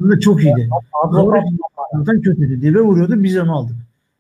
Yanında 0.00 0.20
çok 0.20 0.44
iyiydi. 0.44 0.68
Advokat 1.04 1.44
Zaten 1.98 2.20
kötüydü. 2.22 2.62
Dibe 2.62 2.80
vuruyordu. 2.80 3.22
Biz 3.22 3.38
onu 3.38 3.56
aldık. 3.56 3.76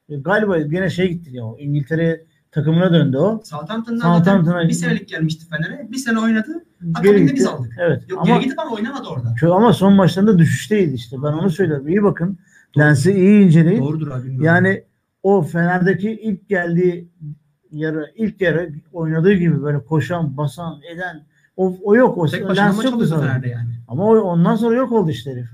E, 0.08 0.16
galiba 0.16 0.58
gene 0.58 0.90
şey 0.90 1.08
gitti 1.08 1.30
ya. 1.36 1.44
o, 1.44 1.58
İngiltere 1.58 2.24
takımına 2.52 2.92
döndü 2.92 3.16
o. 3.16 3.40
Southampton'dan 3.44 4.16
Southampton'a 4.16 4.68
bir 4.68 4.72
senelik 4.72 5.08
gelmişti 5.08 5.46
Fener'e. 5.48 5.92
Bir 5.92 5.96
sene 5.96 6.20
oynadı. 6.20 6.64
Akabinde 6.94 7.34
biz 7.34 7.46
aldık. 7.46 7.72
Evet. 7.80 8.02
Yok 8.08 8.20
ama, 8.22 8.34
geri 8.34 8.44
gidip 8.44 8.58
ama 8.58 8.74
oynamadı 8.74 9.08
orada. 9.08 9.28
kö- 9.28 9.52
ama 9.54 9.72
son 9.72 9.92
maçlarında 9.92 10.38
düşüşteydi 10.38 10.94
işte. 10.94 11.16
Ben 11.22 11.32
onu 11.32 11.50
söylüyorum. 11.50 11.88
İyi 11.88 12.02
bakın. 12.02 12.38
Lens'i 12.78 13.12
iyi 13.12 13.44
inceleyin. 13.44 13.82
Doğrudur 13.82 14.08
abi. 14.08 14.22
bilmiyorum. 14.24 14.44
Yani 14.44 14.84
o 15.24 15.42
Fener'deki 15.42 16.10
ilk 16.10 16.48
geldiği 16.48 17.08
yarı 17.70 18.12
ilk 18.16 18.40
yarı 18.40 18.72
oynadığı 18.92 19.32
gibi 19.32 19.62
böyle 19.62 19.84
koşan, 19.84 20.36
basan, 20.36 20.80
eden 20.94 21.26
o, 21.56 21.76
o 21.82 21.96
yok. 21.96 22.18
O 22.18 22.26
tek 22.26 22.48
başına 22.48 22.72
maç 22.72 22.86
alıyordu. 22.86 23.20
Fener'de 23.20 23.48
yani. 23.48 23.74
Ama 23.88 24.04
o, 24.04 24.16
ondan 24.16 24.56
sonra 24.56 24.76
yok 24.76 24.92
oldu 24.92 25.10
işte 25.10 25.30
herif. 25.32 25.48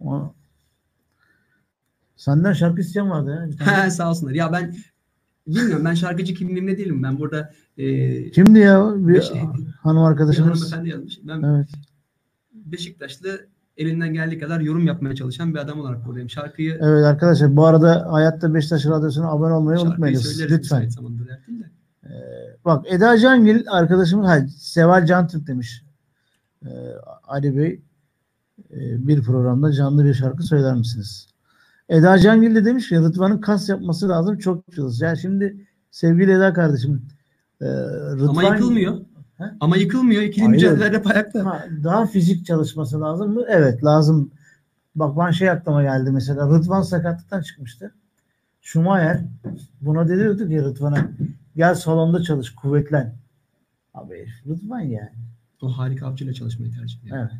O... 0.00 0.34
Senden 2.16 2.52
şarkı 2.52 2.80
isteyen 2.80 3.10
vardı 3.10 3.30
ya. 3.30 3.84
bir 3.84 3.90
Sağ 3.90 4.10
olsunlar. 4.10 4.32
Ya 4.32 4.52
ben 4.52 4.74
bilmiyorum 5.46 5.84
ben 5.84 5.94
şarkıcı 5.94 6.34
kimliğimde 6.34 6.78
değilim. 6.78 7.02
Ben 7.02 7.18
burada 7.18 7.52
e, 7.78 8.30
Kimdi 8.30 8.58
ya? 8.58 8.92
Bir 8.96 9.14
Beş- 9.14 9.30
hanım 9.82 10.02
bir 10.02 10.08
arkadaşımız. 10.08 10.60
hanımefendi 10.60 10.88
yazmış. 10.88 11.20
Ben 11.22 11.42
Evet. 11.42 11.68
Beşiktaşlı 12.52 13.46
elinden 13.80 14.12
geldiği 14.12 14.38
kadar 14.38 14.60
yorum 14.60 14.86
yapmaya 14.86 15.14
çalışan 15.14 15.54
bir 15.54 15.58
adam 15.58 15.80
olarak 15.80 16.06
buradayım. 16.06 16.30
Şarkıyı 16.30 16.78
Evet 16.80 17.04
arkadaşlar 17.04 17.56
bu 17.56 17.66
arada 17.66 18.12
Hayatta 18.12 18.54
Beşiktaş 18.54 18.86
Radyosu'na 18.86 19.30
abone 19.30 19.52
olmayı 19.52 19.80
unutmayınız. 19.80 20.40
Lütfen. 20.50 20.82
de. 20.82 21.70
Bak 22.64 22.84
Eda 22.88 23.18
Cangil 23.18 23.64
arkadaşımız 23.70 24.28
hayır, 24.28 24.48
Seval 24.48 25.06
Cantürk 25.06 25.46
demiş. 25.46 25.84
Ee, 26.64 26.68
Ali 27.24 27.56
Bey 27.56 27.80
e, 28.70 29.06
bir 29.08 29.22
programda 29.22 29.72
canlı 29.72 30.04
bir 30.04 30.14
şarkı 30.14 30.42
söyler 30.42 30.74
misiniz? 30.74 31.26
Eda 31.88 32.18
Cangil 32.18 32.54
de 32.54 32.64
demiş 32.64 32.88
ki 32.88 32.96
Rıdvan'ın 32.96 33.38
kas 33.38 33.68
yapması 33.68 34.08
lazım 34.08 34.38
çok 34.38 34.72
çalışır. 34.76 35.04
Yani 35.04 35.18
şimdi 35.18 35.66
sevgili 35.90 36.32
Eda 36.32 36.52
kardeşim 36.52 37.02
e, 37.60 37.66
Rıdvan 38.16 38.28
Ama 38.28 38.42
yıkılmıyor. 38.42 39.00
He? 39.40 39.44
Ama 39.60 39.76
yıkılmıyor. 39.76 40.22
İkili 40.22 40.44
Hayır. 40.44 40.56
mücadelede 40.56 40.98
hep 40.98 41.06
ayakta. 41.06 41.44
Ha, 41.44 41.64
daha 41.84 42.06
fizik 42.06 42.46
çalışması 42.46 43.00
lazım 43.00 43.34
mı? 43.34 43.44
Evet 43.48 43.84
lazım. 43.84 44.30
Bak 44.94 45.18
ben 45.18 45.30
şey 45.30 45.50
aklıma 45.50 45.82
geldi 45.82 46.10
mesela 46.10 46.48
Rıdvan 46.48 46.82
sakatlıktan 46.82 47.42
çıkmıştı. 47.42 47.94
Schumacher 48.60 49.20
buna 49.80 50.08
dedi 50.08 50.48
ki 50.48 50.62
Rıdvan'a 50.62 51.10
gel 51.56 51.74
salonda 51.74 52.22
çalış 52.22 52.54
kuvvetlen. 52.54 53.14
Abi 53.94 54.26
Rıdvan 54.46 54.80
yani. 54.80 55.10
O 55.62 55.68
harika 55.68 56.06
avcıyla 56.06 56.32
çalışmayı 56.32 56.72
tercih 56.72 57.00
ediyor. 57.00 57.18
Evet. 57.18 57.30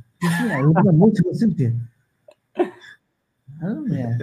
Yani. 0.51 0.65
Buradan 0.65 1.01
ne 1.01 1.15
çalışsın 1.15 1.51
ki? 1.51 1.77
Anladın 3.63 3.89
mı 3.89 3.99
yani? 3.99 4.23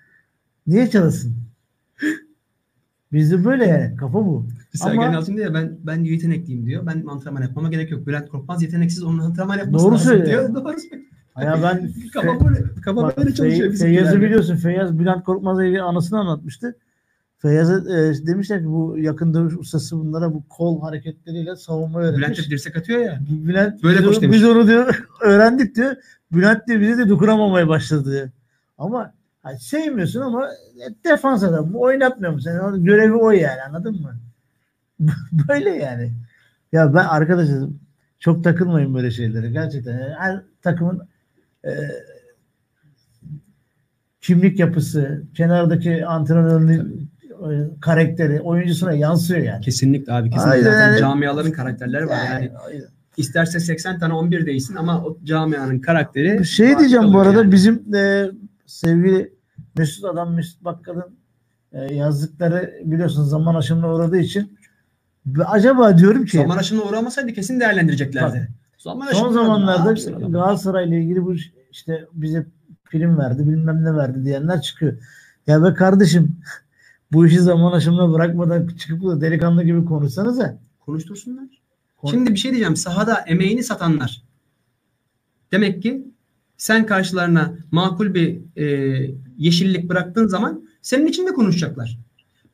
Niye 0.66 0.90
çalışsın? 0.90 1.36
Bizde 3.12 3.44
böyle 3.44 3.66
yani. 3.66 3.96
Kafa 3.96 4.14
bu. 4.14 4.46
Sergen 4.74 5.02
Ama- 5.02 5.12
Yalçın 5.12 5.36
diyor 5.36 5.54
ben 5.54 5.78
ben 5.84 6.04
yetenekliyim 6.04 6.66
diyor. 6.66 6.86
Ben 6.86 7.04
antrenman 7.08 7.42
yapmama 7.42 7.68
gerek 7.68 7.90
yok. 7.90 8.06
Bülent 8.06 8.28
Korkmaz 8.28 8.62
yeteneksiz 8.62 9.02
onun 9.02 9.18
antrenman 9.18 9.58
yapması 9.58 9.84
Doğru 9.84 9.94
lazım 9.94 10.06
söylüyor. 10.12 10.28
diyor. 10.28 10.64
Doğru 10.64 10.78
söylüyor. 10.78 11.02
Ya 11.36 11.58
ben 11.62 11.90
Kafa 12.12 12.44
böyle, 12.44 12.64
kafa 12.84 13.02
Bak, 13.02 13.18
böyle 13.18 13.34
çalışıyor. 13.34 13.74
Feyyaz'ı 13.74 14.20
biliyorsun. 14.20 14.56
Feyyaz 14.56 14.98
Bülent 14.98 15.24
Korkmaz'la 15.24 15.64
ilgili 15.64 15.82
anısını 15.82 16.18
anlatmıştı. 16.18 16.76
Feyyaz'a 17.38 17.78
e, 17.78 18.26
demişler 18.26 18.60
ki 18.60 18.66
bu 18.66 18.98
yakın 18.98 19.34
dövüş 19.34 19.54
ustası 19.56 19.98
bunlara 19.98 20.34
bu 20.34 20.48
kol 20.48 20.80
hareketleriyle 20.80 21.56
savunma 21.56 22.00
öğretmiş. 22.00 22.18
Bülent 22.28 22.38
de 22.38 22.50
dirsek 22.50 22.76
atıyor 22.76 23.00
ya. 23.00 23.20
Bülent 23.30 23.82
Böyle 23.82 24.10
biz, 24.10 24.22
biz 24.22 24.44
onu 24.44 24.66
diyor 24.66 25.06
öğrendik 25.22 25.76
diyor. 25.76 25.96
Bülent 26.32 26.68
de 26.68 26.80
bize 26.80 26.98
de 26.98 27.08
dokunamamaya 27.08 27.68
başladı 27.68 28.12
diyor. 28.12 28.30
Ama 28.78 29.14
hani 29.42 29.58
sevmiyorsun 29.58 30.20
ama 30.20 30.48
defans 31.04 31.42
adamı 31.42 31.78
oynatmıyor 31.78 32.32
musun? 32.32 32.50
Yani 32.50 32.84
görevi 32.84 33.14
o 33.14 33.30
yani 33.30 33.62
anladın 33.68 34.00
mı? 34.02 34.16
böyle 35.48 35.70
yani. 35.70 36.12
Ya 36.72 36.94
ben 36.94 37.04
arkadaşım 37.04 37.80
çok 38.18 38.44
takılmayın 38.44 38.94
böyle 38.94 39.10
şeylere 39.10 39.50
gerçekten. 39.50 39.92
Yani 39.92 40.14
her 40.18 40.42
takımın 40.62 41.08
e, 41.64 41.70
kimlik 44.20 44.58
yapısı, 44.58 45.22
kenardaki 45.34 46.06
antrenörün 46.06 47.10
e, 47.30 47.80
karakteri 47.80 48.40
oyuncusuna 48.40 48.92
yansıyor 48.92 49.40
yani. 49.40 49.60
Kesinlikle 49.64 50.12
abi. 50.12 50.30
Kesinlikle. 50.30 50.50
Aynen, 50.52 50.64
Zaten 50.64 50.88
yani- 50.88 50.98
camiaların 50.98 51.52
karakterleri 51.52 52.06
var. 52.08 52.18
Yani 52.30 52.50
aynen. 52.66 52.84
isterse 53.16 53.60
80 53.60 53.98
tane 53.98 54.12
11 54.14 54.46
değilsin 54.46 54.74
ama 54.74 55.04
o 55.04 55.18
camianın 55.24 55.78
karakteri 55.78 56.44
şey 56.44 56.78
diyeceğim 56.78 57.12
bu 57.12 57.20
arada 57.20 57.38
yani. 57.38 57.52
bizim 57.52 57.94
e, 57.94 58.26
sevgili 58.72 59.34
Mesut 59.76 60.04
Adam 60.04 60.34
Mesut 60.34 60.64
Bakkal'ın 60.64 61.16
e, 61.72 61.94
yazdıkları 61.94 62.80
biliyorsunuz 62.84 63.30
zaman 63.30 63.54
aşımına 63.54 63.94
uğradığı 63.94 64.18
için 64.18 64.58
acaba 65.46 65.98
diyorum 65.98 66.24
ki 66.24 66.36
Zaman 66.36 66.56
aşımına 66.56 66.84
uğramasaydı 66.84 67.32
kesin 67.32 67.60
değerlendireceklerdi. 67.60 68.48
Zaman 68.78 69.12
son 69.12 69.32
zamanlarda 69.32 69.90
adam? 69.90 70.32
Galatasaray'la 70.32 70.96
ilgili 70.96 71.24
bu 71.24 71.34
işte 71.70 72.06
bize 72.12 72.46
prim 72.84 73.18
verdi 73.18 73.48
bilmem 73.48 73.84
ne 73.84 73.96
verdi 73.96 74.24
diyenler 74.24 74.60
çıkıyor. 74.60 74.98
Ya 75.46 75.64
be 75.64 75.74
kardeşim 75.74 76.36
bu 77.12 77.26
işi 77.26 77.40
zaman 77.40 77.72
aşımına 77.72 78.12
bırakmadan 78.12 78.66
çıkıp 78.66 79.02
da 79.02 79.20
delikanlı 79.20 79.64
gibi 79.64 79.84
konuşsanıza. 79.84 80.58
konuştursunlar. 80.80 81.48
Kon- 81.96 82.10
Şimdi 82.10 82.30
bir 82.30 82.36
şey 82.36 82.50
diyeceğim. 82.50 82.76
Sahada 82.76 83.14
emeğini 83.14 83.62
satanlar. 83.62 84.22
Demek 85.52 85.82
ki 85.82 86.11
sen 86.62 86.86
karşılarına 86.86 87.54
makul 87.70 88.14
bir 88.14 88.38
e, 88.56 88.66
yeşillik 89.38 89.88
bıraktığın 89.88 90.26
zaman 90.26 90.62
senin 90.82 91.06
için 91.06 91.26
de 91.26 91.32
konuşacaklar. 91.32 91.98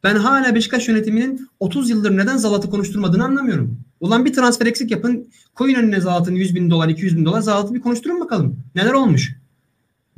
Ben 0.04 0.16
hala 0.16 0.54
Beşiktaş 0.54 0.88
yönetiminin 0.88 1.48
30 1.60 1.90
yıldır 1.90 2.16
neden 2.16 2.36
Zalat'ı 2.36 2.70
konuşturmadığını 2.70 3.24
anlamıyorum. 3.24 3.80
Ulan 4.00 4.24
bir 4.24 4.32
transfer 4.32 4.66
eksik 4.66 4.90
yapın. 4.90 5.28
Koyun 5.54 5.74
önüne 5.74 6.00
Zalat'ın 6.00 6.34
100 6.34 6.54
bin 6.54 6.70
dolar, 6.70 6.88
200 6.88 7.16
bin 7.16 7.24
dolar. 7.24 7.40
Zalat'ı 7.40 7.74
bir 7.74 7.80
konuşturun 7.80 8.20
bakalım. 8.20 8.56
Neler 8.74 8.92
olmuş? 8.92 9.36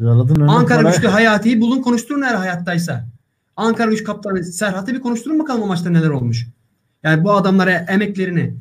Zalat'ın 0.01 0.41
Ankara 0.41 0.82
para- 0.82 0.91
güçlü 0.91 1.09
Hayati'yi 1.09 1.61
bulun 1.61 1.82
konuşturun 1.82 2.22
eğer 2.22 2.34
hayattaysa. 2.34 3.07
Ankara 3.57 3.91
güç 3.91 4.05
kaptanı 4.05 4.45
Serhat'ı 4.45 4.95
bir 4.95 5.01
konuşturun 5.01 5.38
bakalım 5.38 5.62
o 5.62 5.66
maçta 5.66 5.91
neler 5.91 6.11
olmuş. 6.11 6.47
Yani 7.03 7.24
bu 7.24 7.32
adamlara 7.32 7.72
emeklerini 7.72 8.55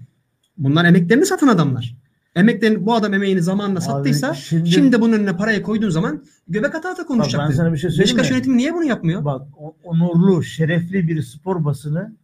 bunlar 0.58 0.86
emeklerini 0.86 1.26
satan 1.26 1.48
adamlar. 1.48 2.00
Emeklerini 2.36 2.86
bu 2.86 2.94
adam 2.94 3.14
emeğini 3.14 3.42
zamanla 3.42 3.82
sattıysa 3.82 4.34
şimdi- 4.34 4.70
şimdi, 4.70 5.02
bunun 5.02 5.14
önüne 5.14 5.38
parayı 5.38 5.62
koyduğun 5.62 5.90
zaman 5.90 6.24
göbek 6.48 6.76
ata 6.76 6.90
ata 6.90 7.10
Bak 7.10 7.28
ben 7.38 7.50
sana 7.52 7.74
bir 7.74 7.78
şey 7.78 7.90
söyleyeyim 7.90 8.04
Beşiktaş 8.04 8.30
mi? 8.30 8.34
yönetimi 8.34 8.58
niye 8.58 8.74
bunu 8.74 8.84
yapmıyor? 8.84 9.26
Bak 9.26 9.48
onurlu, 9.84 10.44
şerefli 10.44 11.08
bir 11.08 11.22
spor 11.22 11.66
basını 11.66 12.16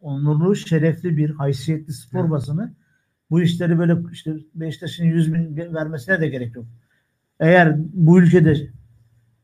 onurlu, 0.00 0.56
şerefli 0.56 1.16
bir 1.16 1.30
haysiyetli 1.30 1.92
spor 1.92 2.24
Hı. 2.24 2.30
basını 2.30 2.74
bu 3.30 3.40
işleri 3.42 3.78
böyle 3.78 3.96
işte 4.12 4.34
Beşiktaş'ın 4.54 5.04
100 5.04 5.34
bin 5.34 5.56
vermesine 5.74 6.20
de 6.20 6.28
gerek 6.28 6.54
yok. 6.56 6.64
Eğer 7.40 7.76
bu 7.78 8.20
ülkede 8.20 8.70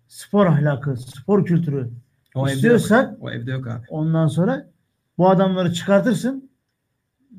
spor 0.08 0.46
ahlakı, 0.46 0.96
spor 0.96 1.44
kültürü 1.44 1.90
O 2.34 2.40
evde 2.40 2.50
yok. 2.50 2.54
istiyorsak 2.54 3.14
O 3.20 3.30
evde 3.30 3.50
yok 3.50 3.66
abi. 3.66 3.86
ondan 3.88 4.26
sonra 4.26 4.70
bu 5.18 5.30
adamları 5.30 5.72
çıkartırsın 5.72 6.45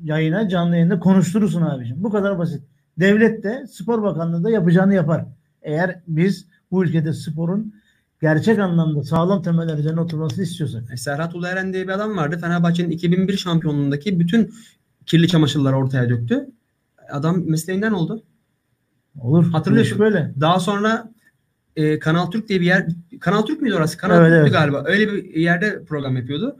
yayına, 0.02 0.48
canlı 0.48 0.74
yayında 0.74 1.00
konuşturursun 1.00 1.62
abiciğim. 1.62 2.04
Bu 2.04 2.10
kadar 2.10 2.38
basit. 2.38 2.62
Devlet 2.98 3.42
de, 3.42 3.66
Spor 3.66 4.02
Bakanlığı 4.02 4.44
da 4.44 4.50
yapacağını 4.50 4.94
yapar. 4.94 5.24
Eğer 5.62 6.00
biz 6.08 6.46
bu 6.70 6.84
ülkede 6.84 7.12
sporun 7.12 7.74
gerçek 8.20 8.58
anlamda 8.58 9.02
sağlam 9.02 9.42
temeller 9.42 9.78
üzerine 9.78 10.00
oturmasını 10.00 10.44
istiyorsak. 10.44 10.90
E, 10.92 10.96
Serhat 10.96 11.34
Ulueren 11.34 11.72
diye 11.72 11.84
bir 11.84 11.92
adam 11.92 12.16
vardı. 12.16 12.38
Fenerbahçe'nin 12.38 12.90
2001 12.90 13.36
şampiyonluğundaki 13.36 14.20
bütün 14.20 14.54
kirli 15.06 15.28
çamaşırları 15.28 15.76
ortaya 15.76 16.08
döktü. 16.08 16.46
Adam 17.10 17.50
mesleğinden 17.50 17.92
oldu. 17.92 18.22
Olur. 19.20 19.50
Hatırlıyorsun. 19.52 19.98
Böyle. 19.98 20.34
Daha 20.40 20.60
sonra 20.60 21.12
e, 21.76 21.98
Kanal 21.98 22.30
Türk 22.30 22.48
diye 22.48 22.60
bir 22.60 22.66
yer 22.66 22.86
Kanal 23.20 23.42
Türk 23.42 23.62
müydü 23.62 23.74
orası? 23.74 23.98
Kanal 23.98 24.16
Evet, 24.16 24.28
Türk'tü 24.28 24.40
evet. 24.40 24.52
galiba. 24.52 24.82
Öyle 24.86 25.12
bir 25.12 25.34
yerde 25.34 25.84
program 25.84 26.16
yapıyordu. 26.16 26.56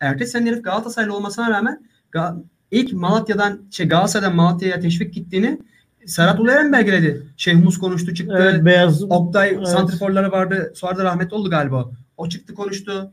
Ertesi 0.00 0.30
sene 0.30 0.50
herif 0.50 0.64
Galatasaraylı 0.64 1.16
olmasına 1.16 1.50
rağmen 1.50 1.88
Ga- 2.12 2.42
ilk 2.70 2.92
Malatya'dan 2.92 3.60
şey 3.70 3.88
Galatasaray'dan 3.88 4.36
Malatya'ya 4.36 4.80
teşvik 4.80 5.14
gittiğini 5.14 5.58
Serhat 6.06 6.40
Ulueren 6.40 6.72
belgeledi. 6.72 7.22
Şeyh 7.36 7.64
Mus 7.64 7.78
konuştu 7.78 8.14
çıktı. 8.14 8.36
Evet, 8.40 8.64
beyaz 8.64 9.02
Oktay 9.02 9.48
Evet. 9.48 9.68
santriforları 9.68 10.32
vardı. 10.32 10.72
Sonra 10.74 10.96
da 10.96 11.04
rahmetli 11.04 11.34
oldu 11.34 11.50
galiba. 11.50 11.90
O 12.16 12.28
çıktı 12.28 12.54
konuştu. 12.54 13.12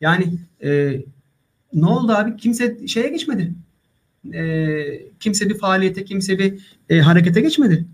Yani 0.00 0.38
e, 0.64 1.00
ne 1.74 1.86
oldu 1.86 2.12
abi? 2.12 2.36
Kimse 2.36 2.86
şeye 2.86 3.08
geçmedi. 3.08 3.54
E, 4.32 4.76
kimse 5.20 5.48
bir 5.48 5.58
faaliyete, 5.58 6.04
kimse 6.04 6.38
bir 6.38 6.76
e, 6.88 7.00
harekete 7.00 7.40
geçmedi. 7.40 7.84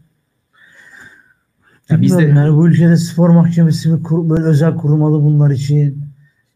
Ya 1.91 2.03
biz 2.03 2.13
de 2.13 2.19
Bilmiyorum 2.19 2.37
yani 2.37 2.57
bu 2.57 2.69
ülkede 2.69 2.97
spor 2.97 3.29
mahkemesi 3.29 3.99
bir 3.99 4.03
kur, 4.03 4.31
böyle 4.31 4.45
özel 4.45 4.77
kurulmalı 4.77 5.23
bunlar 5.23 5.51
için. 5.51 6.05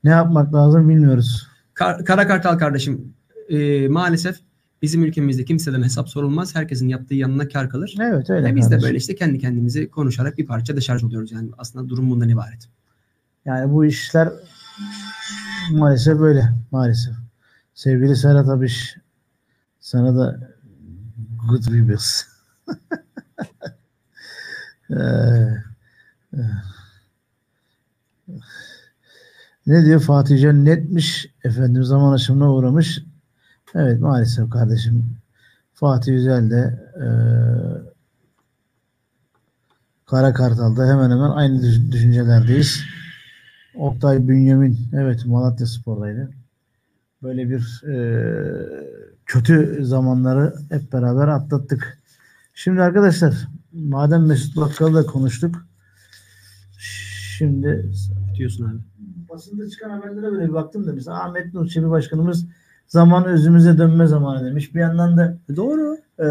Ne 0.04 0.10
yapmak 0.10 0.54
lazım 0.54 0.88
bilmiyoruz. 0.88 1.48
Kar- 1.74 2.04
Kara 2.04 2.26
Kartal 2.26 2.58
kardeşim 2.58 3.12
e, 3.48 3.88
maalesef 3.88 4.36
bizim 4.82 5.04
ülkemizde 5.04 5.44
kimseden 5.44 5.82
hesap 5.82 6.08
sorulmaz. 6.08 6.54
Herkesin 6.54 6.88
yaptığı 6.88 7.14
yanına 7.14 7.48
kar 7.48 7.70
kalır. 7.70 7.94
Evet 8.00 8.30
öyle. 8.30 8.46
Ve 8.46 8.56
biz 8.56 8.70
de 8.70 8.82
böyle 8.82 8.96
işte 8.96 9.14
kendi 9.14 9.38
kendimizi 9.38 9.90
konuşarak 9.90 10.38
bir 10.38 10.46
parça 10.46 10.76
deşarj 10.76 11.04
oluyoruz. 11.04 11.32
Yani 11.32 11.50
aslında 11.58 11.88
durum 11.88 12.10
bundan 12.10 12.28
ibaret. 12.28 12.68
Yani 13.44 13.72
bu 13.72 13.84
işler 13.84 14.32
maalesef 15.70 16.18
böyle. 16.18 16.52
Maalesef. 16.70 17.14
Sevgili 17.74 18.16
Serhat 18.16 18.48
Abiş 18.48 18.96
sana 19.80 20.16
da 20.16 20.50
good 21.48 21.72
vibes. 21.72 22.26
Ee, 24.90 24.94
e. 26.34 26.40
ne 29.66 29.84
diyor 29.84 30.00
Fatih 30.00 30.42
Can 30.42 30.64
netmiş 30.64 31.26
efendim 31.44 31.84
zaman 31.84 32.12
aşımına 32.12 32.52
uğramış. 32.54 33.02
Evet 33.78 34.00
maalesef 34.00 34.50
kardeşim. 34.50 35.04
Fatih 35.74 36.12
Yüzel 36.12 36.50
de 36.50 36.80
e, 36.96 37.06
Kara 40.06 40.32
Kartal'da 40.34 40.86
hemen 40.86 41.10
hemen 41.10 41.30
aynı 41.30 41.62
düş- 41.62 41.92
düşüncelerdeyiz. 41.92 42.80
Oktay 43.74 44.28
Bünyamin 44.28 44.78
evet 44.92 45.26
Malatya 45.26 45.66
Spor'daydı. 45.66 46.30
Böyle 47.22 47.50
bir 47.50 47.82
e, 47.88 47.96
kötü 49.26 49.78
zamanları 49.84 50.54
hep 50.70 50.92
beraber 50.92 51.28
atlattık. 51.28 51.98
Şimdi 52.54 52.82
arkadaşlar 52.82 53.34
madem 53.72 54.26
Mesut 54.26 54.56
Bakkal'ı 54.56 54.94
da 54.94 55.06
konuştuk. 55.06 55.66
Şimdi 57.38 57.90
Diyorsun 58.34 58.64
abi. 58.64 58.78
basında 59.30 59.68
çıkan 59.70 59.90
haberlere 59.90 60.22
böyle 60.32 60.48
bir 60.48 60.52
baktım 60.52 60.86
da 60.86 60.92
mesela 60.92 61.24
Ahmet 61.24 61.54
Nur 61.54 61.66
Çebi 61.68 61.90
Başkanımız 61.90 62.46
zaman 62.88 63.24
özümüze 63.24 63.78
dönme 63.78 64.06
zamanı 64.06 64.46
demiş. 64.46 64.74
Bir 64.74 64.80
yandan 64.80 65.16
da 65.16 65.38
Doğru. 65.56 65.96
e, 66.18 66.28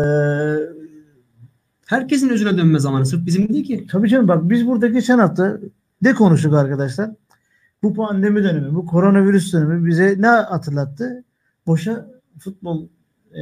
Herkesin 1.85 2.29
özüne 2.29 2.57
dönme 2.57 2.79
zamanı. 2.79 3.05
Sırf 3.05 3.25
bizim 3.25 3.49
değil 3.49 3.65
ki. 3.65 3.87
Tabii 3.91 4.09
canım 4.09 4.27
bak 4.27 4.49
biz 4.49 4.67
burada 4.67 4.87
geçen 4.87 5.19
hafta 5.19 5.59
ne 6.01 6.13
konuştuk 6.13 6.53
arkadaşlar? 6.53 7.11
Bu 7.83 7.93
pandemi 7.93 8.43
dönemi, 8.43 8.75
bu 8.75 8.85
koronavirüs 8.85 9.53
dönemi 9.53 9.87
bize 9.87 10.15
ne 10.19 10.27
hatırlattı? 10.27 11.23
Boşa 11.67 12.07
futbol 12.39 12.87
e, 13.33 13.41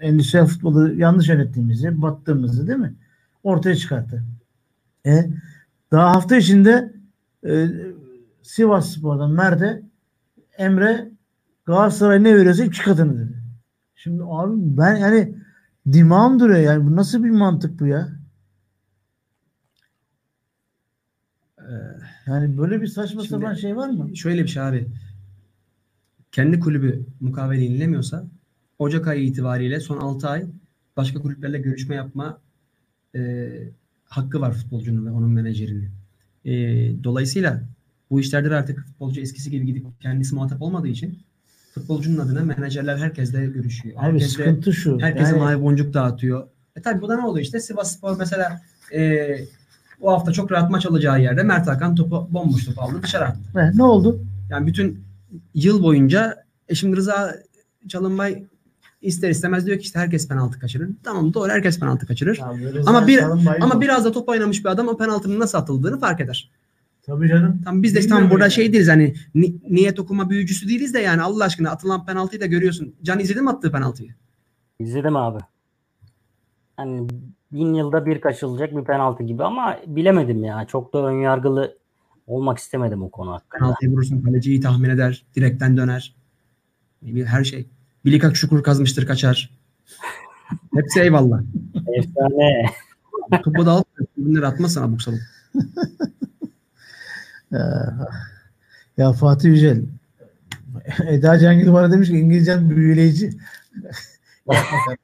endüstriyel 0.00 0.46
futbolu 0.46 0.94
yanlış 0.94 1.28
yönettiğimizi, 1.28 2.02
battığımızı 2.02 2.66
değil 2.66 2.78
mi? 2.78 2.94
Ortaya 3.42 3.76
çıkarttı. 3.76 4.22
E, 5.06 5.30
daha 5.92 6.14
hafta 6.14 6.36
içinde 6.36 6.92
e, 7.46 7.66
Sivas 8.42 8.90
Spor'dan 8.90 9.30
Mert'e 9.30 9.82
Emre 10.58 11.10
Galatasaray 11.68 12.24
ne 12.24 12.36
veriyorsa 12.36 12.64
iki 12.64 12.82
katını 12.82 13.18
dedi. 13.18 13.42
Şimdi 13.94 14.22
abi 14.26 14.52
ben 14.56 14.96
yani 14.96 15.34
dimağım 15.92 16.40
duruyor 16.40 16.60
yani 16.60 16.86
bu 16.86 16.96
nasıl 16.96 17.24
bir 17.24 17.30
mantık 17.30 17.80
bu 17.80 17.86
ya? 17.86 18.08
Ee, 21.58 21.72
yani 22.26 22.58
böyle 22.58 22.82
bir 22.82 22.86
saçma 22.86 23.22
Şimdi- 23.22 23.28
sapan 23.28 23.54
şey 23.54 23.76
var 23.76 23.88
mı? 23.88 24.16
Şöyle 24.16 24.42
bir 24.42 24.48
şey 24.48 24.62
abi. 24.62 24.88
Kendi 26.32 26.60
kulübü 26.60 27.06
mukavele 27.20 27.64
yenilemiyorsa 27.64 28.24
Ocak 28.78 29.06
ayı 29.06 29.24
itibariyle 29.24 29.80
son 29.80 29.96
6 29.96 30.28
ay 30.28 30.46
başka 30.96 31.20
kulüplerle 31.22 31.58
görüşme 31.58 31.94
yapma 31.94 32.40
e, 33.14 33.50
hakkı 34.04 34.40
var 34.40 34.52
futbolcunun 34.52 35.06
ve 35.06 35.10
onun 35.10 35.30
menajerinin. 35.30 35.90
E, 36.44 36.54
dolayısıyla 37.04 37.62
bu 38.10 38.20
işlerde 38.20 38.50
de 38.50 38.54
artık 38.54 38.78
futbolcu 38.78 39.20
eskisi 39.20 39.50
gibi 39.50 39.66
gidip 39.66 39.86
kendisi 40.00 40.34
muhatap 40.34 40.62
olmadığı 40.62 40.88
için 40.88 41.27
futbolcunun 41.78 42.18
adına 42.18 42.40
menajerler 42.44 42.96
herkesle 42.96 43.46
görüşüyor. 43.46 43.96
Abi 43.98 44.02
Herkesle- 44.06 44.28
sıkıntı 44.28 44.72
şu. 44.72 45.00
Herkese 45.00 45.30
yani, 45.30 45.38
mavi 45.38 45.62
boncuk 45.62 45.94
dağıtıyor. 45.94 46.46
E 46.76 46.82
tabi 46.82 47.00
bu 47.02 47.08
da 47.08 47.16
ne 47.16 47.26
oluyor 47.26 47.44
işte 47.44 47.60
Sivas 47.60 47.96
Spor 47.96 48.16
mesela 48.18 48.60
e, 48.94 49.28
bu 50.00 50.12
hafta 50.12 50.32
çok 50.32 50.52
rahat 50.52 50.70
maç 50.70 50.86
alacağı 50.86 51.20
yerde 51.22 51.42
Mert 51.42 51.66
Hakan 51.68 51.94
topu 51.94 52.28
bomboş 52.30 52.64
topu 52.64 52.80
aldı 52.80 53.02
dışarı 53.02 53.24
attı. 53.24 53.38
ne, 53.54 53.72
ne 53.74 53.82
oldu? 53.82 54.20
Yani 54.50 54.66
bütün 54.66 55.04
yıl 55.54 55.82
boyunca 55.82 56.44
e 56.68 56.74
şimdi 56.74 56.96
Rıza 56.96 57.34
Çalınbay 57.88 58.44
ister 59.02 59.30
istemez 59.30 59.66
diyor 59.66 59.78
ki 59.78 59.82
işte 59.82 59.98
herkes 59.98 60.28
penaltı 60.28 60.58
kaçırır. 60.58 60.88
Tamam 61.04 61.34
doğru 61.34 61.50
herkes 61.50 61.80
penaltı 61.80 62.06
kaçırır. 62.06 62.40
Ama 62.86 63.06
bir- 63.06 63.18
Ama 63.60 63.80
biraz 63.80 64.04
da 64.04 64.12
top 64.12 64.28
oynamış 64.28 64.64
bir 64.64 64.70
adam 64.70 64.88
o 64.88 64.96
penaltının 64.96 65.40
nasıl 65.40 65.58
atıldığını 65.58 66.00
fark 66.00 66.20
eder. 66.20 66.50
Tabii 67.08 67.28
canım. 67.28 67.60
Tam 67.64 67.82
biz 67.82 67.94
de 67.94 67.98
Bilmiyorum 68.00 68.22
tam 68.22 68.30
burada 68.30 68.44
yani. 68.44 68.52
şey 68.52 68.72
değiliz 68.72 68.88
hani 68.88 69.14
ni- 69.34 69.56
niyet 69.70 69.98
okuma 70.00 70.30
büyücüsü 70.30 70.68
değiliz 70.68 70.94
de 70.94 70.98
yani 70.98 71.22
Allah 71.22 71.44
aşkına 71.44 71.70
atılan 71.70 72.06
penaltıyı 72.06 72.40
da 72.40 72.46
görüyorsun. 72.46 72.94
Can 73.02 73.18
izledin 73.20 73.44
mi 73.44 73.50
attığı 73.50 73.72
penaltıyı? 73.72 74.14
İzledim 74.80 75.16
abi. 75.16 75.38
Hani 76.76 77.08
bin 77.52 77.74
yılda 77.74 78.06
bir 78.06 78.20
kaçılacak 78.20 78.76
bir 78.76 78.84
penaltı 78.84 79.22
gibi 79.22 79.44
ama 79.44 79.78
bilemedim 79.86 80.44
ya. 80.44 80.64
Çok 80.66 80.92
da 80.94 81.06
önyargılı 81.06 81.78
olmak 82.26 82.58
istemedim 82.58 83.02
o 83.02 83.10
konu 83.10 83.32
hakkında. 83.32 83.58
Penaltıyı 83.64 83.92
vurursun 83.92 84.22
kaleci 84.22 84.50
iyi 84.50 84.60
tahmin 84.60 84.90
eder. 84.90 85.24
Direkten 85.36 85.76
döner. 85.76 86.14
Bir- 87.02 87.24
Her 87.24 87.44
şey. 87.44 87.66
Bilikak 88.04 88.36
şukur 88.36 88.62
kazmıştır 88.62 89.06
kaçar. 89.06 89.50
Hepsi 90.74 91.00
eyvallah. 91.00 91.40
Efsane. 91.98 92.66
Topu 93.44 93.66
da 93.66 93.70
alıp 93.72 93.86
tribünlere 94.16 94.46
atmazsan 94.46 94.82
abuk 94.82 95.02
sabuk. 95.02 95.18
Ya, 97.50 97.94
ya 98.96 99.12
Fatih 99.12 99.48
Yücel. 99.48 99.82
Eda 101.06 101.38
Cangil 101.38 101.72
bana 101.72 101.92
demiş 101.92 102.08
ki 102.08 102.18
İngilizcen 102.18 102.70
büyüleyici. 102.70 103.30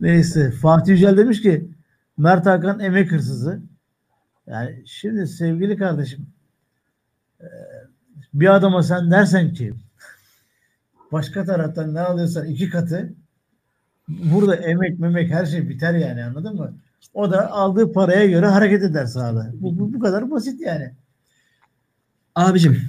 Neyse. 0.00 0.50
Fatih 0.50 0.92
Yücel 0.92 1.16
demiş 1.16 1.42
ki 1.42 1.70
Mert 2.18 2.46
Hakan 2.46 2.80
emek 2.80 3.12
hırsızı. 3.12 3.60
Yani 4.46 4.82
şimdi 4.86 5.26
sevgili 5.26 5.76
kardeşim 5.76 6.26
e, 7.40 7.48
bir 8.34 8.54
adama 8.54 8.82
sen 8.82 9.10
dersen 9.10 9.54
ki 9.54 9.74
başka 11.12 11.44
taraftan 11.44 11.94
ne 11.94 12.00
alıyorsan 12.00 12.46
iki 12.46 12.70
katı 12.70 13.12
burada 14.08 14.56
emek 14.56 14.98
memek 14.98 15.30
her 15.30 15.46
şey 15.46 15.68
biter 15.68 15.94
yani 15.94 16.24
anladın 16.24 16.56
mı? 16.56 16.74
O 17.14 17.30
da 17.30 17.50
aldığı 17.50 17.92
paraya 17.92 18.26
göre 18.26 18.46
hareket 18.46 18.82
eder 18.82 19.06
sahada. 19.06 19.50
Bu, 19.54 19.78
bu, 19.78 19.94
bu 19.94 19.98
kadar 20.00 20.30
basit 20.30 20.60
yani. 20.60 20.92
Abicim 22.34 22.82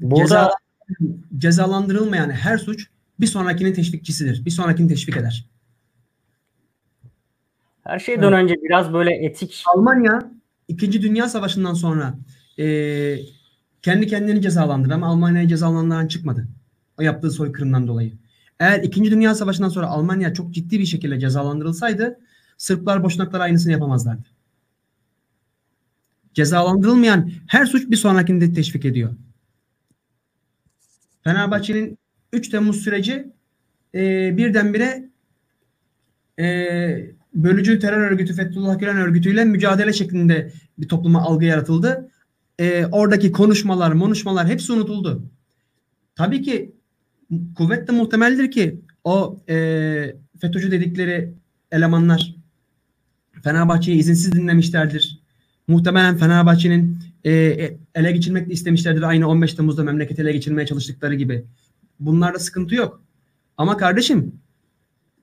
Burada 0.00 0.50
ceza, 0.88 1.10
cezalandırılmayan 1.38 2.30
her 2.30 2.58
suç 2.58 2.88
bir 3.20 3.26
sonrakinin 3.26 3.72
teşvikçisidir. 3.72 4.44
Bir 4.44 4.50
sonrakini 4.50 4.88
teşvik 4.88 5.16
eder. 5.16 5.46
her 7.84 7.98
şeyden 7.98 8.32
önce 8.32 8.54
biraz 8.62 8.92
böyle 8.92 9.14
etik 9.14 9.64
Almanya 9.74 10.32
2. 10.68 11.02
Dünya 11.02 11.28
Savaşı'ndan 11.28 11.74
sonra 11.74 12.14
eee, 12.56 13.20
kendi 13.82 14.06
kendini 14.06 14.42
cezalandırdı 14.42 14.94
ama 14.94 15.06
Almanya'ya 15.06 15.48
cezalandıran 15.48 16.06
çıkmadı. 16.06 16.48
O 16.98 17.02
yaptığı 17.02 17.30
soykırımdan 17.30 17.88
dolayı. 17.88 18.12
Eğer 18.60 18.82
2. 18.82 19.10
Dünya 19.10 19.34
Savaşı'ndan 19.34 19.68
sonra 19.68 19.86
Almanya 19.86 20.34
çok 20.34 20.50
ciddi 20.50 20.78
bir 20.78 20.86
şekilde 20.86 21.20
cezalandırılsaydı 21.20 22.18
Sırplar 22.62 23.02
Boşnaklar 23.02 23.40
aynısını 23.40 23.72
yapamazlardı. 23.72 24.28
Cezalandırılmayan 26.34 27.30
her 27.46 27.66
suç 27.66 27.90
bir 27.90 27.96
sonrakini 27.96 28.40
de 28.40 28.52
teşvik 28.52 28.84
ediyor. 28.84 29.14
Fenerbahçe'nin 31.24 31.98
3 32.32 32.48
Temmuz 32.48 32.76
süreci 32.82 33.32
eee 33.94 34.34
birdenbire 34.36 35.08
eee 36.38 37.14
bölücü 37.34 37.78
terör 37.78 38.10
örgütü 38.10 38.34
Fethullah 38.34 38.78
Gülen 38.78 38.96
örgütüyle 38.96 39.44
mücadele 39.44 39.92
şeklinde 39.92 40.52
bir 40.78 40.88
topluma 40.88 41.22
algı 41.22 41.44
yaratıldı. 41.44 42.10
Ee, 42.58 42.86
oradaki 42.86 43.32
konuşmalar, 43.32 43.98
konuşmalar 43.98 44.48
hepsi 44.48 44.72
unutuldu. 44.72 45.22
Tabii 46.16 46.42
ki 46.42 46.72
kuvvetle 47.56 47.92
muhtemeldir 47.92 48.50
ki 48.50 48.80
o 49.04 49.40
e, 49.48 49.54
FETÖ'cü 50.40 50.70
dedikleri 50.70 51.34
elemanlar 51.72 52.41
Fenerbahçe'yi 53.42 53.98
izinsiz 53.98 54.32
dinlemişlerdir. 54.32 55.18
Muhtemelen 55.68 56.16
Fenerbahçe'nin 56.16 56.98
e, 57.24 57.32
e, 57.32 57.78
ele 57.94 58.12
geçirmek 58.12 58.52
istemişlerdir. 58.52 59.02
Aynı 59.02 59.28
15 59.28 59.54
Temmuz'da 59.54 59.84
memleketi 59.84 60.22
ele 60.22 60.32
geçirmeye 60.32 60.66
çalıştıkları 60.66 61.14
gibi. 61.14 61.44
Bunlarda 62.00 62.38
sıkıntı 62.38 62.74
yok. 62.74 63.02
Ama 63.56 63.76
kardeşim 63.76 64.32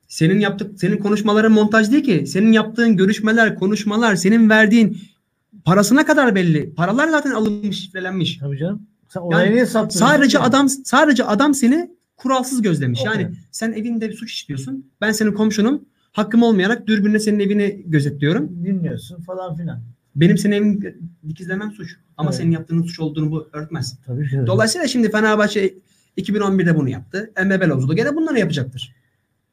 senin 0.08 0.40
yaptık 0.40 0.80
senin 0.80 0.98
konuşmaların 0.98 1.52
montaj 1.52 1.92
değil 1.92 2.04
ki. 2.04 2.28
Senin 2.28 2.52
yaptığın 2.52 2.98
görüşmeler, 2.98 3.56
konuşmalar, 3.56 4.16
senin 4.16 4.50
verdiğin 4.50 4.98
parasına 5.66 6.06
kadar 6.06 6.36
belli. 6.36 6.74
Paralar 6.74 7.08
zaten 7.08 7.32
alınmış, 7.32 7.82
şifrelenmiş. 7.82 8.38
Tabii 8.38 8.58
canım. 8.58 8.82
Sen 9.10 9.22
Yani 9.32 9.52
niye? 9.52 9.66
Sadece 9.66 10.40
adam 10.40 10.70
sadece 10.70 11.24
adam 11.24 11.54
seni 11.54 11.92
kuralsız 12.18 12.62
gözlemiş. 12.62 13.02
Okey. 13.02 13.22
Yani 13.22 13.36
sen 13.52 13.72
evinde 13.72 14.10
bir 14.10 14.16
suç 14.16 14.34
işliyorsun. 14.34 14.86
Ben 15.02 15.12
senin 15.12 15.32
komşunum. 15.32 15.86
Hakkım 16.12 16.44
olmayarak 16.44 16.88
dürbünle 16.88 17.20
senin 17.20 17.40
evini 17.40 17.84
gözetliyorum. 17.86 18.50
dinliyorsun 18.66 19.22
falan 19.22 19.56
filan. 19.56 19.80
Benim 20.16 20.38
senin 20.38 20.56
evini 20.56 20.94
dikizlemem 21.30 21.72
suç. 21.72 21.96
Ama 22.18 22.30
Evet. 22.30 22.38
senin 22.42 22.52
yaptığının 22.52 22.82
suç 22.84 23.00
olduğunu 23.00 23.32
bu 23.32 23.48
örtmez. 23.54 23.98
Tabii 24.06 24.30
ki. 24.30 24.42
Dolayısıyla 24.48 24.88
şimdi 24.88 25.12
Fenerbahçe 25.12 25.74
2011'de 26.18 26.76
bunu 26.76 26.90
yaptı. 26.90 27.32
Emre 27.38 27.62
Belözoğlu 27.62 27.96
gene 27.96 28.16
bunları 28.16 28.40
yapacaktır. 28.40 28.96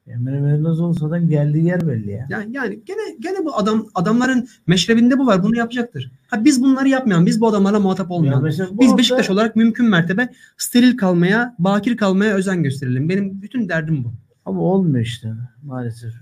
Emre 0.07 0.43
Belözoğlu 0.43 0.93
zaten 0.93 1.29
geldiği 1.29 1.65
yer 1.65 1.87
belli 1.87 2.11
ya. 2.11 2.27
Yani, 2.29 2.55
yani 2.55 2.79
gene 2.85 3.15
gene 3.19 3.45
bu 3.45 3.55
adam 3.57 3.85
adamların 3.95 4.47
meşrebinde 4.67 5.17
bu 5.19 5.27
var. 5.27 5.43
Bunu 5.43 5.55
yapacaktır. 5.57 6.11
Ha 6.27 6.45
biz 6.45 6.63
bunları 6.63 6.89
yapmayalım. 6.89 7.25
Biz 7.25 7.41
bu 7.41 7.47
adamlarla 7.47 7.79
muhatap 7.79 8.09
Ya 8.09 8.15
olmayalım. 8.15 8.43
mesela 8.43 8.69
bu 8.71 8.79
Biz 8.81 8.87
hafta- 8.87 8.97
Beşiktaş 8.97 9.29
olarak 9.29 9.55
mümkün 9.55 9.85
mertebe 9.85 10.29
steril 10.57 10.97
kalmaya, 10.97 11.55
bakir 11.59 11.97
kalmaya 11.97 12.35
özen 12.35 12.63
gösterelim. 12.63 13.09
Benim 13.09 13.41
bütün 13.41 13.69
derdim 13.69 14.03
bu. 14.03 14.13
Ama 14.45 14.61
olmuyor 14.61 15.05
işte 15.05 15.29
maalesef. 15.63 16.13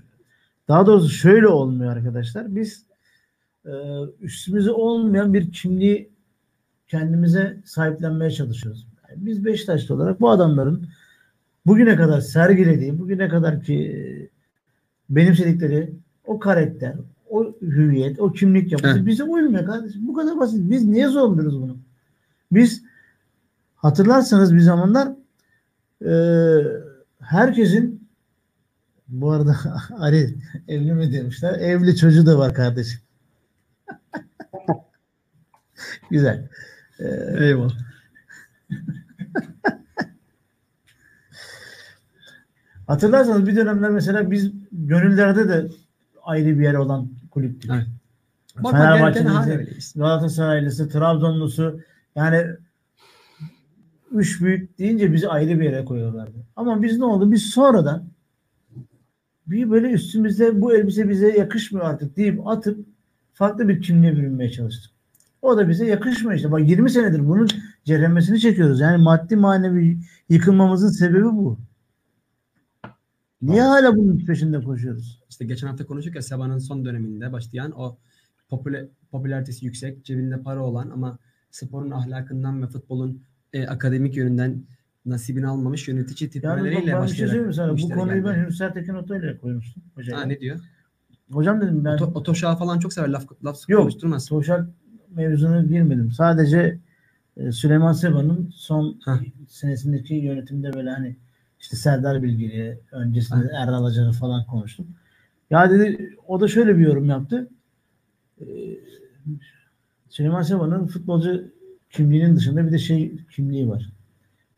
Daha 0.68 0.86
doğrusu 0.86 1.08
şöyle 1.08 1.46
olmuyor 1.46 1.96
arkadaşlar. 1.96 2.56
Biz 2.56 2.86
e, 3.64 3.72
üstümüze 4.20 4.70
olmayan 4.70 5.34
bir 5.34 5.52
kimliği 5.52 6.10
kendimize 6.88 7.60
sahiplenmeye 7.64 8.30
çalışıyoruz. 8.30 8.86
Yani 9.08 9.26
biz 9.26 9.44
Beşiktaşlı 9.44 9.94
olarak 9.94 10.20
bu 10.20 10.30
adamların 10.30 10.88
bugüne 11.66 11.96
kadar 11.96 12.20
sergilediği, 12.20 12.98
bugüne 12.98 13.28
kadar 13.28 13.62
ki 13.62 13.74
e, 13.74 14.00
benimsedikleri 15.10 15.92
o 16.24 16.38
karakter, 16.38 16.94
o 17.30 17.54
hüviyet, 17.62 18.20
o 18.20 18.32
kimlik 18.32 18.72
yapısı 18.72 19.06
bize 19.06 19.24
uymuyor 19.24 19.66
kardeşim. 19.66 20.08
Bu 20.08 20.14
kadar 20.14 20.38
basit. 20.38 20.70
Biz 20.70 20.84
niye 20.84 21.08
zorluyoruz 21.08 21.62
bunu? 21.62 21.76
Biz 22.52 22.82
hatırlarsanız 23.76 24.54
bir 24.54 24.60
zamanlar 24.60 25.08
e, 26.04 26.12
herkesin 27.20 27.95
bu 29.08 29.30
arada 29.30 29.56
Ali 29.98 30.38
evli 30.68 30.92
mi 30.92 31.12
demişler. 31.12 31.58
Evli 31.60 31.96
çocuğu 31.96 32.26
da 32.26 32.38
var 32.38 32.54
kardeşim. 32.54 33.00
Güzel. 36.10 36.48
Ee, 37.00 37.04
Eyvallah. 37.40 37.74
hatırlarsanız 42.86 43.46
bir 43.46 43.56
dönemler 43.56 43.90
mesela 43.90 44.30
biz 44.30 44.52
gönüllerde 44.72 45.48
de 45.48 45.68
ayrı 46.22 46.58
bir 46.58 46.64
yer 46.64 46.74
olan 46.74 47.10
kulüptük. 47.30 47.70
Evet. 47.74 47.86
Öyleyiz. 49.58 49.94
Galatasaraylısı, 49.96 50.88
Trabzonlusu 50.88 51.80
yani 52.14 52.46
üç 54.12 54.40
büyük 54.40 54.78
deyince 54.78 55.12
bizi 55.12 55.28
ayrı 55.28 55.60
bir 55.60 55.64
yere 55.64 55.84
koyuyorlardı. 55.84 56.46
Ama 56.56 56.82
biz 56.82 56.98
ne 56.98 57.04
oldu? 57.04 57.32
Biz 57.32 57.42
sonradan 57.42 58.08
bir 59.46 59.70
böyle 59.70 59.90
üstümüzde 59.90 60.60
bu 60.60 60.74
elbise 60.74 61.08
bize 61.08 61.38
yakışmıyor 61.38 61.86
artık 61.86 62.16
deyip 62.16 62.46
atıp 62.46 62.86
farklı 63.32 63.68
bir 63.68 63.82
kimliğe 63.82 64.16
bürünmeye 64.16 64.50
çalıştık. 64.50 64.92
O 65.42 65.56
da 65.56 65.68
bize 65.68 65.86
yakışmıyor 65.86 66.36
işte. 66.36 66.52
Bak 66.52 66.68
20 66.68 66.90
senedir 66.90 67.28
bunun 67.28 67.48
ceremesini 67.84 68.40
çekiyoruz. 68.40 68.80
Yani 68.80 69.02
maddi 69.02 69.36
manevi 69.36 69.98
yıkılmamızın 70.28 70.88
sebebi 70.88 71.24
bu. 71.24 71.58
Niye 73.42 73.62
hala 73.62 73.96
bunun 73.96 74.24
peşinde 74.26 74.60
koşuyoruz? 74.60 75.22
İşte 75.30 75.44
geçen 75.44 75.66
hafta 75.66 75.86
konuştuk 75.86 76.14
ya 76.14 76.22
Seba'nın 76.22 76.58
son 76.58 76.84
döneminde 76.84 77.32
başlayan 77.32 77.72
o 77.80 77.98
popüler, 78.48 78.86
popülaritesi 79.10 79.64
yüksek, 79.64 80.04
cebinde 80.04 80.42
para 80.42 80.62
olan 80.62 80.90
ama 80.90 81.18
sporun 81.50 81.90
ahlakından 81.90 82.62
ve 82.62 82.66
futbolun 82.66 83.22
e, 83.52 83.66
akademik 83.66 84.16
yönünden 84.16 84.62
nasibini 85.06 85.46
almamış 85.46 85.88
yönetici 85.88 86.30
Yani 86.42 86.64
ben 86.86 87.02
bir 87.02 87.08
şey 87.08 87.16
söyleyeyim 87.16 87.46
mi 87.46 87.54
sana? 87.54 87.78
Bu 87.78 87.88
konuyu 87.88 88.22
geldi. 88.22 88.36
ben 88.38 88.46
Hüsnü 88.46 88.72
Tekin 88.72 88.94
Oto 88.94 89.16
ile 89.16 89.38
koymuştum. 89.38 89.82
Hocam. 89.94 90.18
Ha, 90.18 90.24
ne 90.24 90.40
diyor? 90.40 90.60
Hocam 91.32 91.60
dedim 91.60 91.84
ben 91.84 91.94
Oto, 91.94 92.10
Otoşağı 92.14 92.56
falan 92.56 92.78
çok 92.78 92.92
sever 92.92 93.08
laf, 93.08 93.44
laf 93.44 93.68
Yok. 93.68 93.80
konuşturmaz. 93.80 94.28
Toşak 94.28 94.68
mevzunu 95.14 95.68
girmedim. 95.68 96.12
Sadece 96.12 96.78
e, 97.36 97.52
Süleyman 97.52 97.92
Seba'nın 97.92 98.50
son 98.54 99.00
Heh. 99.04 99.46
senesindeki 99.48 100.14
yönetimde 100.14 100.72
böyle 100.72 100.90
hani 100.90 101.16
işte 101.60 101.76
Serdar 101.76 102.22
Bilgili, 102.22 102.80
öncesinde 102.92 103.50
Erdal 103.54 103.84
Acar'ı 103.84 104.12
falan 104.12 104.44
konuştum. 104.46 104.86
Ya 105.50 105.70
dedi 105.70 106.16
o 106.26 106.40
da 106.40 106.48
şöyle 106.48 106.78
bir 106.78 106.86
yorum 106.86 107.04
yaptı. 107.04 107.48
E, 108.40 108.44
Süleyman 110.08 110.42
Seba'nın 110.42 110.86
futbolcu 110.86 111.44
kimliğinin 111.90 112.36
dışında 112.36 112.66
bir 112.66 112.72
de 112.72 112.78
şey 112.78 113.16
kimliği 113.30 113.68
var. 113.68 113.92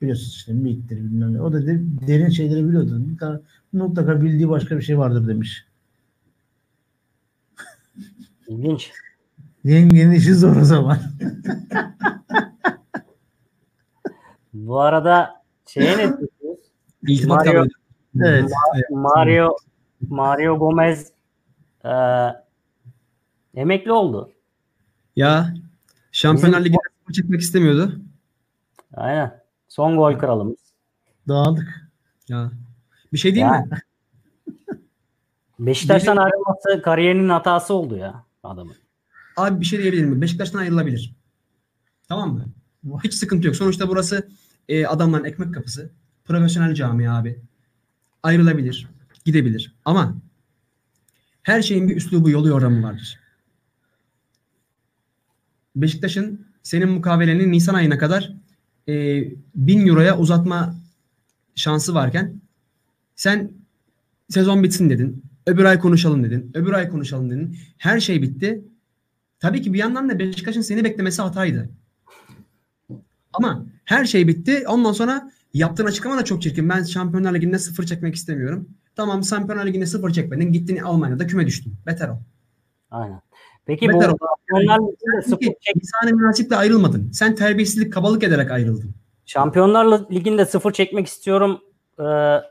Biliyorsunuz 0.01 0.35
işte 0.35 0.53
MİT'tir 0.53 0.97
bilmem 0.97 1.35
ne. 1.35 1.41
O 1.41 1.53
da 1.53 1.67
dedi, 1.67 1.83
derin 2.07 2.29
şeyleri 2.29 2.69
biliyordu. 2.69 2.99
Mutlaka, 2.99 3.41
mutlaka 3.73 4.23
bildiği 4.23 4.49
başka 4.49 4.77
bir 4.77 4.83
şey 4.83 4.99
vardır 4.99 5.29
demiş. 5.29 5.67
İlginç. 8.49 8.93
Yengenin 9.65 10.13
işi 10.13 10.35
zor 10.35 10.57
o 10.57 10.65
zaman. 10.65 10.99
Bu 14.53 14.81
arada 14.81 15.43
şeye 15.67 15.93
ne 15.93 15.99
diyorsunuz? 15.99 16.59
Mario- 17.05 17.69
Evet. 18.23 18.51
Mario 18.91 19.57
Mario 20.09 20.59
Gomez 20.59 21.13
e, 21.85 21.91
emekli 23.55 23.93
oldu. 23.93 24.33
Ya 25.17 25.55
Şampiyonlar 26.13 26.61
spor 26.61 27.13
çekmek 27.13 27.41
istemiyordu. 27.41 28.01
Aynen. 28.95 29.41
Son 29.69 29.97
gol 29.97 30.19
kralımız. 30.19 30.59
Dağıldık. 31.29 31.91
Ya. 32.29 32.51
Bir 33.13 33.19
şey 33.19 33.35
değil 33.35 33.47
Ya. 33.47 33.61
mi? 33.61 33.79
Beşiktaş'tan 35.59 36.17
ayrılması 36.17 36.83
kariyerinin 36.83 37.29
hatası 37.29 37.75
oldu 37.75 37.97
ya 37.97 38.25
adamın. 38.43 38.75
Abi 39.37 39.61
bir 39.61 39.65
şey 39.67 39.83
diyebilir 39.83 40.05
miyim? 40.05 40.21
Beşiktaş'tan 40.21 40.59
ayrılabilir. 40.59 41.15
Tamam 42.09 42.33
mı? 42.35 42.45
Hiç 43.05 43.15
sıkıntı 43.15 43.47
yok. 43.47 43.57
Sonuçta 43.57 43.89
burası 43.89 44.29
e, 44.69 44.87
adamların 44.87 45.25
ekmek 45.25 45.55
kapısı. 45.55 45.91
Profesyonel 46.25 46.75
cami 46.75 47.11
abi. 47.11 47.41
Ayrılabilir. 48.23 48.89
Gidebilir. 49.25 49.75
Ama 49.85 50.15
her 51.43 51.63
şeyin 51.63 51.89
bir 51.89 51.97
üslubu 51.97 52.31
yolu 52.31 52.49
yordamı 52.49 52.83
vardır. 52.83 53.21
Beşiktaş'ın 55.77 56.47
senin 56.63 56.89
mukaveleni 56.89 57.53
Nisan 57.53 57.75
ayına 57.75 57.99
kadar 57.99 58.33
e, 58.89 59.25
1000 59.55 59.87
euroya 59.87 60.19
uzatma 60.19 60.75
şansı 61.55 61.95
varken 61.95 62.41
sen 63.17 63.51
sezon 64.29 64.63
bitsin 64.63 64.91
dedin. 64.91 65.23
Öbür 65.47 65.65
ay 65.65 65.79
konuşalım 65.79 66.25
dedin. 66.25 66.51
Öbür 66.55 66.73
ay 66.73 66.89
konuşalım 66.89 67.31
dedin. 67.31 67.57
Her 67.79 68.01
şey 68.01 68.23
bitti. 68.23 68.65
Tabii 69.41 69.63
ki 69.63 69.73
bir 69.73 69.79
yandan 69.79 70.09
da 70.09 70.19
Beşiktaş'ın 70.19 70.61
seni 70.61 70.85
beklemesi 70.85 71.23
hataydı. 71.23 71.71
Ama 73.33 73.67
her 73.85 74.05
şey 74.05 74.29
bitti. 74.29 74.65
Ondan 74.69 74.93
sonra 74.93 75.31
yaptığın 75.55 75.87
açıklama 75.87 76.17
da 76.17 76.25
çok 76.25 76.43
çirkin. 76.43 76.69
Ben 76.69 76.83
Şampiyonlar 76.83 77.35
Ligi'nde 77.35 77.59
sıfır 77.59 77.87
çekmek 77.87 78.15
istemiyorum. 78.15 78.69
Tamam 78.97 79.25
Şampiyonlar 79.25 79.67
Ligi'nde 79.67 79.87
sıfır 79.87 80.11
çekmedin. 80.11 80.53
Gittin 80.53 80.77
Almanya'da 80.77 81.27
küme 81.27 81.47
düştün. 81.47 81.75
Beter 81.87 82.09
ol. 82.09 82.19
Aynen. 82.91 83.21
Peki 83.69 83.89
bu 83.89 84.01
Beter 84.01 84.09
ol. 84.09 84.17
Şampiyonlar 84.51 84.79
Ligi'nde 84.79 85.23
sıfır 85.23 86.13
münaseple 86.13 86.57
ayrılmadın. 86.57 87.11
Sen 87.13 87.35
terbiyesizlik, 87.35 87.93
kabalık 87.93 88.25
ederek 88.25 88.51
ayrıldın. 88.51 88.91
Şampiyonlar 89.27 90.11
Ligi'nde 90.13 90.47
sıfır 90.47 90.73
çekmek 90.73 91.07
istiyorum 91.07 91.61
e, 91.99 92.05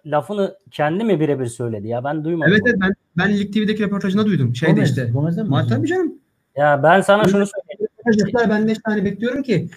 lafını 0.06 0.56
kendi 0.72 1.04
mi 1.04 1.20
birebir 1.20 1.46
söyledi 1.46 1.88
ya 1.88 2.04
ben 2.04 2.24
duymadım. 2.24 2.54
Evet 2.54 2.62
evet 2.66 2.76
ben, 2.82 2.94
ben 3.18 3.38
Lig 3.38 3.54
TV'deki 3.54 3.84
röportajında 3.84 4.26
duydum. 4.26 4.56
Şeyde 4.56 4.74
Gomez, 4.74 4.90
işte. 4.90 5.10
Gomez'den 5.14 5.50
mi 5.50 5.66
tabii 5.70 5.88
canım. 5.88 6.14
Ya 6.56 6.84
ben 6.84 7.02
sana 7.02 7.24
şunu 7.24 7.46
söyleyeyim. 7.46 8.50
Ben 8.50 8.68
5 8.68 8.78
tane 8.78 9.06
bekliyorum 9.06 9.44
ki 9.44 9.70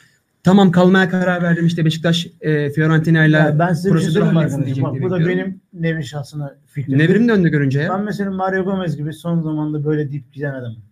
tamam 0.43 0.71
kalmaya 0.71 1.09
karar 1.09 1.43
verdim 1.43 1.67
işte 1.67 1.85
Beşiktaş 1.85 2.27
e, 2.41 2.71
Fiorentina 2.71 3.25
ile 3.25 3.57
ben 3.59 3.73
size 3.73 3.89
şey 3.89 3.93
prosedür 3.93 4.21
halletsin 4.21 4.65
diyecek 4.65 4.85
Bak 4.85 4.93
diye 4.93 5.03
bu 5.03 5.11
da 5.11 5.21
benim 5.21 5.61
nevi 5.73 6.05
şahsına 6.05 6.55
fikrim. 6.67 6.99
Nevrim 6.99 7.29
döndü 7.29 7.49
görünce 7.49 7.81
ya. 7.81 7.91
Ben 7.91 8.05
mesela 8.05 8.31
Mario 8.31 8.65
Gomez 8.65 8.97
gibi 8.97 9.13
son 9.13 9.41
zamanda 9.41 9.85
böyle 9.85 10.11
deyip 10.11 10.33
giden 10.33 10.55
adamım. 10.55 10.90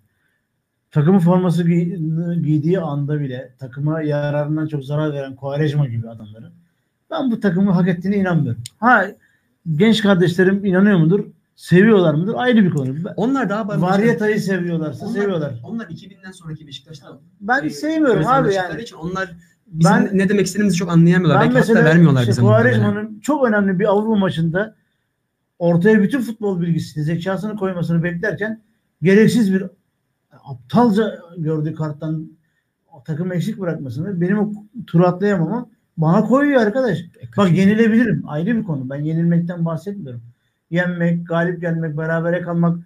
Takımın 0.90 1.18
forması 1.18 1.62
giy- 1.64 2.42
giydiği 2.42 2.80
anda 2.80 3.20
bile 3.20 3.52
takıma 3.58 4.02
yararından 4.02 4.66
çok 4.66 4.84
zarar 4.84 5.12
veren 5.12 5.36
Quaresma 5.36 5.86
gibi 5.86 6.08
adamların 6.08 6.52
ben 7.10 7.30
bu 7.30 7.40
takımı 7.40 7.70
hak 7.72 7.88
ettiğine 7.88 8.16
inanmıyorum. 8.16 8.62
Ha 8.78 9.06
genç 9.76 10.02
kardeşlerim 10.02 10.64
inanıyor 10.64 10.98
mudur? 10.98 11.24
Seviyorlar 11.56 12.14
mıdır? 12.14 12.34
Ayrı 12.36 12.64
bir 12.64 12.70
konu. 12.70 12.94
Ben- 13.04 13.12
Onlar 13.16 13.48
daha 13.48 13.62
bambaşka- 13.68 13.80
Varyetayı 13.82 14.40
seviyorlarsa 14.40 15.06
Onlar- 15.06 15.14
seviyorlar. 15.20 15.60
Onlar 15.64 15.86
2000'den 15.88 16.30
sonraki 16.30 16.66
Beşiktaş'ta. 16.66 17.18
Ben 17.40 17.64
e, 17.64 17.70
sevmiyorum 17.70 18.26
abi 18.26 18.54
yani. 18.54 18.82
için 18.82 18.96
onlar 18.96 19.30
bizim 19.66 19.92
Ben- 19.92 20.10
ne 20.12 20.28
demek 20.28 20.46
istediğimizi 20.46 20.76
çok 20.76 20.90
anlayamıyorlar. 20.90 21.44
Ben 21.44 21.54
Belki 21.54 21.72
hatta 21.72 21.84
vermiyorlar 21.84 22.20
işte 22.20 22.30
bize. 22.30 22.42
muhtemelen. 22.42 22.62
Quaresma'nın 22.80 23.20
çok 23.20 23.48
önemli 23.48 23.78
bir 23.78 23.84
Avrupa 23.84 24.16
maçında 24.16 24.74
ortaya 25.58 26.02
bütün 26.02 26.20
futbol 26.20 26.60
bilgisini, 26.60 27.04
zekasını 27.04 27.56
koymasını 27.56 28.02
beklerken 28.02 28.60
gereksiz 29.02 29.52
bir 29.54 29.64
aptalca 30.48 31.18
gördüğü 31.38 31.74
karttan 31.74 32.32
o 32.92 33.02
takımı 33.02 33.34
eksik 33.34 33.60
bırakmasını 33.60 34.20
benim 34.20 34.38
o 34.38 34.52
turu 34.86 35.06
atlayamamam 35.06 35.70
bana 35.96 36.24
koyuyor 36.24 36.60
arkadaş. 36.60 36.98
Bak 37.36 37.52
yenilebilirim. 37.52 38.22
Ayrı 38.26 38.56
bir 38.56 38.64
konu. 38.64 38.90
Ben 38.90 39.00
yenilmekten 39.00 39.64
bahsetmiyorum. 39.64 40.22
Yenmek, 40.70 41.28
galip 41.28 41.60
gelmek, 41.60 41.96
berabere 41.96 42.42
kalmak 42.42 42.78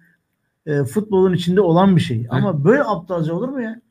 e, 0.65 0.83
futbolun 0.83 1.33
içinde 1.33 1.61
olan 1.61 1.95
bir 1.95 2.01
şey. 2.01 2.27
Ama 2.29 2.65
böyle 2.65 2.83
aptalca 2.83 3.33
olur 3.33 3.49
mu 3.49 3.61
ya? 3.61 3.81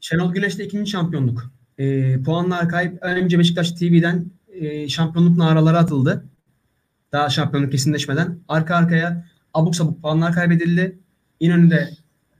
Şenol 0.00 0.32
Güneş'te 0.32 0.64
ikinci 0.64 0.90
şampiyonluk. 0.90 1.52
E, 1.78 2.22
puanlar 2.22 2.68
kayıp. 2.68 2.98
Önce 3.02 3.38
Beşiktaş 3.38 3.72
TV'den 3.72 4.24
e, 4.48 4.88
şampiyonluk 4.88 5.36
naraları 5.36 5.78
atıldı. 5.78 6.24
Daha 7.12 7.28
şampiyonluk 7.28 7.72
kesinleşmeden. 7.72 8.38
Arka 8.48 8.76
arkaya 8.76 9.24
abuk 9.54 9.76
sabuk 9.76 10.02
puanlar 10.02 10.32
kaybedildi. 10.32 10.98
İnönü'de 11.40 11.88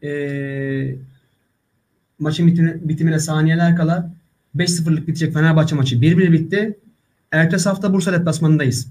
e, 0.02 0.96
maçın 2.18 2.46
bitimine, 2.46 2.88
bitimine 2.88 3.18
saniyeler 3.18 3.76
kala 3.76 4.14
5-0'lık 4.56 5.08
bitecek 5.08 5.34
Fenerbahçe 5.34 5.74
maçı 5.74 5.96
1-1 5.96 6.32
bitti. 6.32 6.78
Ertesi 7.30 7.68
hafta 7.68 7.92
Bursa 7.92 8.12
deplasmanındayız. 8.12 8.88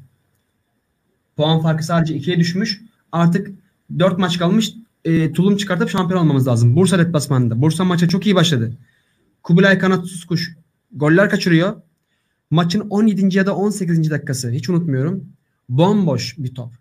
Puan 1.38 1.62
farkı 1.62 1.84
sadece 1.84 2.18
2'ye 2.18 2.40
düşmüş. 2.40 2.82
Artık 3.12 3.52
4 4.00 4.18
maç 4.18 4.38
kalmış. 4.38 4.74
E, 5.06 5.32
tulum 5.32 5.58
çıkartıp 5.58 5.90
şampiyon 5.90 6.22
olmamız 6.22 6.48
lazım. 6.48 6.76
Bursa 6.76 7.00
deplasmanında. 7.00 7.62
Bursa 7.62 7.84
maça 7.84 8.08
çok 8.08 8.26
iyi 8.26 8.36
başladı. 8.36 8.74
Kubilay 9.44 9.80
Kanat 9.80 10.08
Suskuş 10.08 10.56
goller 10.92 11.30
kaçırıyor. 11.30 11.82
Maçın 12.50 12.80
17. 12.90 13.38
ya 13.38 13.46
da 13.46 13.56
18. 13.56 14.12
dakikası 14.12 14.52
hiç 14.52 14.70
unutmuyorum. 14.70 15.26
Bomboş 15.70 16.36
bir 16.38 16.56
top. 16.56 16.74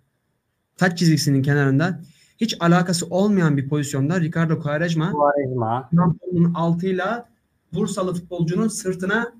Taç 0.76 0.98
çizgisinin 0.98 1.42
kenarında 1.42 2.00
hiç 2.40 2.56
alakası 2.60 3.06
olmayan 3.06 3.56
bir 3.56 3.68
pozisyonda 3.68 4.20
Ricardo 4.20 4.58
Quaresma 4.62 5.12
Quaresma. 5.12 5.88
Trabzon'un 5.90 6.54
altıyla 6.54 7.28
Bursalı 7.72 8.14
futbolcunun 8.14 8.68
sırtına 8.68 9.32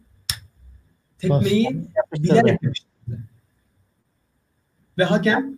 tekmeyi 1.19 1.89
bilerek 2.19 2.63
yapıştırdı. 2.63 3.21
Ve 4.99 5.05
hakem 5.05 5.55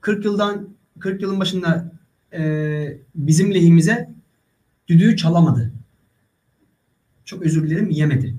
40 0.00 0.24
yıldan 0.24 0.68
40 0.98 1.22
yılın 1.22 1.40
başında 1.40 1.92
e, 2.32 2.98
bizim 3.14 3.54
lehimize 3.54 4.10
düdüğü 4.88 5.16
çalamadı. 5.16 5.72
Çok 7.24 7.42
özür 7.42 7.62
dilerim 7.70 7.90
yemedi. 7.90 8.34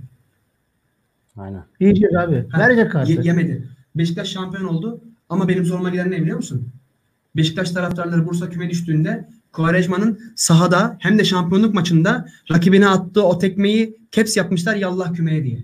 Aynen. 1.38 1.64
Yiyecek 1.80 2.16
abi. 2.18 2.48
Ha, 2.50 2.60
Verecek 2.60 2.92
kartı. 2.92 3.12
Ye- 3.12 3.20
yemedi. 3.24 3.70
Beşiktaş 3.96 4.28
şampiyon 4.30 4.66
oldu 4.66 5.02
ama 5.30 5.48
benim 5.48 5.66
zoruma 5.66 5.90
giden 5.90 6.12
ne 6.12 6.22
biliyor 6.22 6.38
musun? 6.38 6.70
Beşiktaş 7.36 7.72
taraftarları 7.72 8.28
Bursa 8.28 8.50
küme 8.50 8.70
düştüğünde 8.70 9.30
Quaresma'nın 9.52 10.20
sahada 10.36 10.98
hem 11.00 11.20
de 11.20 11.26
şampiyonluk 11.26 11.74
maçında 11.74 12.28
rakibine 12.52 12.88
attığı 12.88 13.24
o 13.24 13.40
tekmeyi 13.40 13.98
caps 14.12 14.38
yapmışlar 14.38 14.76
yallah 14.76 15.14
kümeye 15.14 15.44
diye. 15.44 15.64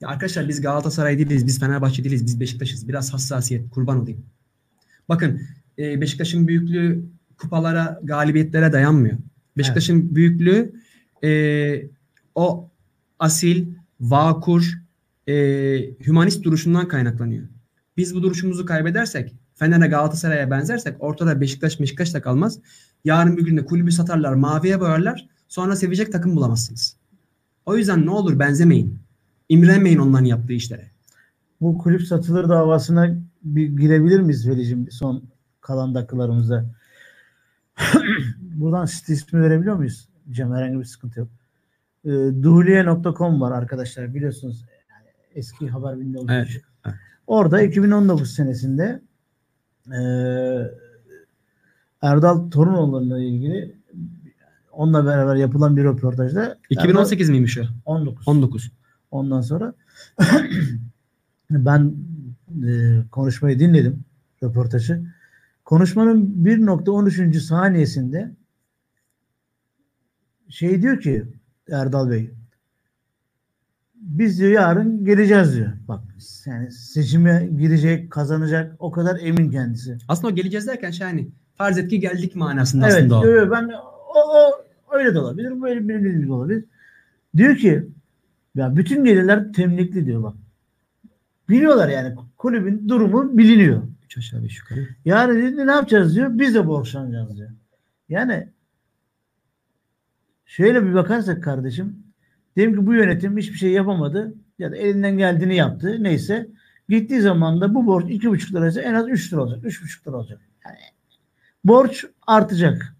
Ya 0.00 0.08
arkadaşlar 0.08 0.48
biz 0.48 0.60
Galatasaray 0.60 1.18
değiliz, 1.18 1.46
biz 1.46 1.60
Fenerbahçe 1.60 2.04
değiliz, 2.04 2.26
biz 2.26 2.40
Beşiktaş'ız. 2.40 2.88
Biraz 2.88 3.12
hassasiyet, 3.12 3.70
kurban 3.70 4.00
olayım. 4.00 4.26
Bakın 5.08 5.40
e, 5.78 6.00
Beşiktaş'ın 6.00 6.48
büyüklüğü 6.48 7.04
kupalara, 7.38 8.00
galibiyetlere 8.04 8.72
dayanmıyor. 8.72 9.16
Beşiktaş'ın 9.56 10.14
büyüklüğü 10.14 10.72
e, 11.24 11.82
o 12.34 12.70
asil, 13.18 13.66
vakur, 14.00 14.78
e, 15.28 15.34
hümanist 16.06 16.44
duruşundan 16.44 16.88
kaynaklanıyor. 16.88 17.46
Biz 17.96 18.14
bu 18.14 18.22
duruşumuzu 18.22 18.66
kaybedersek, 18.66 19.34
Fener'e 19.60 19.88
Galatasaray'a 19.88 20.50
benzersek 20.50 20.96
ortada 21.00 21.40
Beşiktaş 21.40 21.80
Beşiktaş 21.80 22.14
da 22.14 22.22
kalmaz. 22.22 22.58
Yarın 23.04 23.36
bir 23.36 23.44
gün 23.44 23.56
de 23.56 23.64
kulübü 23.64 23.92
satarlar, 23.92 24.34
maviye 24.34 24.80
boyarlar. 24.80 25.28
Sonra 25.48 25.76
sevecek 25.76 26.12
takım 26.12 26.36
bulamazsınız. 26.36 26.96
O 27.66 27.76
yüzden 27.76 28.06
ne 28.06 28.10
olur 28.10 28.38
benzemeyin. 28.38 28.98
İmrenmeyin 29.48 29.98
onların 29.98 30.24
yaptığı 30.24 30.52
işlere. 30.52 30.90
Bu 31.60 31.78
kulüp 31.78 32.02
satılır 32.02 32.48
davasına 32.48 33.16
bir 33.42 33.66
girebilir 33.66 34.20
miyiz 34.20 34.48
Veli'cim 34.48 34.90
son 34.90 35.22
kalan 35.60 35.94
dakikalarımızda? 35.94 36.64
Buradan 38.40 38.84
site 38.84 39.12
ismi 39.12 39.40
verebiliyor 39.40 39.76
muyuz? 39.76 40.08
Cem 40.30 40.52
herhangi 40.54 40.78
bir 40.78 40.84
sıkıntı 40.84 41.20
yok. 41.20 41.28
E, 42.04 42.10
Duhliye.com 42.42 43.40
var 43.40 43.52
arkadaşlar 43.52 44.14
biliyorsunuz. 44.14 44.64
Yani 44.90 45.06
eski 45.34 45.68
haber 45.68 45.96
için. 45.96 46.28
evet. 46.28 46.62
Orada 47.26 47.62
2019 47.62 48.34
senesinde 48.34 49.02
e, 49.92 50.00
Erdal 52.02 52.50
Torunoğlu'yla 52.50 53.18
ilgili 53.18 53.76
onunla 54.72 55.06
beraber 55.06 55.34
yapılan 55.36 55.76
bir 55.76 55.84
röportajda 55.84 56.58
2018 56.70 57.30
miymiş 57.30 57.58
o? 57.58 57.60
Erdal- 57.60 57.68
19. 57.84 58.28
19. 58.28 58.70
Ondan 59.10 59.40
sonra 59.40 59.74
ben 61.50 61.94
e, 62.66 63.02
konuşmayı 63.10 63.58
dinledim 63.58 64.04
röportajı. 64.42 65.02
Konuşmanın 65.64 66.44
1.13. 66.44 67.40
saniyesinde 67.40 68.30
şey 70.48 70.82
diyor 70.82 71.00
ki 71.00 71.24
Erdal 71.70 72.10
Bey 72.10 72.30
biz 74.00 74.40
diyor 74.40 74.50
yarın 74.50 75.04
geleceğiz 75.04 75.56
diyor. 75.56 75.72
Bak 75.88 76.00
yani 76.46 76.72
seçime 76.72 77.48
girecek, 77.58 78.10
kazanacak 78.10 78.76
o 78.78 78.90
kadar 78.90 79.20
emin 79.20 79.50
kendisi. 79.50 79.98
Aslında 80.08 80.32
o 80.32 80.36
geleceğiz 80.36 80.66
derken 80.66 80.90
şey 80.90 81.06
hani 81.06 81.28
farz 81.54 81.78
et 81.78 81.88
ki 81.88 82.00
geldik 82.00 82.36
manasında 82.36 82.86
Evet, 82.86 82.96
aslında 82.96 83.20
o. 83.20 83.26
yo, 83.26 83.50
ben 83.50 83.68
o, 83.68 84.18
o 84.18 84.96
öyle 84.96 85.14
de 85.14 85.18
olabilir, 85.18 85.62
böyle 85.62 85.88
bir 85.88 86.28
de 86.28 86.32
olabilir. 86.32 86.64
Diyor 87.36 87.56
ki 87.56 87.88
ya 88.54 88.76
bütün 88.76 89.04
gelirler 89.04 89.52
temlikli 89.52 90.06
diyor 90.06 90.22
bak. 90.22 90.34
Biliyorlar 91.48 91.88
yani 91.88 92.14
kulübün 92.38 92.88
durumu 92.88 93.38
biliniyor. 93.38 93.82
Üç 94.04 94.18
aşağı 94.18 94.42
beş 94.42 94.58
yukarı. 94.58 94.88
Yani 95.04 95.42
dedi, 95.42 95.66
ne 95.66 95.72
yapacağız 95.72 96.14
diyor. 96.14 96.38
Biz 96.38 96.54
de 96.54 96.66
borçlanacağız 96.66 97.36
diyor. 97.36 97.50
Yani 98.08 98.48
şöyle 100.44 100.86
bir 100.86 100.94
bakarsak 100.94 101.44
kardeşim 101.44 102.09
diyelim 102.60 102.80
ki 102.80 102.86
bu 102.86 102.94
yönetim 102.94 103.36
hiçbir 103.36 103.58
şey 103.58 103.70
yapamadı 103.70 104.34
ya 104.58 104.72
da 104.72 104.76
elinden 104.76 105.18
geldiğini 105.18 105.56
yaptı 105.56 105.96
neyse 106.00 106.48
gittiği 106.88 107.20
zaman 107.20 107.60
da 107.60 107.74
bu 107.74 107.86
borç 107.86 108.10
iki 108.10 108.30
buçuk 108.30 108.54
liraysa 108.54 108.80
en 108.80 108.94
az 108.94 109.08
üç 109.08 109.32
lira 109.32 109.42
olacak. 109.42 109.64
Üç 109.64 109.82
buçuk 109.82 110.08
lira 110.08 110.16
olacak. 110.16 110.40
Yani 110.66 110.78
borç 111.64 112.04
artacak. 112.26 112.96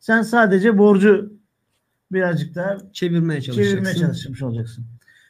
Sen 0.00 0.22
sadece 0.22 0.78
borcu 0.78 1.32
birazcık 2.12 2.54
daha 2.54 2.78
Çevirmeye 2.92 3.40
çalışacaksın. 3.40 3.74
çevirmeye 3.74 3.94
çalışmış 3.94 4.42
olacaksın. 4.42 4.84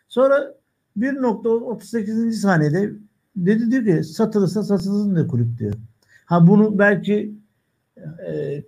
Sonra 0.08 0.54
1.38. 0.98 2.32
saniyede 2.32 2.92
dedi 3.36 3.70
diyor 3.70 3.84
ki 3.84 4.04
satılırsa 4.04 4.62
satılsın 4.62 5.14
diyor 5.14 5.28
kulüp 5.28 5.58
diyor. 5.58 5.74
Ha 6.24 6.46
bunu 6.46 6.78
belki 6.78 7.34
e, 8.28 8.62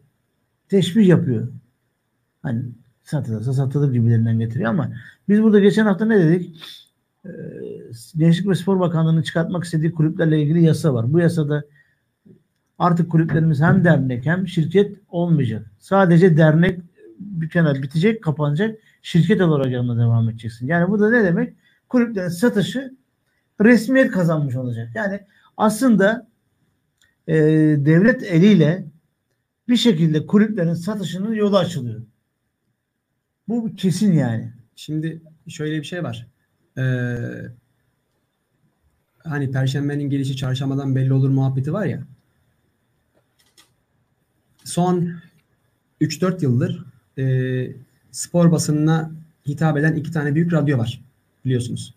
teşbih 0.68 1.06
yapıyor. 1.06 1.48
Hani 2.42 2.62
satılırsa 3.10 3.52
satılır 3.52 3.92
gibilerinden 3.92 4.38
getiriyor 4.38 4.70
ama 4.70 4.92
biz 5.28 5.42
burada 5.42 5.60
geçen 5.60 5.86
hafta 5.86 6.04
ne 6.04 6.18
dedik? 6.18 6.62
E, 7.24 7.30
Gençlik 8.16 8.48
ve 8.48 8.54
Spor 8.54 8.80
Bakanlığı'nın 8.80 9.22
çıkartmak 9.22 9.64
istediği 9.64 9.92
kulüplerle 9.92 10.42
ilgili 10.42 10.62
yasa 10.62 10.94
var. 10.94 11.12
Bu 11.12 11.18
yasada 11.18 11.64
artık 12.78 13.10
kulüplerimiz 13.10 13.60
hem 13.60 13.84
dernek 13.84 14.26
hem 14.26 14.48
şirket 14.48 14.96
olmayacak. 15.08 15.70
Sadece 15.78 16.36
dernek 16.36 16.80
kenar 17.52 17.82
bitecek, 17.82 18.22
kapanacak. 18.22 18.78
Şirket 19.02 19.40
olarak 19.40 19.72
yanına 19.72 20.02
devam 20.02 20.28
edeceksin. 20.28 20.66
Yani 20.66 20.90
bu 20.90 21.00
da 21.00 21.10
ne 21.10 21.24
demek? 21.24 21.54
Kulüplerin 21.88 22.28
satışı 22.28 22.94
resmiyet 23.60 24.10
kazanmış 24.10 24.56
olacak. 24.56 24.88
Yani 24.94 25.20
aslında 25.56 26.28
e, 27.26 27.34
devlet 27.78 28.22
eliyle 28.22 28.86
bir 29.68 29.76
şekilde 29.76 30.26
kulüplerin 30.26 30.74
satışının 30.74 31.34
yolu 31.34 31.58
açılıyor. 31.58 32.02
Bu 33.50 33.76
kesin 33.76 34.12
yani. 34.12 34.52
Şimdi 34.76 35.20
şöyle 35.48 35.78
bir 35.78 35.84
şey 35.84 36.02
var. 36.02 36.26
Ee, 36.78 37.16
hani 39.18 39.50
perşembenin 39.50 40.10
gelişi 40.10 40.36
çarşambadan 40.36 40.96
belli 40.96 41.12
olur 41.12 41.28
muhabbeti 41.28 41.72
var 41.72 41.86
ya. 41.86 42.02
Son 44.64 45.12
3-4 46.00 46.42
yıldır 46.42 46.84
e, 47.18 47.24
spor 48.10 48.52
basınına 48.52 49.10
hitap 49.46 49.76
eden 49.76 49.94
iki 49.94 50.12
tane 50.12 50.34
büyük 50.34 50.52
radyo 50.52 50.78
var. 50.78 51.00
Biliyorsunuz. 51.44 51.94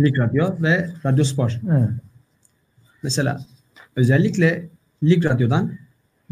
Lig 0.00 0.18
Radyo 0.18 0.62
ve 0.62 0.90
Radyo 1.06 1.24
Spor. 1.24 1.60
Evet. 1.70 1.90
Mesela 3.02 3.46
özellikle 3.96 4.68
Lig 5.02 5.24
Radyo'dan 5.24 5.83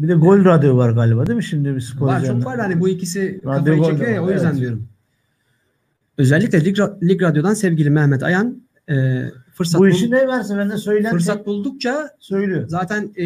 Bir 0.03 0.07
de 0.07 0.13
Gol 0.13 0.45
Radyo 0.45 0.77
var 0.77 0.91
galiba 0.91 1.27
değil 1.27 1.37
mi? 1.37 1.43
Şimdi 1.43 1.75
bir 1.75 1.81
spor 1.81 2.07
var 2.07 2.15
çok 2.15 2.23
üzerinden. 2.23 2.45
var 2.45 2.59
hani 2.59 2.79
bu 2.79 2.89
ikisi 2.89 3.41
Radyo 3.45 3.75
kafayı 3.75 3.91
çekiyor 3.91 4.15
ya 4.15 4.23
var, 4.23 4.27
o 4.27 4.31
yüzden 4.31 4.49
evet. 4.49 4.59
diyorum. 4.59 4.87
Özellikle 6.17 6.65
Lig, 6.65 6.77
Lig 7.03 7.21
Radyo'dan 7.21 7.53
sevgili 7.53 7.89
Mehmet 7.89 8.23
Ayan 8.23 8.63
e, 8.89 9.25
fırsat 9.53 9.81
Bu 9.81 9.87
işi 9.87 10.11
ne 10.11 10.27
verse 10.27 10.57
benden 10.57 10.75
söylen 10.75 11.11
fırsat 11.11 11.45
buldukça 11.45 12.09
söylüyor. 12.19 12.67
zaten 12.67 13.11
e, 13.15 13.25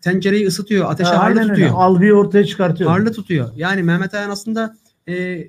tencereyi 0.00 0.46
ısıtıyor, 0.46 0.90
ateşe 0.90 1.10
Ha, 1.10 1.18
harlı 1.18 1.40
aynen 1.40 1.42
öyle. 1.42 1.52
tutuyor. 1.52 1.70
Algıyı 1.74 2.14
ortaya 2.14 2.44
çıkartıyor. 2.44 2.90
Harlı 2.90 3.12
tutuyor. 3.12 3.48
Yani 3.56 3.82
Mehmet 3.82 4.14
Ayan 4.14 4.30
aslında 4.30 4.76
e, 5.08 5.44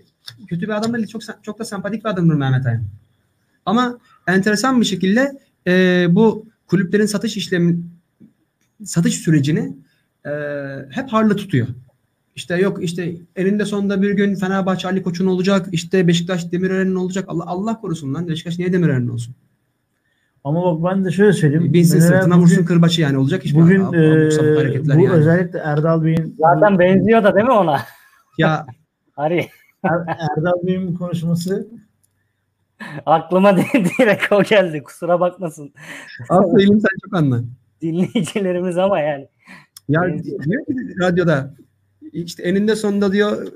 kötü 0.49 0.62
bir 0.62 0.78
adam 0.78 0.93
değil, 0.93 1.07
çok 1.07 1.22
çok 1.43 1.60
da 1.60 1.66
sempatik 1.66 2.05
bir 2.05 2.10
adamdır 2.10 2.36
Mehmet 2.36 2.66
Ayan. 2.66 2.84
Ama 3.66 3.97
enteresan 4.28 4.82
bir 4.82 4.86
şekilde 4.86 5.39
e, 5.68 6.05
bu 6.10 6.45
kulüplerin 6.68 7.05
satış 7.05 7.38
işlemi 7.38 7.80
satış 8.84 9.16
sürecini 9.16 9.76
e, 10.30 10.86
hep 10.91 11.09
harlı 11.09 11.36
tutuyor. 11.36 11.67
İşte 12.36 12.57
yok 12.57 12.84
işte 12.84 13.15
elinde 13.36 13.65
sonunda 13.65 14.01
bir 14.01 14.11
gün 14.11 14.36
Fenerbahçe 14.36 14.88
Ali 14.88 15.03
Koç'un 15.03 15.27
olacak. 15.27 15.67
işte 15.71 16.07
Beşiktaş 16.07 16.51
Demirören'in 16.51 16.95
olacak. 16.95 17.25
Allah 17.27 17.43
Allah 17.47 17.82
korusun 17.82 18.13
lan. 18.13 18.27
Beşiktaş 18.27 18.59
niye 18.59 18.73
Demirören'in 18.73 19.07
olsun? 19.07 19.36
Ama 20.43 20.63
bak 20.63 20.91
ben 20.91 21.05
de 21.05 21.11
şöyle 21.11 21.34
söyleyeyim. 21.34 21.73
Binsin 21.73 21.99
sırtına 21.99 22.38
vursun 22.38 22.65
kırbaçı 22.65 23.01
yani 23.01 23.17
olacak 23.17 23.45
iş 23.45 23.53
mi? 23.53 23.61
Bugün 23.61 23.84
sabuk 24.30 24.45
e, 24.45 24.55
hareketler 24.55 24.97
bu 24.97 25.01
yani. 25.01 25.15
özellikle 25.15 25.59
Erdal 25.59 26.03
Bey'in 26.03 26.36
Zaten 26.39 26.80
benziyor 26.80 27.23
da 27.23 27.36
değil 27.36 27.45
mi 27.45 27.51
ona? 27.51 27.80
Ya 28.38 28.65
Ari 29.17 29.47
Er- 29.84 30.17
Erdal 30.38 30.67
Bey'in 30.67 30.95
konuşması 30.95 31.67
aklıma 33.05 33.57
direkt 33.99 34.32
o 34.32 34.43
geldi. 34.43 34.84
Kusura 34.84 35.19
bakmasın 35.19 35.73
aslında 36.30 36.59
sen 36.80 36.97
çok 37.05 37.13
anla. 37.13 37.41
dinleyicilerimiz 37.82 38.77
ama 38.77 38.99
yani. 38.99 39.27
Ya 39.89 40.01
diyor 40.23 40.65
ki 40.65 40.99
radyoda 40.99 41.53
işte 42.13 42.43
eninde 42.43 42.75
sonunda 42.75 43.11
diyor 43.11 43.47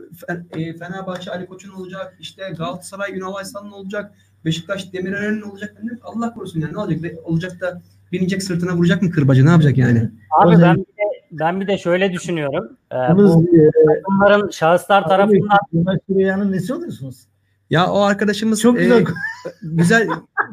e, 0.57 0.77
Fenerbahçe 0.77 1.31
Ali 1.31 1.45
Koç'un 1.45 1.69
olacak, 1.69 2.17
işte 2.19 2.53
Galatasaray 2.57 3.17
Ünal 3.17 3.33
Aysal'ın 3.33 3.71
olacak, 3.71 4.11
Beşiktaş 4.45 4.93
Demirören'in 4.93 5.41
olacak. 5.41 5.77
Allah 6.03 6.33
korusun 6.33 6.59
yani 6.59 6.73
ne 6.73 6.77
olacak? 6.77 7.15
Olacak 7.23 7.61
da 7.61 7.81
binecek 8.11 8.43
sırtına 8.43 8.73
vuracak 8.73 9.01
mı 9.01 9.11
kırbacı 9.11 9.45
ne 9.45 9.49
yapacak 9.49 9.77
yani? 9.77 10.09
Abi 10.41 10.61
ben 10.61 10.75
bir 10.75 10.81
de, 10.81 11.03
ben 11.31 11.61
bir 11.61 11.67
de 11.67 11.77
şöyle 11.77 12.13
düşünüyorum. 12.13 12.77
Ee, 12.91 12.95
bu 13.15 13.45
e, 13.55 13.69
takımların 13.95 14.49
şahıslar 14.49 15.07
tarafından 15.07 15.99
Süreyya'nın 16.09 16.51
nesi 16.51 16.73
oluyorsunuz? 16.73 17.27
Ya 17.69 17.87
o 17.87 18.01
arkadaşımız 18.01 18.61
Çok 18.61 18.79
e, 18.79 18.83
güzel. 18.83 19.05
güzel 19.61 20.09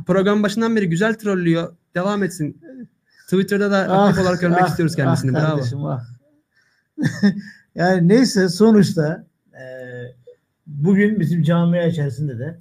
program 0.07 0.43
başından 0.43 0.77
beri 0.77 0.89
güzel 0.89 1.15
trollüyor. 1.15 1.73
Devam 1.95 2.23
etsin. 2.23 2.61
Twitter'da 3.31 3.71
da 3.71 3.79
aktif 3.79 4.23
olarak 4.23 4.41
görmek 4.41 4.63
ah, 4.63 4.69
istiyoruz 4.69 4.97
kendisini. 4.97 5.39
ah 5.39 5.41
Bravo. 5.41 5.57
kardeşim, 5.57 5.85
ah. 5.85 6.05
yani 7.75 8.09
neyse 8.09 8.49
sonuçta 8.49 9.27
e, 9.53 9.65
bugün 10.67 11.21
bizim 11.21 11.43
camia 11.43 11.87
içerisinde 11.87 12.39
de 12.39 12.59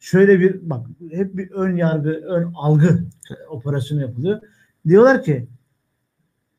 şöyle 0.00 0.40
bir 0.40 0.70
bak 0.70 0.86
hep 1.10 1.36
bir 1.36 1.50
ön 1.50 1.76
yargı, 1.76 2.10
ön 2.10 2.52
algı 2.54 3.04
operasyonu 3.48 4.00
yapılıyor. 4.00 4.40
Diyorlar 4.88 5.22
ki 5.22 5.48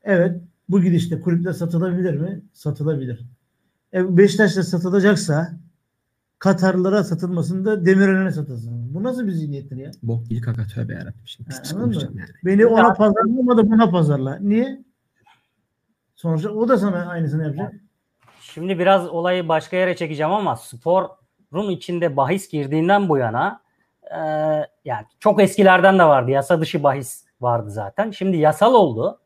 evet 0.04 0.42
bu 0.70 0.82
gidişte 0.82 1.22
kulüpler 1.22 1.54
satılabilir 1.54 2.14
mi? 2.14 2.42
Satılabilir. 2.54 3.26
E, 3.94 4.18
Beşiktaş'ta 4.18 4.64
satılacaksa 4.64 5.60
Katarlılara 6.40 7.04
satılmasında 7.04 7.86
Demirören'e 7.86 8.32
satılsın. 8.32 8.85
Bu 8.96 9.04
nasıl 9.04 9.28
bir 9.28 9.32
zihniyettir 9.32 9.78
ya? 9.78 9.92
Bok 10.04 10.30
değil 10.30 10.42
kaka 10.42 10.68
tövbe 10.68 10.94
yarabbim. 10.94 11.22
Şimdi 11.26 11.50
pis 11.50 11.74
konuşacağım 11.74 12.18
yani. 12.18 12.30
Beni 12.46 12.66
ona 12.66 12.94
pazarlama 12.94 13.58
da 13.58 13.72
buna 13.72 13.90
pazarla. 13.90 14.38
Niye? 14.42 14.84
Sonuçta 16.16 16.50
o 16.50 16.68
da 16.68 16.78
sana 16.78 17.06
aynısını 17.06 17.44
yapacak. 17.44 17.74
şimdi 18.40 18.80
biraz 18.80 19.08
olayı 19.08 19.48
başka 19.48 19.78
yere 19.78 19.96
çekeceğim 19.96 20.32
ama 20.32 20.56
sporun 20.56 21.70
içinde 21.70 22.18
bahis 22.18 22.50
girdiğinden 22.50 23.10
bu 23.10 23.18
yana 23.18 23.62
e, 24.12 24.20
yani 24.86 25.06
çok 25.20 25.42
eskilerden 25.42 26.00
de 26.00 26.04
vardı. 26.04 26.32
Yasa 26.32 26.62
dışı 26.62 26.84
bahis 26.84 27.26
vardı 27.42 27.72
zaten. 27.72 28.12
Şimdi 28.12 28.38
yasal 28.38 28.74
oldu. 28.74 29.20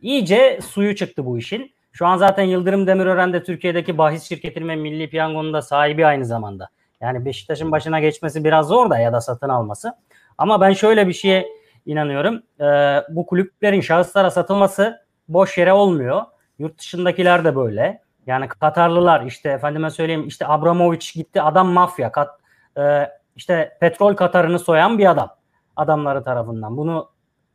İyice 0.00 0.60
suyu 0.62 0.96
çıktı 0.96 1.26
bu 1.26 1.38
işin. 1.38 1.74
Şu 1.92 2.06
an 2.06 2.16
zaten 2.16 2.44
Yıldırım 2.44 2.86
Demirören 2.86 3.32
de 3.32 3.42
Türkiye'deki 3.42 3.98
bahis 3.98 4.22
şirketinin 4.22 4.68
ve 4.68 4.76
Milli 4.76 5.10
Piyango'nun 5.10 5.52
da 5.52 5.62
sahibi 5.62 6.06
aynı 6.06 6.24
zamanda. 6.24 6.68
Yani 7.00 7.24
Beşiktaş'ın 7.24 7.72
başına 7.72 8.00
geçmesi 8.00 8.44
biraz 8.44 8.68
zor 8.68 8.90
da 8.90 8.98
ya 8.98 9.12
da 9.12 9.20
satın 9.20 9.48
alması. 9.48 9.92
Ama 10.38 10.60
ben 10.60 10.72
şöyle 10.72 11.08
bir 11.08 11.12
şeye 11.12 11.48
inanıyorum. 11.86 12.42
Ee, 12.60 13.02
bu 13.08 13.26
kulüplerin 13.26 13.80
şahıslara 13.80 14.30
satılması 14.30 15.06
boş 15.28 15.58
yere 15.58 15.72
olmuyor. 15.72 16.22
Yurt 16.58 16.78
dışındakiler 16.78 17.44
de 17.44 17.56
böyle. 17.56 18.02
Yani 18.26 18.48
Katarlılar 18.48 19.26
işte 19.26 19.48
efendime 19.48 19.90
söyleyeyim 19.90 20.26
işte 20.26 20.46
Abramovich 20.46 21.14
gitti 21.14 21.42
adam 21.42 21.68
mafya. 21.68 22.12
Kat, 22.12 22.40
e, 22.78 23.10
işte 23.36 23.76
petrol 23.80 24.14
Katarını 24.14 24.58
soyan 24.58 24.98
bir 24.98 25.10
adam. 25.10 25.36
Adamları 25.76 26.22
tarafından. 26.22 26.76
Bunu 26.76 27.10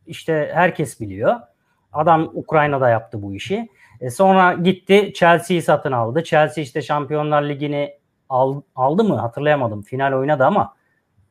işte 0.07 0.51
herkes 0.53 0.99
biliyor. 0.99 1.35
Adam 1.93 2.31
Ukrayna'da 2.33 2.89
yaptı 2.89 3.21
bu 3.21 3.35
işi. 3.35 3.69
E 4.01 4.09
sonra 4.09 4.53
gitti 4.53 5.11
Chelsea'yi 5.15 5.61
satın 5.61 5.91
aldı. 5.91 6.23
Chelsea 6.23 6.63
işte 6.63 6.81
Şampiyonlar 6.81 7.43
Ligi'ni 7.43 8.00
al, 8.31 8.61
aldı 8.75 9.03
mı 9.03 9.15
hatırlayamadım. 9.15 9.81
Final 9.81 10.13
oynadı 10.13 10.45
ama 10.45 10.73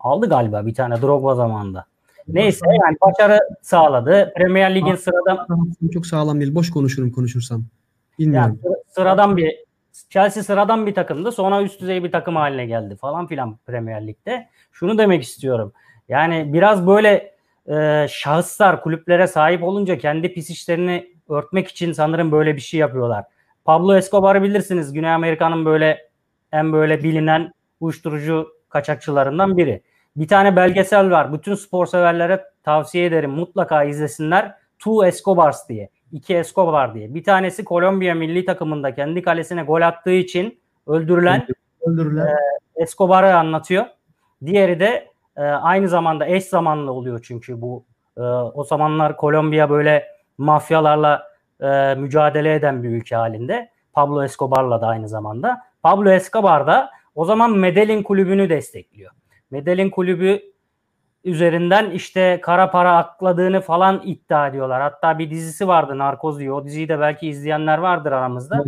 aldı 0.01 0.29
galiba 0.29 0.67
bir 0.67 0.75
tane 0.75 1.03
Drogba 1.03 1.35
zamanında. 1.35 1.85
Neyse 2.29 2.67
yani 2.67 2.97
başarı 3.03 3.41
sağladı. 3.63 4.33
Premier 4.37 4.75
Lig'in 4.75 4.95
sıradan 4.95 5.47
çok 5.93 6.07
sağlam 6.07 6.41
değil. 6.41 6.55
Boş 6.55 6.71
konuşurum 6.71 7.11
konuşursam. 7.11 7.65
Bilmiyorum. 8.19 8.59
Yani 8.65 8.77
sıradan 8.89 9.37
bir 9.37 9.57
Chelsea 10.11 10.43
sıradan 10.43 10.87
bir 10.87 10.95
takımdı. 10.95 11.33
Sonra 11.33 11.63
üst 11.63 11.81
düzey 11.81 12.05
bir 12.05 12.13
takım 12.13 12.37
haline 12.37 12.67
geldi 12.67 12.97
falan 12.97 13.27
filan 13.27 13.57
Premier 13.67 14.07
Lig'de. 14.07 14.49
Şunu 14.73 14.99
demek 14.99 15.23
istiyorum. 15.23 15.73
Yani 16.09 16.53
biraz 16.53 16.87
böyle 16.87 17.35
e, 17.67 18.07
şahıslar 18.11 18.83
kulüplere 18.83 19.27
sahip 19.27 19.63
olunca 19.63 19.99
kendi 19.99 20.33
pis 20.33 20.51
işlerini 20.51 21.13
örtmek 21.29 21.69
için 21.69 21.93
sanırım 21.93 22.33
böyle 22.33 22.57
bir 22.57 22.61
şey 22.61 22.81
yapıyorlar. 22.81 23.25
Pablo 23.65 23.97
Escobar'ı 23.97 24.43
bilirsiniz. 24.43 24.93
Güney 24.93 25.11
Amerika'nın 25.11 25.65
böyle 25.65 26.10
en 26.53 26.73
böyle 26.73 27.03
bilinen 27.03 27.53
uyuşturucu 27.81 28.49
kaçakçılarından 28.69 29.57
biri. 29.57 29.83
Bir 30.17 30.29
tane 30.29 30.57
belgesel 30.57 31.11
var. 31.11 31.33
Bütün 31.33 31.55
spor 31.55 31.87
severlere 31.87 32.45
tavsiye 32.63 33.07
ederim. 33.07 33.31
Mutlaka 33.31 33.85
izlesinler. 33.85 34.55
Two 34.79 35.07
Escobars 35.07 35.69
diye. 35.69 35.89
İki 36.13 36.37
Escobar 36.37 36.95
diye. 36.95 37.15
Bir 37.15 37.25
tanesi 37.25 37.65
Kolombiya 37.65 38.15
milli 38.15 38.45
takımında 38.45 38.95
kendi 38.95 39.23
kalesine 39.23 39.63
gol 39.63 39.81
attığı 39.81 40.11
için 40.11 40.61
öldürülen, 40.87 41.47
öldürülen. 41.87 42.27
E, 42.27 42.37
Escobar'ı 42.77 43.37
anlatıyor. 43.37 43.85
Diğeri 44.47 44.81
de 44.81 45.09
e, 45.37 45.43
aynı 45.43 45.89
zamanda 45.89 46.27
eş 46.27 46.45
zamanlı 46.45 46.93
oluyor 46.93 47.21
çünkü 47.23 47.61
bu 47.61 47.85
e, 48.17 48.21
o 48.55 48.65
zamanlar 48.65 49.17
Kolombiya 49.17 49.71
böyle 49.71 50.07
mafyalarla 50.39 51.31
e, 51.61 51.95
mücadele 51.95 52.55
eden 52.55 52.83
bir 52.83 52.89
ülke 52.89 53.17
halinde. 53.17 53.71
Pablo 53.93 54.25
Escobar'la 54.25 54.81
da 54.81 54.87
aynı 54.87 55.09
zamanda. 55.09 55.70
Pablo 55.83 56.11
Escobar 56.11 56.67
da 56.67 56.91
o 57.15 57.25
zaman 57.25 57.53
Medellin 57.59 58.03
kulübünü 58.03 58.49
destekliyor. 58.49 59.13
Medellin 59.51 59.91
kulübü 59.91 60.43
üzerinden 61.25 61.91
işte 61.91 62.41
kara 62.43 62.71
para 62.71 62.97
akladığını 62.97 63.61
falan 63.61 64.03
iddia 64.05 64.49
ediyorlar. 64.49 64.83
Hatta 64.83 65.19
bir 65.19 65.31
dizisi 65.31 65.69
vardı 65.69 65.99
Narkoz 65.99 66.39
diye. 66.39 66.53
O 66.53 66.65
diziyi 66.65 66.89
de 66.89 67.01
belki 67.01 67.29
izleyenler 67.29 67.79
vardır 67.79 68.13
aramızda. 68.13 68.65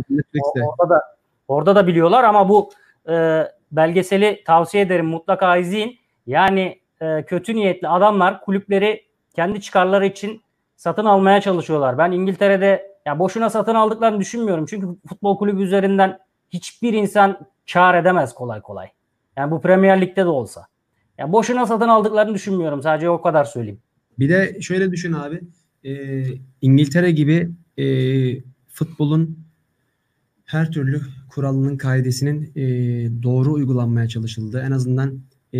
orada 0.63 0.95
da 0.95 1.01
orada 1.47 1.75
da 1.75 1.87
biliyorlar 1.87 2.23
ama 2.23 2.49
bu 2.49 2.69
e, 3.09 3.43
belgeseli 3.71 4.43
tavsiye 4.45 4.83
ederim 4.83 5.05
mutlaka 5.05 5.57
izleyin. 5.57 5.99
Yani 6.27 6.79
e, 7.01 7.23
kötü 7.23 7.55
niyetli 7.55 7.87
adamlar 7.87 8.41
kulüpleri 8.41 9.05
kendi 9.35 9.61
çıkarları 9.61 10.05
için 10.05 10.41
satın 10.75 11.05
almaya 11.05 11.41
çalışıyorlar. 11.41 11.97
Ben 11.97 12.11
İngiltere'de 12.11 12.93
ya 13.05 13.19
boşuna 13.19 13.49
satın 13.49 13.75
aldıklarını 13.75 14.19
düşünmüyorum. 14.19 14.65
Çünkü 14.65 14.87
futbol 15.07 15.37
kulübü 15.37 15.63
üzerinden 15.63 16.19
hiçbir 16.53 16.93
insan 16.93 17.39
kar 17.73 17.95
edemez 17.95 18.33
kolay 18.33 18.61
kolay. 18.61 18.87
Yani 19.37 19.51
bu 19.51 19.61
Premier 19.61 20.01
Lig'de 20.01 20.21
de 20.21 20.25
olsa. 20.25 20.67
Ya 21.17 21.31
boşuna 21.31 21.65
satın 21.65 21.87
aldıklarını 21.87 22.33
düşünmüyorum. 22.33 22.81
Sadece 22.81 23.09
o 23.09 23.21
kadar 23.21 23.45
söyleyeyim. 23.45 23.79
Bir 24.19 24.29
de 24.29 24.61
şöyle 24.61 24.91
düşün 24.91 25.13
abi. 25.13 25.41
E, 25.83 26.23
İngiltere 26.61 27.11
gibi 27.11 27.51
e, 27.77 27.85
futbolun 28.67 29.39
her 30.45 30.71
türlü 30.71 31.01
kuralının 31.29 31.77
kaidesinin 31.77 32.51
e, 32.55 32.63
doğru 33.23 33.53
uygulanmaya 33.53 34.07
çalışıldı. 34.07 34.63
En 34.67 34.71
azından 34.71 35.19
e, 35.53 35.59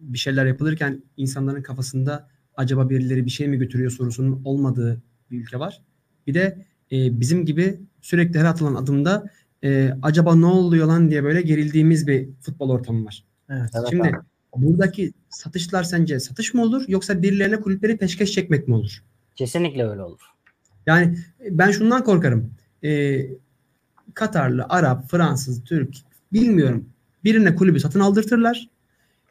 bir 0.00 0.18
şeyler 0.18 0.46
yapılırken 0.46 1.02
insanların 1.16 1.62
kafasında 1.62 2.28
acaba 2.56 2.90
birileri 2.90 3.24
bir 3.24 3.30
şey 3.30 3.48
mi 3.48 3.58
götürüyor 3.58 3.90
sorusunun 3.90 4.42
olmadığı 4.44 5.02
bir 5.30 5.40
ülke 5.40 5.58
var. 5.58 5.82
Bir 6.26 6.34
de 6.34 6.66
e, 6.92 7.20
bizim 7.20 7.46
gibi 7.46 7.80
sürekli 8.00 8.38
her 8.38 8.44
atılan 8.44 8.74
adımda 8.74 9.30
e, 9.64 9.94
acaba 10.02 10.34
ne 10.34 10.46
oluyor 10.46 10.86
lan 10.86 11.10
diye 11.10 11.24
böyle 11.24 11.42
gerildiğimiz 11.42 12.06
bir 12.06 12.28
futbol 12.40 12.70
ortamı 12.70 13.04
var. 13.04 13.24
Evet, 13.50 13.70
Şimdi 13.90 14.08
evet, 14.08 14.20
buradaki 14.56 15.12
satışlar 15.28 15.82
sence 15.82 16.20
satış 16.20 16.54
mı 16.54 16.62
olur 16.62 16.84
yoksa 16.88 17.22
birilerine 17.22 17.60
kulüpleri 17.60 17.96
peşkeş 17.96 18.32
çekmek 18.32 18.68
mi 18.68 18.74
olur? 18.74 19.02
Kesinlikle 19.36 19.86
öyle 19.86 20.02
olur. 20.02 20.20
Yani 20.86 21.18
ben 21.50 21.70
şundan 21.70 22.04
korkarım. 22.04 22.50
E, 22.84 23.20
Katarlı, 24.14 24.66
Arap, 24.68 25.10
Fransız, 25.10 25.64
Türk 25.64 25.94
bilmiyorum. 26.32 26.88
Birine 27.24 27.54
kulübü 27.54 27.80
satın 27.80 28.00
aldırtırlar. 28.00 28.68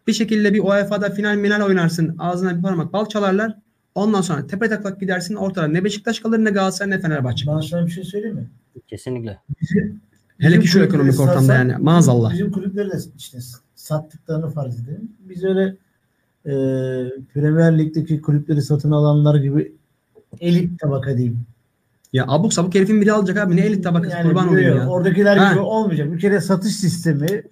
Bir 0.08 0.14
şekilde 0.14 0.54
bir 0.54 0.64
UEFA'da 0.64 1.10
final 1.10 1.36
minal 1.36 1.62
oynarsın. 1.62 2.16
Ağzına 2.20 2.58
bir 2.58 2.62
parmak 2.62 2.94
bal 2.94 3.06
çalarlar. 3.06 3.58
Ondan 3.96 4.22
sonra 4.22 4.48
tepe 4.48 4.70
taklak 4.70 5.00
gidersin 5.00 5.36
ortada 5.36 5.68
ne 5.68 5.84
Beşiktaş 5.84 6.20
kalır 6.20 6.40
ne 6.40 6.50
Galatasaray 6.50 6.92
ne 6.92 7.00
Fenerbahçe 7.00 7.46
kalır. 7.46 7.62
Ben 7.62 7.68
sana 7.68 7.86
bir 7.86 7.92
şey 7.92 8.04
söyleyeyim 8.04 8.36
mi? 8.36 8.50
Kesinlikle. 8.88 9.40
Bizim, 9.62 10.02
Hele 10.40 10.60
ki 10.60 10.68
şu 10.68 10.84
ekonomik 10.84 11.20
ortamda 11.20 11.54
yani 11.54 11.76
maazallah. 11.80 12.34
Bizim 12.34 12.52
kulüpleri 12.52 12.92
de 12.92 12.98
işte 13.18 13.38
sattıklarını 13.76 14.50
farz 14.50 14.80
edelim. 14.80 15.12
Biz 15.20 15.44
öyle 15.44 15.76
e, 16.46 16.54
Premier 17.34 17.78
Lig'deki 17.78 18.22
kulüpleri 18.22 18.62
satın 18.62 18.92
alanlar 18.92 19.36
gibi 19.36 19.76
elit 20.40 20.80
tabaka 20.80 21.18
diyeyim. 21.18 21.40
Ya 22.14 22.26
abuk 22.28 22.54
sabuk 22.54 22.76
herifin 22.76 23.02
biri 23.02 23.12
alacak 23.12 23.38
abi. 23.38 23.56
Ne 23.56 23.62
elit 23.62 23.84
tabakası 23.84 24.16
yani 24.16 24.28
kurban 24.28 24.50
olayım 24.50 24.78
ya. 24.78 24.90
Oradakiler 24.90 25.38
ha. 25.38 25.52
gibi 25.52 25.60
olmayacak. 25.60 26.14
Bir 26.14 26.20
kere 26.20 26.42
satış 26.42 26.76
sistemi 26.76 27.44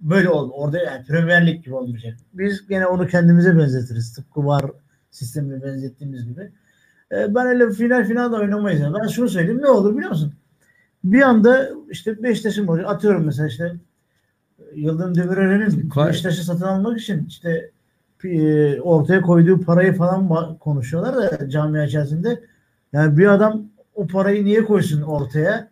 böyle 0.00 0.28
ol. 0.28 0.50
Orada 0.50 0.78
yani 0.78 1.04
Premier 1.04 1.46
Lig 1.46 1.64
gibi 1.64 1.74
olmayacak. 1.74 2.16
Biz 2.32 2.66
gene 2.68 2.86
onu 2.86 3.06
kendimize 3.06 3.58
benzetiriz. 3.58 4.12
Tıpkı 4.12 4.46
var 4.46 4.64
sistemine 5.10 5.62
benzettiğimiz 5.62 6.28
gibi. 6.28 6.50
E, 7.12 7.34
ben 7.34 7.46
öyle 7.46 7.72
final 7.72 8.04
final 8.04 8.32
da 8.32 8.36
oynamayız. 8.36 8.80
Yani. 8.80 8.96
Ben 9.02 9.08
şunu 9.08 9.28
söyleyeyim 9.28 9.62
ne 9.62 9.68
olur 9.68 9.96
biliyor 9.96 10.10
musun? 10.10 10.34
Bir 11.04 11.22
anda 11.22 11.70
işte 11.90 12.22
Beşiktaş'ın 12.22 12.66
atıyorum 12.68 13.24
mesela 13.24 13.48
işte 13.48 13.76
Yıldırım 14.74 15.14
Demirören'in 15.14 15.90
Beşiktaş'ı 16.06 16.44
satın 16.44 16.64
almak 16.64 17.00
için 17.00 17.26
işte 17.26 17.70
e, 18.24 18.80
ortaya 18.80 19.20
koyduğu 19.20 19.60
parayı 19.60 19.92
falan 19.92 20.56
konuşuyorlar 20.58 21.16
da 21.16 21.48
camia 21.48 21.84
içerisinde. 21.84 22.40
Yani 22.92 23.18
bir 23.18 23.26
adam 23.26 23.62
o 23.94 24.06
parayı 24.06 24.44
niye 24.44 24.64
koysun 24.64 25.02
ortaya? 25.02 25.68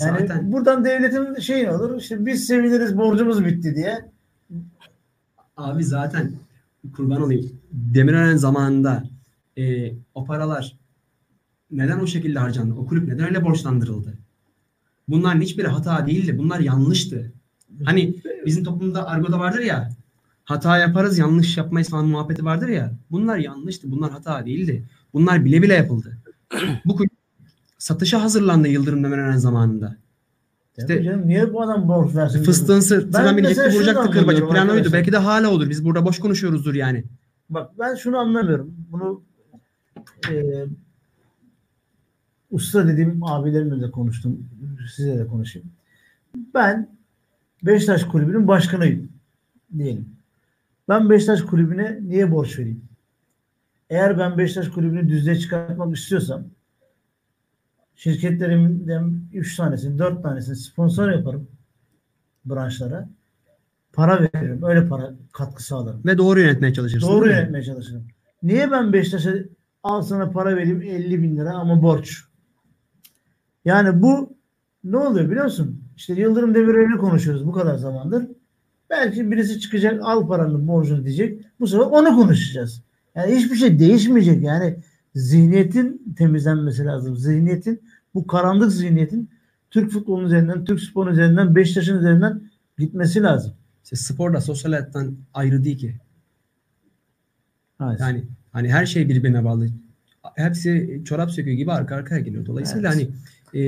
Yani 0.00 0.20
Zaten. 0.20 0.52
buradan 0.52 0.84
devletin 0.84 1.40
şey 1.40 1.70
olur 1.70 2.00
işte 2.00 2.26
biz 2.26 2.46
seviniriz 2.46 2.98
borcumuz 2.98 3.44
bitti 3.44 3.74
diye. 3.74 4.10
Abi 5.56 5.84
zaten 5.84 6.32
kurban 6.96 7.22
olayım. 7.22 7.52
Demirören 7.72 8.36
zamanında 8.36 9.04
e, 9.58 9.92
o 10.14 10.24
paralar 10.24 10.76
neden 11.70 12.00
o 12.00 12.06
şekilde 12.06 12.38
harcandı? 12.38 12.74
O 12.74 12.86
kulüp 12.86 13.08
neden 13.08 13.26
öyle 13.26 13.44
borçlandırıldı? 13.44 14.14
Bunların 15.10 15.40
hiçbiri 15.40 15.66
hata 15.66 16.06
değildi. 16.06 16.38
Bunlar 16.38 16.60
yanlıştı. 16.60 17.32
Hani 17.84 18.14
bizim 18.46 18.64
toplumda 18.64 19.08
argoda 19.08 19.38
vardır 19.38 19.60
ya 19.60 19.90
hata 20.50 20.78
yaparız 20.78 21.18
yanlış 21.18 21.56
yapmayız 21.56 21.90
falan 21.90 22.06
muhabbeti 22.06 22.44
vardır 22.44 22.68
ya. 22.68 22.92
Bunlar 23.10 23.38
yanlıştı. 23.38 23.90
Bunlar 23.90 24.10
hata 24.10 24.46
değildi. 24.46 24.84
Bunlar 25.12 25.44
bile 25.44 25.62
bile 25.62 25.74
yapıldı. 25.74 26.18
Bu 26.84 26.96
kulüp 26.96 27.10
satışa 27.78 28.22
hazırlandı 28.22 28.68
Yıldırım 28.68 29.04
Demirören 29.04 29.36
zamanında. 29.36 29.96
İşte 30.78 31.02
canım, 31.02 31.28
niye 31.28 31.52
bu 31.52 31.62
adam 31.62 31.88
borç 31.88 32.14
versin? 32.14 32.42
Fıstığın 32.42 32.80
sırtına 32.80 33.36
binecekti 33.36 33.76
vuracaktı 33.76 34.10
kırbacı. 34.10 34.48
Plan 34.48 34.68
oydu. 34.68 34.88
Belki 34.92 35.12
de 35.12 35.16
hala 35.16 35.50
olur. 35.50 35.70
Biz 35.70 35.84
burada 35.84 36.04
boş 36.04 36.18
konuşuyoruzdur 36.18 36.74
yani. 36.74 37.04
Bak 37.50 37.70
ben 37.78 37.94
şunu 37.94 38.18
anlamıyorum. 38.18 38.74
Bunu 38.90 39.22
e, 40.30 40.34
usta 42.50 42.88
dediğim 42.88 43.24
abilerimle 43.24 43.80
de 43.80 43.90
konuştum. 43.90 44.48
Size 44.94 45.18
de 45.18 45.26
konuşayım. 45.26 45.68
Ben 46.54 46.88
Beşiktaş 47.62 48.04
kulübünün 48.04 48.48
başkanıyım 48.48 49.12
diyelim. 49.78 50.08
Ben 50.88 51.10
Beşiktaş 51.10 51.42
kulübüne 51.42 51.98
niye 52.02 52.32
borç 52.32 52.58
vereyim? 52.58 52.84
Eğer 53.90 54.18
ben 54.18 54.38
Beşiktaş 54.38 54.68
kulübünü 54.68 55.08
düzlüğe 55.08 55.36
çıkartmak 55.36 55.96
istiyorsam 55.96 56.44
Şirketlerimden 58.00 59.20
3 59.32 59.56
tanesini, 59.56 59.98
4 59.98 60.22
tanesini 60.22 60.56
sponsor 60.56 61.10
yaparım 61.10 61.48
branşlara. 62.44 63.08
Para 63.92 64.20
veririm. 64.22 64.62
Öyle 64.62 64.88
para 64.88 65.14
katkı 65.32 65.64
sağlarım. 65.64 66.02
Ve 66.04 66.18
doğru 66.18 66.40
yönetmeye 66.40 66.74
çalışırsın. 66.74 67.08
Doğru 67.08 67.28
yönetmeye 67.28 67.64
çalışırım. 67.64 68.04
Niye 68.42 68.70
ben 68.70 68.92
Beşiktaş'a 68.92 69.34
al 69.82 70.02
sana 70.02 70.30
para 70.30 70.56
vereyim 70.56 70.82
50 70.82 71.22
bin 71.22 71.36
lira 71.36 71.50
ama 71.50 71.82
borç? 71.82 72.24
Yani 73.64 74.02
bu 74.02 74.36
ne 74.84 74.96
oluyor 74.96 75.30
biliyor 75.30 75.44
musun? 75.44 75.84
İşte 75.96 76.14
Yıldırım 76.14 76.54
Demirören'i 76.54 76.98
konuşuyoruz 76.98 77.46
bu 77.46 77.52
kadar 77.52 77.76
zamandır. 77.76 78.26
Belki 78.90 79.30
birisi 79.30 79.60
çıkacak 79.60 80.00
al 80.02 80.28
paranın 80.28 80.68
borcunu 80.68 81.04
diyecek. 81.04 81.44
Bu 81.60 81.66
sefer 81.66 81.84
onu 81.84 82.16
konuşacağız. 82.16 82.82
Yani 83.14 83.36
hiçbir 83.36 83.56
şey 83.56 83.78
değişmeyecek. 83.78 84.42
Yani 84.42 84.76
zihniyetin 85.14 86.14
temizlenmesi 86.18 86.84
lazım. 86.84 87.16
Zihniyetin 87.16 87.82
bu 88.14 88.26
karanlık 88.26 88.72
zihniyetin 88.72 89.30
Türk 89.70 89.90
futbolunun 89.90 90.26
üzerinden, 90.26 90.64
Türk 90.64 90.80
sporunun 90.80 91.12
üzerinden, 91.12 91.54
Beşiktaş'ın 91.54 91.98
üzerinden 91.98 92.40
gitmesi 92.78 93.22
lazım. 93.22 93.52
İşte 93.84 93.96
spor 93.96 94.34
da 94.34 94.40
sosyal 94.40 94.72
hayattan 94.72 95.16
ayrı 95.34 95.64
değil 95.64 95.78
ki. 95.78 95.94
Evet. 97.82 98.00
Yani 98.00 98.24
hani 98.52 98.72
her 98.72 98.86
şey 98.86 99.08
birbirine 99.08 99.44
bağlı. 99.44 99.66
Hepsi 100.36 101.02
çorap 101.04 101.30
söküğü 101.30 101.52
gibi 101.52 101.72
arka 101.72 101.94
arkaya 101.94 102.20
geliyor. 102.20 102.46
Dolayısıyla 102.46 102.92
Evet. 102.92 103.02
hani 103.02 103.16
e, 103.54 103.62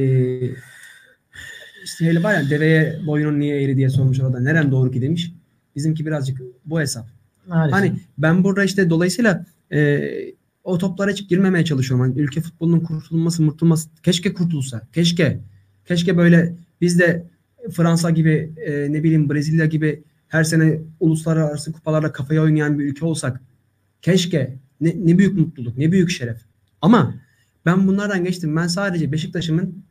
işte 1.84 2.06
hele 2.06 2.22
var 2.22 2.34
ya 2.34 2.50
deveye 2.50 3.00
boyunun 3.06 3.40
niye 3.40 3.62
eğri 3.62 3.76
diye 3.76 3.90
sormuş 3.90 4.20
orada. 4.20 4.40
Nerem 4.40 4.70
doğru 4.70 4.90
ki 4.90 5.02
demiş. 5.02 5.32
Bizimki 5.76 6.06
birazcık 6.06 6.40
bu 6.64 6.80
hesap. 6.80 7.06
Maalesef. 7.46 7.72
Hani 7.72 8.00
ben 8.18 8.44
burada 8.44 8.64
işte 8.64 8.90
dolayısıyla 8.90 9.46
e, 9.72 10.00
o 10.64 10.78
toplara 10.78 11.10
hiç 11.10 11.28
girmemeye 11.28 11.64
çalışıyorum. 11.64 12.06
Hani 12.06 12.20
ülke 12.20 12.40
futbolunun 12.40 12.80
kurtulması, 12.80 13.42
murtulması 13.42 13.88
keşke 14.02 14.34
kurtulsa. 14.34 14.82
Keşke. 14.92 15.40
Keşke 15.84 16.16
böyle 16.16 16.54
biz 16.80 16.98
de 16.98 17.26
Fransa 17.70 18.10
gibi 18.10 18.52
e, 18.66 18.92
ne 18.92 19.02
bileyim 19.02 19.30
Brezilya 19.30 19.66
gibi 19.66 20.02
her 20.28 20.44
sene 20.44 20.78
uluslararası 21.00 21.72
kupalarda 21.72 22.12
kafaya 22.12 22.42
oynayan 22.42 22.78
bir 22.78 22.84
ülke 22.84 23.04
olsak. 23.04 23.40
Keşke. 24.02 24.56
Ne, 24.80 24.94
ne 25.04 25.18
büyük 25.18 25.38
mutluluk, 25.38 25.78
ne 25.78 25.92
büyük 25.92 26.10
şeref. 26.10 26.38
Ama 26.80 27.14
ben 27.66 27.86
bunlardan 27.86 28.24
geçtim. 28.24 28.56
Ben 28.56 28.66
sadece 28.66 29.12
Beşiktaş'ımın 29.12 29.84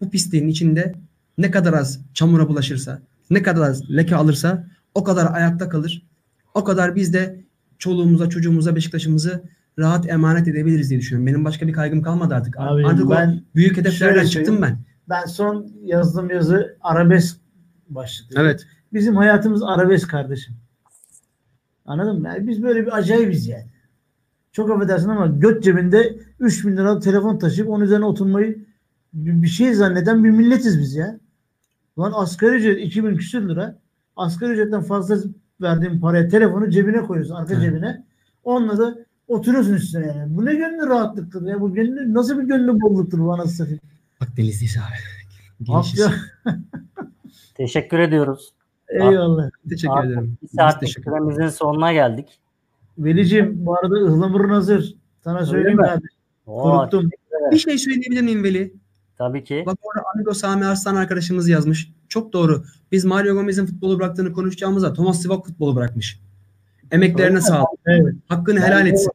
bu 0.00 0.10
pisliğin 0.10 0.48
içinde 0.48 0.94
ne 1.38 1.50
kadar 1.50 1.72
az 1.72 2.00
çamura 2.14 2.48
bulaşırsa, 2.48 3.02
ne 3.30 3.42
kadar 3.42 3.68
az 3.68 3.90
leke 3.90 4.16
alırsa 4.16 4.66
o 4.94 5.04
kadar 5.04 5.34
ayakta 5.34 5.68
kalır. 5.68 6.06
O 6.54 6.64
kadar 6.64 6.94
biz 6.94 7.14
de 7.14 7.44
çoluğumuza, 7.78 8.28
çocuğumuza, 8.28 8.76
Beşiktaş'ımızı 8.76 9.42
rahat 9.78 10.08
emanet 10.08 10.48
edebiliriz 10.48 10.90
diye 10.90 11.00
düşünüyorum. 11.00 11.26
Benim 11.26 11.44
başka 11.44 11.66
bir 11.66 11.72
kaygım 11.72 12.02
kalmadı 12.02 12.34
artık. 12.34 12.56
Abi 12.58 12.86
artık 12.86 13.10
ben 13.10 13.28
o 13.28 13.54
büyük 13.54 13.76
hedeflerden 13.76 14.26
çıktım 14.26 14.62
ben. 14.62 14.78
ben 15.08 15.24
son 15.24 15.72
yazdığım 15.84 16.30
yazı 16.30 16.76
arabesk 16.80 17.36
başlıklı. 17.88 18.40
Evet. 18.40 18.66
Bizim 18.92 19.16
hayatımız 19.16 19.62
arabesk 19.62 20.10
kardeşim. 20.10 20.54
Anladın 21.84 22.20
mı? 22.20 22.28
Yani 22.28 22.48
biz 22.48 22.62
böyle 22.62 22.86
bir 22.86 22.96
acayibiz 22.96 23.46
yani. 23.46 23.66
Çok 24.52 24.70
affedersin 24.70 25.08
ama 25.08 25.26
göt 25.26 25.62
cebinde 25.62 26.18
3 26.40 26.66
bin 26.66 26.76
liralık 26.76 27.02
telefon 27.02 27.38
taşıyıp 27.38 27.70
onun 27.70 27.84
üzerine 27.84 28.04
oturmayı 28.04 28.58
bir 29.12 29.48
şey 29.48 29.74
zanneden 29.74 30.24
bir 30.24 30.30
milletiz 30.30 30.80
biz 30.80 30.94
ya. 30.94 31.18
Lan 31.98 32.12
asgari 32.14 32.56
ücret 32.56 32.78
2000 32.84 33.16
küsür 33.16 33.48
lira. 33.48 33.78
Asgari 34.16 34.52
ücretten 34.52 34.82
fazla 34.82 35.16
verdiğin 35.60 36.00
paraya 36.00 36.28
telefonu 36.28 36.70
cebine 36.70 37.02
koyuyorsun 37.02 37.34
arka 37.34 37.54
Evet. 37.54 37.62
cebine. 37.62 38.04
Onunla 38.44 38.78
da 38.78 38.98
oturuyorsun 39.28 39.74
üstüne 39.74 40.06
yani. 40.06 40.36
Bu 40.36 40.44
ne 40.44 40.54
gönlü 40.54 40.86
rahatlıktır 40.86 41.46
ya. 41.46 41.60
Bu 41.60 41.74
gönlü, 41.74 42.14
nasıl 42.14 42.38
bir 42.38 42.44
gönlü 42.44 42.80
bolluktur 42.80 43.18
bu 43.18 43.32
anasını 43.32 43.52
satayım. 43.52 43.80
Bak 44.20 44.28
denizliyiz 44.36 44.76
abi. 44.76 45.74
Teşekkür 47.54 47.98
ediyoruz. 47.98 48.52
Eyvallah. 48.88 49.50
Teşekkür 49.68 50.04
ederim. 50.04 50.36
Bir 50.42 50.48
Biz 50.48 50.50
saatlik 50.56 50.90
süremizin 50.90 51.48
sonuna 51.48 51.92
geldik. 51.92 52.39
Velicim 53.04 53.66
bu 53.66 53.74
arada 53.78 53.94
ıhlamurun 53.94 54.48
hazır. 54.48 54.94
Sana 55.24 55.46
söyleyeyim 55.46 55.78
mi? 55.78 55.86
abi. 55.86 56.02
Oo, 56.46 56.62
Kuruttum. 56.62 57.10
Bir 57.50 57.58
şey 57.58 57.78
söyleyebilir 57.78 58.22
miyim 58.22 58.44
Veli? 58.44 58.74
Tabii 59.18 59.44
ki. 59.44 59.62
Bak 59.66 59.78
orada 59.82 60.02
Amigo 60.14 60.34
Sami 60.34 60.64
Arslan 60.66 60.94
arkadaşımız 60.96 61.48
yazmış. 61.48 61.92
Çok 62.08 62.32
doğru. 62.32 62.64
Biz 62.92 63.04
Mario 63.04 63.34
Gomez'in 63.34 63.66
futbolu 63.66 63.98
bıraktığını 63.98 64.32
konuşacağımızda 64.32 64.92
Thomas 64.92 65.22
Sivak 65.22 65.46
futbolu 65.46 65.76
bırakmış. 65.76 66.20
Emeklerine 66.90 67.40
sağlık. 67.40 67.68
Evet. 67.86 68.14
Hakkını 68.28 68.60
helal 68.60 68.86
etsin. 68.86 69.10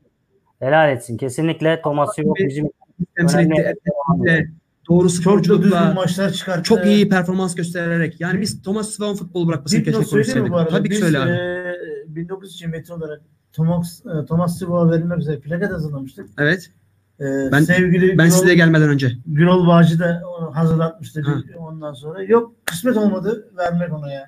Helal 0.60 0.92
etsin. 0.92 1.18
Kesinlikle 1.18 1.82
Thomas 1.84 2.18
yok 2.18 2.38
Tabii. 2.40 2.50
bizim 2.50 2.70
Temsil 3.18 3.40
etti. 3.40 3.62
etti. 3.62 4.52
Doğru 4.90 5.10
sporculukla 5.10 5.94
maçlar 5.94 6.32
çıkarttı. 6.32 6.64
çok 6.64 6.86
iyi 6.86 7.10
performans 7.10 7.56
göstererek. 7.56 8.22
Yani 8.22 8.42
biz 8.42 8.62
Thomas 8.62 8.90
Sivak'ın 8.90 9.16
futbolu 9.16 9.48
bırakmasını 9.48 9.84
keşke 9.84 10.04
konuşsaydık. 10.04 10.54
Tabii 10.70 10.84
ki 10.90 10.92
Biz 10.92 11.00
söyle 11.00 11.20
abi. 11.20 11.30
e, 11.32 12.16
1900 12.16 12.66
metre 12.72 12.94
olarak 12.94 13.22
Thomas, 13.56 14.02
e, 14.06 14.26
Thomas 14.26 14.60
Sivak'a 14.60 14.92
verilmek 14.92 15.18
üzere 15.20 15.40
plaket 15.40 15.72
hazırlamıştık. 15.72 16.30
Evet. 16.38 16.70
E, 17.20 17.24
Ben- 17.52 17.62
sevgili 17.62 18.18
Ben 18.18 18.28
Gürol, 18.28 18.38
size 18.40 18.56
gelmeden 18.56 18.90
önce. 18.90 19.12
Gürol 19.26 19.68
Bağcı 19.68 20.00
da 20.00 20.22
onu 20.40 20.56
hazırlatmıştı 20.56 21.22
Ha. 21.22 21.34
bir- 21.48 21.54
ondan 21.54 21.94
sonra. 21.94 22.24
Yok 22.24 22.54
kısmet 22.66 22.98
olmadı 22.98 23.50
vermek 23.58 23.94
ona 23.94 24.12
ya. 24.14 24.26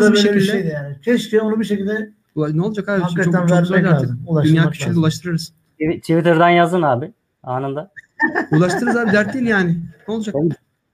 Da 0.00 0.06
bir 0.10 0.12
böyle 0.14 0.34
bir 0.34 0.40
şekilde. 0.40 0.52
şeydi 0.52 0.68
yani. 0.68 0.96
Keşke 1.04 1.40
onu 1.40 1.60
bir 1.60 1.64
şekilde 1.64 2.10
Ne 2.36 2.62
olacak 2.62 2.88
abi? 2.88 3.02
Hakikaten 3.02 3.30
çok, 3.32 3.48
çok 3.48 3.50
vermek 3.50 3.84
lazım, 3.92 4.20
Dünya 4.44 4.70
küçüğünde 4.70 4.88
lazım. 4.88 5.02
ulaştırırız. 5.02 5.52
Twitter'dan 5.78 6.48
yazın 6.48 6.82
abi 6.82 7.12
anında. 7.42 7.90
Ulaştırırız 8.52 8.96
abi 8.96 9.12
dert 9.12 9.34
değil 9.34 9.46
yani. 9.46 9.76
Ne 10.08 10.14
olacak? 10.14 10.34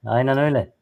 Aynen 0.07 0.39
öyle. 0.39 0.73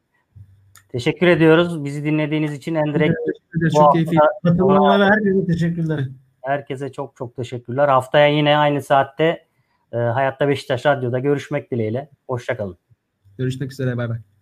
Teşekkür 0.91 1.27
ediyoruz. 1.27 1.85
Bizi 1.85 2.03
dinlediğiniz 2.03 2.53
için 2.53 2.75
Teşekkür 2.75 3.59
ederiz, 3.59 3.73
bu 3.73 3.77
Çok 3.79 3.93
keyifli. 3.93 4.17
hafta 4.17 4.49
katılanlara 4.49 5.05
herkese 5.09 5.45
teşekkürler. 5.45 6.07
Herkese 6.47 6.91
çok 6.91 7.15
çok 7.15 7.35
teşekkürler. 7.35 7.87
Haftaya 7.87 8.27
yine 8.27 8.57
aynı 8.57 8.81
saatte 8.81 9.45
e, 9.91 9.97
Hayatta 9.97 10.47
Beşiktaş 10.47 10.85
Radyo'da 10.85 11.19
görüşmek 11.19 11.71
dileğiyle. 11.71 12.09
Hoşçakalın. 12.27 12.77
Görüşmek 13.37 13.71
üzere. 13.71 13.97
Bay 13.97 14.09
bay. 14.09 14.36